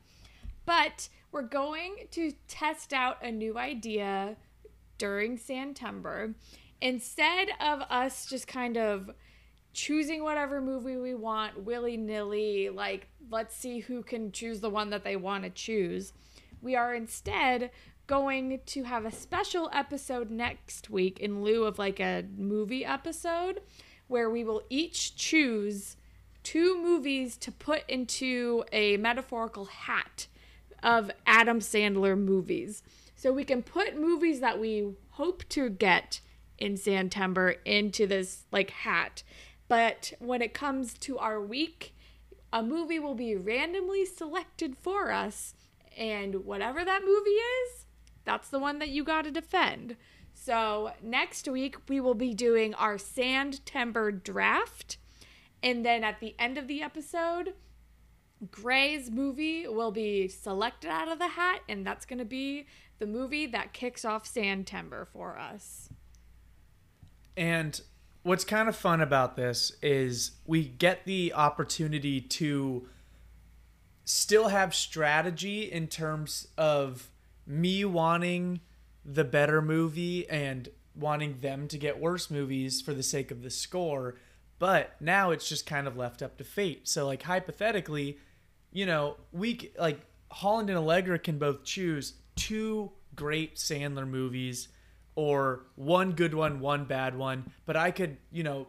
But 0.64 1.09
we're 1.32 1.43
going 1.43 2.06
to 2.12 2.32
test 2.47 2.93
out 2.93 3.24
a 3.24 3.32
new 3.32 3.59
idea 3.59 4.36
during 4.98 5.36
Sandtember. 5.36 6.35
Instead 6.81 7.48
of 7.60 7.81
us 7.90 8.27
just 8.27 8.47
kind 8.47 8.78
of 8.78 9.10
choosing 9.73 10.23
whatever 10.23 10.60
movie 10.60 10.97
we 10.97 11.14
want 11.14 11.64
willy 11.64 11.97
nilly, 11.97 12.68
like 12.68 13.09
let's 13.31 13.55
see 13.55 13.81
who 13.81 14.02
can 14.02 14.31
choose 14.31 14.60
the 14.60 14.70
one 14.70 14.90
that 14.90 15.02
they 15.02 15.16
want 15.16 15.43
to 15.43 15.51
choose, 15.51 16.12
we 16.62 16.77
are 16.77 16.94
instead 16.94 17.70
going 18.06 18.60
to 18.66 18.84
have 18.84 19.04
a 19.04 19.12
special 19.12 19.68
episode 19.72 20.30
next 20.30 20.88
week 20.90 21.18
in 21.18 21.42
lieu 21.42 21.64
of 21.64 21.78
like 21.78 21.98
a 21.98 22.24
movie 22.36 22.84
episode 22.84 23.60
where 24.06 24.30
we 24.30 24.44
will 24.44 24.62
each 24.70 25.16
choose 25.16 25.96
two 26.42 26.80
movies 26.80 27.36
to 27.36 27.50
put 27.50 27.82
into 27.88 28.64
a 28.70 28.96
metaphorical 28.98 29.64
hat 29.64 30.28
of 30.82 31.10
Adam 31.26 31.58
Sandler 31.58 32.16
movies. 32.16 32.84
So 33.16 33.32
we 33.32 33.44
can 33.44 33.62
put 33.62 33.98
movies 33.98 34.38
that 34.40 34.60
we 34.60 34.92
hope 35.10 35.42
to 35.48 35.68
get 35.68 36.20
in 36.58 36.74
Sandtember 36.74 37.56
into 37.64 38.06
this 38.06 38.44
like 38.52 38.70
hat. 38.70 39.24
But 39.66 40.12
when 40.20 40.42
it 40.42 40.54
comes 40.54 40.94
to 40.98 41.18
our 41.18 41.40
week, 41.40 41.96
a 42.52 42.62
movie 42.62 43.00
will 43.00 43.16
be 43.16 43.34
randomly 43.34 44.04
selected 44.06 44.76
for 44.76 45.10
us 45.10 45.54
and 45.96 46.44
whatever 46.44 46.84
that 46.84 47.02
movie 47.04 47.30
is, 47.30 47.85
that's 48.26 48.48
the 48.50 48.58
one 48.58 48.78
that 48.80 48.90
you 48.90 49.02
got 49.04 49.22
to 49.22 49.30
defend. 49.30 49.96
So 50.34 50.92
next 51.02 51.48
week 51.48 51.76
we 51.88 52.00
will 52.00 52.14
be 52.14 52.34
doing 52.34 52.74
our 52.74 52.96
Sandtember 52.96 54.22
draft, 54.22 54.98
and 55.62 55.86
then 55.86 56.04
at 56.04 56.20
the 56.20 56.34
end 56.38 56.58
of 56.58 56.68
the 56.68 56.82
episode, 56.82 57.54
Gray's 58.50 59.10
movie 59.10 59.66
will 59.66 59.90
be 59.90 60.28
selected 60.28 60.90
out 60.90 61.08
of 61.08 61.18
the 61.18 61.28
hat, 61.28 61.62
and 61.68 61.86
that's 61.86 62.04
going 62.04 62.18
to 62.18 62.26
be 62.26 62.66
the 62.98 63.06
movie 63.06 63.46
that 63.46 63.72
kicks 63.72 64.04
off 64.04 64.30
Sandtember 64.30 65.06
for 65.06 65.38
us. 65.38 65.88
And 67.36 67.80
what's 68.22 68.44
kind 68.44 68.68
of 68.68 68.76
fun 68.76 69.00
about 69.00 69.36
this 69.36 69.72
is 69.82 70.32
we 70.46 70.64
get 70.64 71.04
the 71.06 71.32
opportunity 71.32 72.20
to 72.20 72.88
still 74.04 74.48
have 74.48 74.74
strategy 74.74 75.62
in 75.62 75.88
terms 75.88 76.48
of 76.56 77.10
me 77.47 77.85
wanting 77.85 78.60
the 79.05 79.24
better 79.24 79.62
movie 79.62 80.28
and 80.28 80.68
wanting 80.94 81.40
them 81.40 81.68
to 81.68 81.78
get 81.78 82.01
worse 82.01 82.31
movies 82.31 82.81
for 82.81 82.93
the 82.93 83.02
sake 83.02 83.31
of 83.31 83.43
the 83.43 83.51
score. 83.51 84.16
But 84.59 84.97
now 85.01 85.31
it's 85.31 85.48
just 85.48 85.66
kind 85.66 85.86
of 85.86 85.97
left 85.97 86.23
up 86.23 86.39
to 86.39 86.44
fate. 86.44 86.89
So, 86.89 87.06
like, 87.06 87.23
hypothetically, 87.23 88.18
you 88.73 88.86
know, 88.86 89.16
we 89.32 89.70
like 89.78 90.01
Holland 90.31 90.70
and 90.70 90.78
Allegra 90.78 91.18
can 91.18 91.39
both 91.39 91.64
choose 91.64 92.14
two 92.35 92.90
great 93.14 93.56
Sandler 93.56 94.09
movies 94.09 94.68
or 95.14 95.64
one 95.77 96.12
good 96.12 96.35
one, 96.35 96.60
one 96.60 96.85
bad 96.85 97.16
one. 97.16 97.51
But 97.64 97.77
I 97.77 97.90
could, 97.90 98.16
you 98.31 98.43
know, 98.43 98.68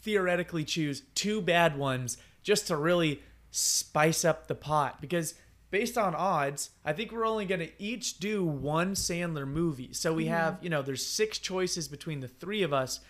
theoretically 0.00 0.64
choose 0.64 1.02
two 1.14 1.40
bad 1.40 1.76
ones 1.76 2.18
just 2.42 2.68
to 2.68 2.76
really 2.76 3.22
spice 3.50 4.24
up 4.24 4.46
the 4.46 4.54
pot 4.54 5.00
because 5.00 5.34
based 5.70 5.98
on 5.98 6.14
odds, 6.14 6.70
I 6.84 6.92
think 6.92 7.12
we're 7.12 7.26
only 7.26 7.46
going 7.46 7.60
to 7.60 7.82
each 7.82 8.18
do 8.18 8.44
one 8.44 8.94
Sandler 8.94 9.46
movie. 9.46 9.92
So 9.92 10.12
we 10.12 10.26
have, 10.26 10.58
hmm. 10.58 10.64
you 10.64 10.70
know, 10.70 10.82
there's 10.82 11.06
six 11.06 11.38
choices 11.38 11.88
between 11.88 12.20
the 12.20 12.28
three 12.28 12.62
of 12.62 12.72
us. 12.72 13.00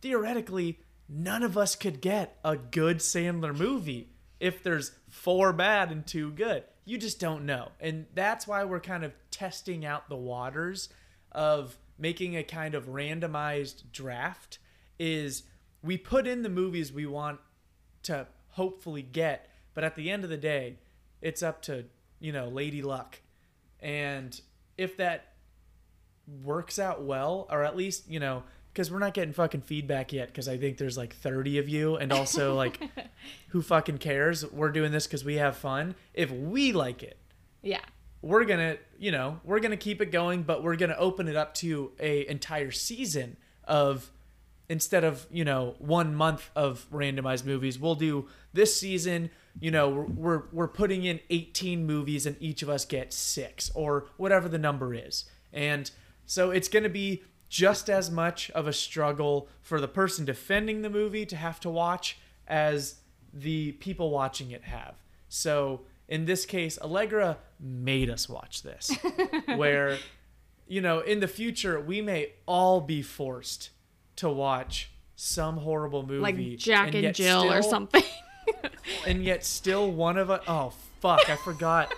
Theoretically, 0.00 0.80
none 1.08 1.42
of 1.42 1.56
us 1.58 1.76
could 1.76 2.00
get 2.00 2.38
a 2.44 2.56
good 2.56 2.98
Sandler 2.98 3.56
movie 3.56 4.10
if 4.38 4.62
there's 4.62 4.92
four 5.08 5.52
bad 5.52 5.90
and 5.90 6.06
two 6.06 6.30
good. 6.32 6.64
You 6.84 6.98
just 6.98 7.20
don't 7.20 7.44
know. 7.44 7.68
And 7.78 8.06
that's 8.14 8.46
why 8.46 8.64
we're 8.64 8.80
kind 8.80 9.04
of 9.04 9.12
testing 9.30 9.84
out 9.84 10.08
the 10.08 10.16
waters 10.16 10.88
of 11.30 11.76
making 11.98 12.36
a 12.36 12.42
kind 12.42 12.74
of 12.74 12.86
randomized 12.86 13.82
draft 13.92 14.58
is 14.98 15.44
we 15.82 15.96
put 15.96 16.26
in 16.26 16.42
the 16.42 16.48
movies 16.48 16.92
we 16.92 17.06
want 17.06 17.38
to 18.04 18.26
hopefully 18.50 19.02
get, 19.02 19.48
but 19.74 19.84
at 19.84 19.94
the 19.94 20.10
end 20.10 20.24
of 20.24 20.30
the 20.30 20.36
day, 20.36 20.78
it's 21.20 21.42
up 21.42 21.62
to, 21.62 21.84
you 22.20 22.32
know, 22.32 22.48
Lady 22.48 22.82
Luck. 22.82 23.18
And 23.80 24.38
if 24.76 24.96
that 24.98 25.32
works 26.44 26.78
out 26.78 27.02
well, 27.02 27.46
or 27.50 27.64
at 27.64 27.76
least, 27.76 28.08
you 28.08 28.20
know, 28.20 28.42
because 28.72 28.90
we're 28.90 28.98
not 29.00 29.14
getting 29.14 29.32
fucking 29.32 29.62
feedback 29.62 30.12
yet, 30.12 30.28
because 30.28 30.48
I 30.48 30.56
think 30.56 30.78
there's 30.78 30.96
like 30.96 31.14
30 31.16 31.58
of 31.58 31.68
you, 31.68 31.96
and 31.96 32.12
also, 32.12 32.54
like, 32.62 32.80
who 33.48 33.62
fucking 33.62 33.98
cares? 33.98 34.48
We're 34.50 34.70
doing 34.70 34.92
this 34.92 35.06
because 35.06 35.24
we 35.24 35.36
have 35.36 35.56
fun. 35.56 35.96
If 36.14 36.30
we 36.30 36.72
like 36.72 37.02
it, 37.02 37.16
Yeah. 37.62 37.80
we're 38.22 38.44
gonna 38.44 38.76
you 38.98 39.10
know 39.10 39.40
we're 39.44 39.60
gonna 39.60 39.76
keep 39.78 40.02
it 40.02 40.12
going 40.12 40.42
but 40.42 40.62
we're 40.62 40.76
gonna 40.76 40.96
open 40.98 41.26
it 41.26 41.36
up 41.36 41.54
to 41.54 41.90
a 41.98 42.28
entire 42.28 42.70
season 42.70 43.34
of 43.64 44.10
instead 44.68 45.04
of 45.04 45.26
you 45.30 45.42
know 45.44 45.74
one 45.78 46.14
month 46.14 46.50
of 46.54 46.86
randomized 46.92 47.46
movies 47.46 47.78
we'll 47.78 47.94
do 47.94 48.28
this 48.52 48.78
season 48.78 49.30
you 49.58 49.70
know 49.70 49.88
we're 49.88 50.04
we're, 50.04 50.42
we're 50.52 50.68
putting 50.68 51.04
in 51.04 51.20
18 51.30 51.86
movies 51.86 52.26
and 52.26 52.36
each 52.40 52.62
of 52.62 52.68
us 52.68 52.84
gets 52.84 53.16
six 53.16 53.70
or 53.74 54.06
whatever 54.16 54.48
the 54.48 54.58
number 54.58 54.94
is 54.94 55.24
and 55.52 55.90
so 56.26 56.50
it's 56.50 56.68
gonna 56.68 56.88
be 56.88 57.22
just 57.48 57.90
as 57.90 58.10
much 58.10 58.50
of 58.50 58.68
a 58.68 58.72
struggle 58.72 59.48
for 59.60 59.80
the 59.80 59.88
person 59.88 60.24
defending 60.24 60.82
the 60.82 60.90
movie 60.90 61.26
to 61.26 61.36
have 61.36 61.58
to 61.58 61.68
watch 61.68 62.18
as 62.46 62.96
the 63.32 63.72
people 63.72 64.10
watching 64.10 64.50
it 64.50 64.64
have 64.64 64.94
so 65.28 65.80
in 66.10 66.24
this 66.24 66.44
case, 66.44 66.76
Allegra 66.82 67.38
made 67.60 68.10
us 68.10 68.28
watch 68.28 68.62
this. 68.62 68.90
where, 69.56 69.96
you 70.66 70.80
know, 70.80 70.98
in 70.98 71.20
the 71.20 71.28
future, 71.28 71.80
we 71.80 72.02
may 72.02 72.32
all 72.46 72.80
be 72.80 73.00
forced 73.00 73.70
to 74.16 74.28
watch 74.28 74.90
some 75.14 75.58
horrible 75.58 76.04
movie. 76.04 76.20
Like 76.20 76.58
Jack 76.58 76.94
and, 76.94 77.04
yet 77.04 77.14
Jill 77.14 77.50
or 77.50 77.62
something. 77.62 78.02
And 79.06 79.24
yet, 79.24 79.44
still 79.44 79.90
one 79.90 80.16
of 80.18 80.30
us. 80.30 80.42
Oh, 80.48 80.72
fuck. 81.00 81.28
I 81.30 81.36
forgot 81.36 81.92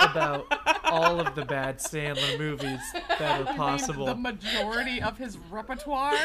about 0.00 0.46
all 0.84 1.20
of 1.20 1.34
the 1.34 1.44
bad 1.44 1.78
Sandler 1.78 2.38
movies 2.38 2.80
that 3.18 3.40
are 3.46 3.54
possible. 3.56 4.06
The 4.06 4.14
majority 4.14 5.00
of 5.02 5.18
his 5.18 5.36
repertoire. 5.50 6.16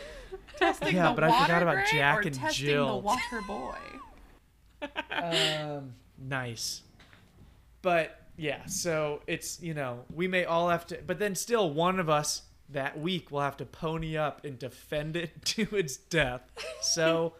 testing 0.58 0.94
Yeah, 0.96 1.10
the 1.10 1.14
but 1.14 1.24
I 1.24 1.28
water 1.28 1.44
forgot 1.44 1.62
about 1.62 1.86
Jack 1.90 2.18
or 2.18 2.20
and 2.22 2.34
testing 2.34 2.66
Jill. 2.66 2.86
the 2.88 2.96
water 2.98 3.40
boy. 3.46 3.76
um, 5.10 5.94
nice. 6.18 6.82
But 7.82 8.20
yeah, 8.36 8.66
so 8.66 9.22
it's 9.26 9.60
you 9.62 9.74
know 9.74 10.04
we 10.12 10.28
may 10.28 10.44
all 10.44 10.68
have 10.68 10.86
to, 10.88 10.98
but 11.06 11.18
then 11.18 11.34
still 11.34 11.70
one 11.72 11.98
of 12.00 12.08
us 12.08 12.42
that 12.68 12.98
week 12.98 13.30
will 13.30 13.40
have 13.40 13.56
to 13.56 13.64
pony 13.66 14.16
up 14.16 14.44
and 14.44 14.58
defend 14.58 15.16
it 15.16 15.30
to 15.44 15.62
its 15.76 15.96
death. 15.96 16.42
So 16.82 17.34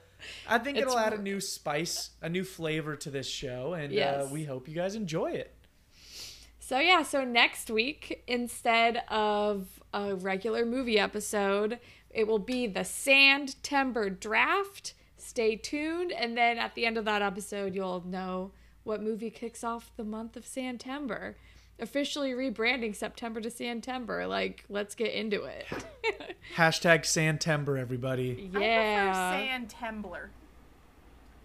I 0.49 0.59
think 0.59 0.79
It's 0.79 0.87
it'll 0.87 0.99
add 0.99 1.13
a 1.13 1.23
new 1.23 1.41
spice, 1.41 2.11
a 2.23 2.29
new 2.29 2.45
flavor 2.45 2.97
to 2.97 3.11
this 3.11 3.27
show, 3.27 3.75
and 3.75 3.97
uh, 3.99 4.27
we 4.31 4.45
hope 4.45 4.69
you 4.69 4.75
guys 4.75 4.95
enjoy 4.95 5.33
it. 5.33 5.55
So 6.59 6.79
yeah, 6.79 7.03
so 7.03 7.25
next 7.25 7.69
week 7.71 8.23
instead 8.29 9.03
of 9.09 9.81
a 9.93 10.15
regular 10.15 10.65
movie 10.65 10.99
episode, 10.99 11.81
it 12.11 12.27
will 12.29 12.39
be 12.39 12.67
the 12.67 12.81
Sandtember 12.81 14.19
draft. 14.19 14.95
Stay 15.17 15.57
tuned, 15.57 16.13
and 16.13 16.37
then 16.37 16.59
at 16.59 16.75
the 16.75 16.87
end 16.87 16.97
of 16.97 17.05
that 17.07 17.23
episode, 17.23 17.75
you'll 17.75 18.07
know 18.07 18.53
what 18.85 19.03
movie 19.03 19.31
kicks 19.31 19.63
off 19.65 19.91
the 19.97 20.05
month 20.05 20.37
of 20.37 20.45
Sandtember. 20.45 21.35
Officially 21.79 22.33
rebranding 22.33 22.95
September 22.95 23.41
to 23.41 23.49
Sandtember. 23.49 24.29
Like, 24.29 24.65
let's 24.69 24.95
get 24.95 25.13
into 25.13 25.45
it. 25.45 25.67
Hashtag 26.57 27.01
Sandtember, 27.03 27.79
everybody. 27.79 28.51
yeah. 28.53 29.13
I 29.13 29.37
prefer 29.37 29.47
Sand 29.47 29.75
Tembler. 29.81 30.29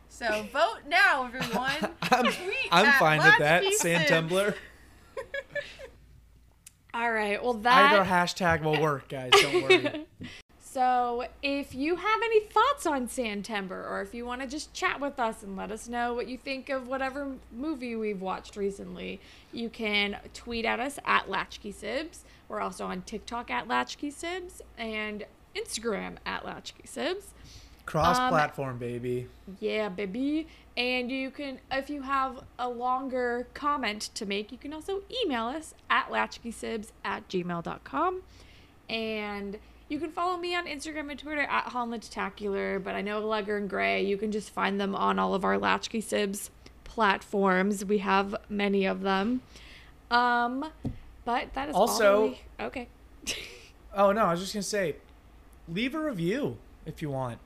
So 0.10 0.46
vote 0.52 0.80
now, 0.88 1.26
everyone. 1.26 1.74
I'm, 2.04 2.34
I'm 2.72 3.00
fine 3.00 3.20
with 3.20 3.38
that. 3.40 3.64
Latchkey 3.64 3.76
Sim. 3.76 4.20
All 6.94 7.12
right. 7.12 7.44
Well, 7.44 7.56
that 7.56 7.92
Either 7.92 8.10
hashtag 8.10 8.64
will 8.64 8.82
work, 8.82 9.10
guys. 9.10 9.32
Don't 9.34 9.64
worry. 9.64 10.06
So 10.76 11.24
if 11.42 11.74
you 11.74 11.96
have 11.96 12.20
any 12.22 12.42
thoughts 12.42 12.86
on 12.86 13.08
Sandtember, 13.08 13.90
or 13.90 14.02
if 14.02 14.14
you 14.14 14.26
want 14.26 14.42
to 14.42 14.48
just 14.48 14.74
chat 14.74 15.00
with 15.00 15.22
us 15.22 15.42
and 15.42 15.56
let 15.56 15.72
us 15.72 15.88
know 15.88 16.14
what 16.14 16.28
you 16.28 16.38
think 16.38 16.68
of 16.68 16.90
whatever 16.90 17.38
movie 17.54 17.96
we've 17.96 18.20
watched 18.20 18.58
recently, 18.58 19.22
you 19.54 19.70
can 19.70 20.18
tweet 20.34 20.66
at 20.66 20.82
us 20.82 21.00
at 21.06 21.30
Latchkey 21.30 21.72
Sibs. 21.72 22.24
We're 22.50 22.60
also 22.60 22.88
on 22.88 23.04
TikTok 23.04 23.50
at 23.50 23.70
Latchkey 23.70 24.12
Sibs 24.12 24.60
and 24.78 25.26
Instagram 25.56 26.18
at 26.26 26.44
Latchkey 26.46 26.84
Sibs. 26.86 27.28
Cross 27.86 28.20
Um, 28.20 28.30
platform, 28.30 28.78
baby. 28.78 29.30
Yeah, 29.62 29.88
baby. 29.88 30.46
And 30.76 31.10
you 31.10 31.32
can, 31.32 31.60
if 31.72 31.90
you 31.90 32.02
have 32.02 32.44
a 32.60 32.68
longer 32.68 33.48
comment 33.54 34.10
to 34.16 34.26
make, 34.26 34.52
you 34.52 34.58
can 34.58 34.74
also 34.74 35.04
email 35.24 35.46
us 35.46 35.74
at 35.90 36.10
latchkeysibs 36.10 36.90
at 37.06 37.30
gmail.com. 37.30 38.24
And 38.90 39.58
you 39.90 40.00
can 40.00 40.12
follow 40.12 40.38
me 40.38 40.56
on 40.56 40.66
Instagram 40.66 41.10
and 41.12 41.20
Twitter 41.20 41.42
at 41.42 41.66
Hollandtacular, 41.68 42.84
but 42.84 42.96
I 42.96 43.02
know 43.02 43.22
Legger 43.22 43.58
and 43.58 43.70
Gray, 43.70 44.04
you 44.06 44.18
can 44.18 44.32
just 44.32 44.50
find 44.50 44.80
them 44.82 44.96
on 44.96 45.20
all 45.20 45.34
of 45.36 45.44
our 45.46 45.58
Latchkey 45.58 46.02
Sibs 46.02 46.50
platforms. 46.84 47.84
We 47.86 48.00
have 48.00 48.36
many 48.50 48.86
of 48.86 49.02
them. 49.02 49.42
Um, 50.10 50.66
but 51.24 51.54
that 51.54 51.70
is 51.70 51.76
all 51.76 51.82
Also- 51.90 52.28
we- 52.28 52.40
okay. 52.60 52.88
Oh 53.98 54.12
no, 54.12 54.26
I 54.26 54.32
was 54.32 54.42
just 54.42 54.54
gonna 54.54 54.62
say, 54.64 54.98
leave 55.70 55.96
a 55.96 56.00
review 56.00 56.58
if 56.86 57.02
you 57.02 57.10
want. 57.10 57.40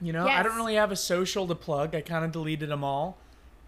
You 0.00 0.12
know, 0.12 0.26
I 0.26 0.42
don't 0.42 0.56
really 0.56 0.74
have 0.74 0.90
a 0.90 0.96
social 0.96 1.46
to 1.46 1.54
plug. 1.54 1.94
I 1.94 2.00
kind 2.00 2.24
of 2.24 2.32
deleted 2.32 2.68
them 2.68 2.82
all, 2.82 3.16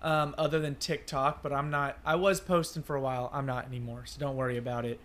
um, 0.03 0.35
other 0.37 0.59
than 0.59 0.75
TikTok. 0.75 1.41
But 1.41 1.53
I'm 1.53 1.71
not. 1.71 1.97
I 2.05 2.17
was 2.17 2.41
posting 2.41 2.83
for 2.83 2.97
a 2.97 3.01
while. 3.01 3.31
I'm 3.33 3.47
not 3.47 3.67
anymore, 3.67 4.03
so 4.07 4.19
don't 4.19 4.35
worry 4.35 4.57
about 4.57 4.85
it. 4.85 4.99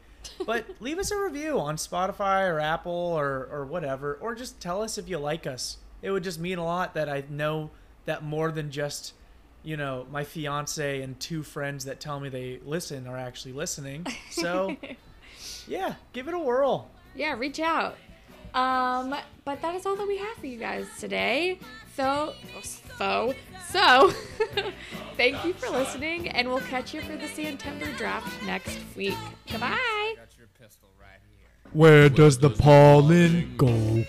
But 0.46 0.66
leave 0.80 1.00
us 1.00 1.12
a 1.12 1.18
review 1.18 1.60
on 1.60 1.76
Spotify 1.78 2.50
or 2.50 2.60
Apple 2.60 2.92
or 2.92 3.48
or 3.52 3.66
whatever, 3.66 4.16
or 4.22 4.36
just 4.36 4.60
tell 4.62 4.82
us 4.82 4.98
if 4.98 5.10
you 5.10 5.18
like 5.18 5.46
us. 5.48 5.78
It 6.02 6.12
would 6.12 6.24
just 6.24 6.40
mean 6.40 6.58
a 6.58 6.64
lot 6.66 6.94
that 6.94 7.10
I 7.10 7.24
know 7.30 7.72
that 8.06 8.24
more 8.24 8.52
than 8.52 8.72
just, 8.72 9.14
you 9.64 9.76
know, 9.78 10.08
my 10.10 10.24
fiance 10.24 11.02
and 11.02 11.20
two 11.20 11.44
friends 11.44 11.86
that 11.86 12.00
tell 12.00 12.20
me 12.20 12.30
they 12.30 12.60
listen 12.66 13.06
are 13.08 13.18
actually 13.18 13.52
listening. 13.52 14.06
So, 14.32 14.78
yeah, 15.68 15.96
give 16.14 16.28
it 16.28 16.34
a 16.34 16.40
whirl. 16.40 16.90
yeah, 17.16 17.34
reach 17.38 17.60
out. 17.60 17.98
Um, 18.54 19.14
but 19.46 19.62
that 19.62 19.76
is 19.76 19.86
all 19.86 19.96
that 19.96 20.08
we 20.08 20.18
have 20.18 20.38
for 20.38 20.48
you 20.48 20.58
guys 20.58 20.88
today. 21.00 21.60
So, 21.96 22.34
so, 22.98 23.34
so, 23.70 24.14
thank 25.18 25.44
you 25.46 25.54
for 25.54 25.70
listening, 25.70 26.30
and 26.30 26.48
we'll 26.48 26.60
catch 26.62 26.94
you 26.94 27.02
for 27.02 27.16
the 27.16 27.26
Sandtember 27.26 27.96
draft 27.98 28.42
next 28.46 28.78
week. 28.96 29.18
Goodbye. 29.52 29.78
Got 30.16 30.38
your 30.38 30.48
pistol 30.60 30.90
right 31.00 31.20
here. 31.38 31.72
Where 31.72 32.10
does 32.10 32.40
the 32.40 32.50
pollen 32.50 33.54
go? 33.58 34.06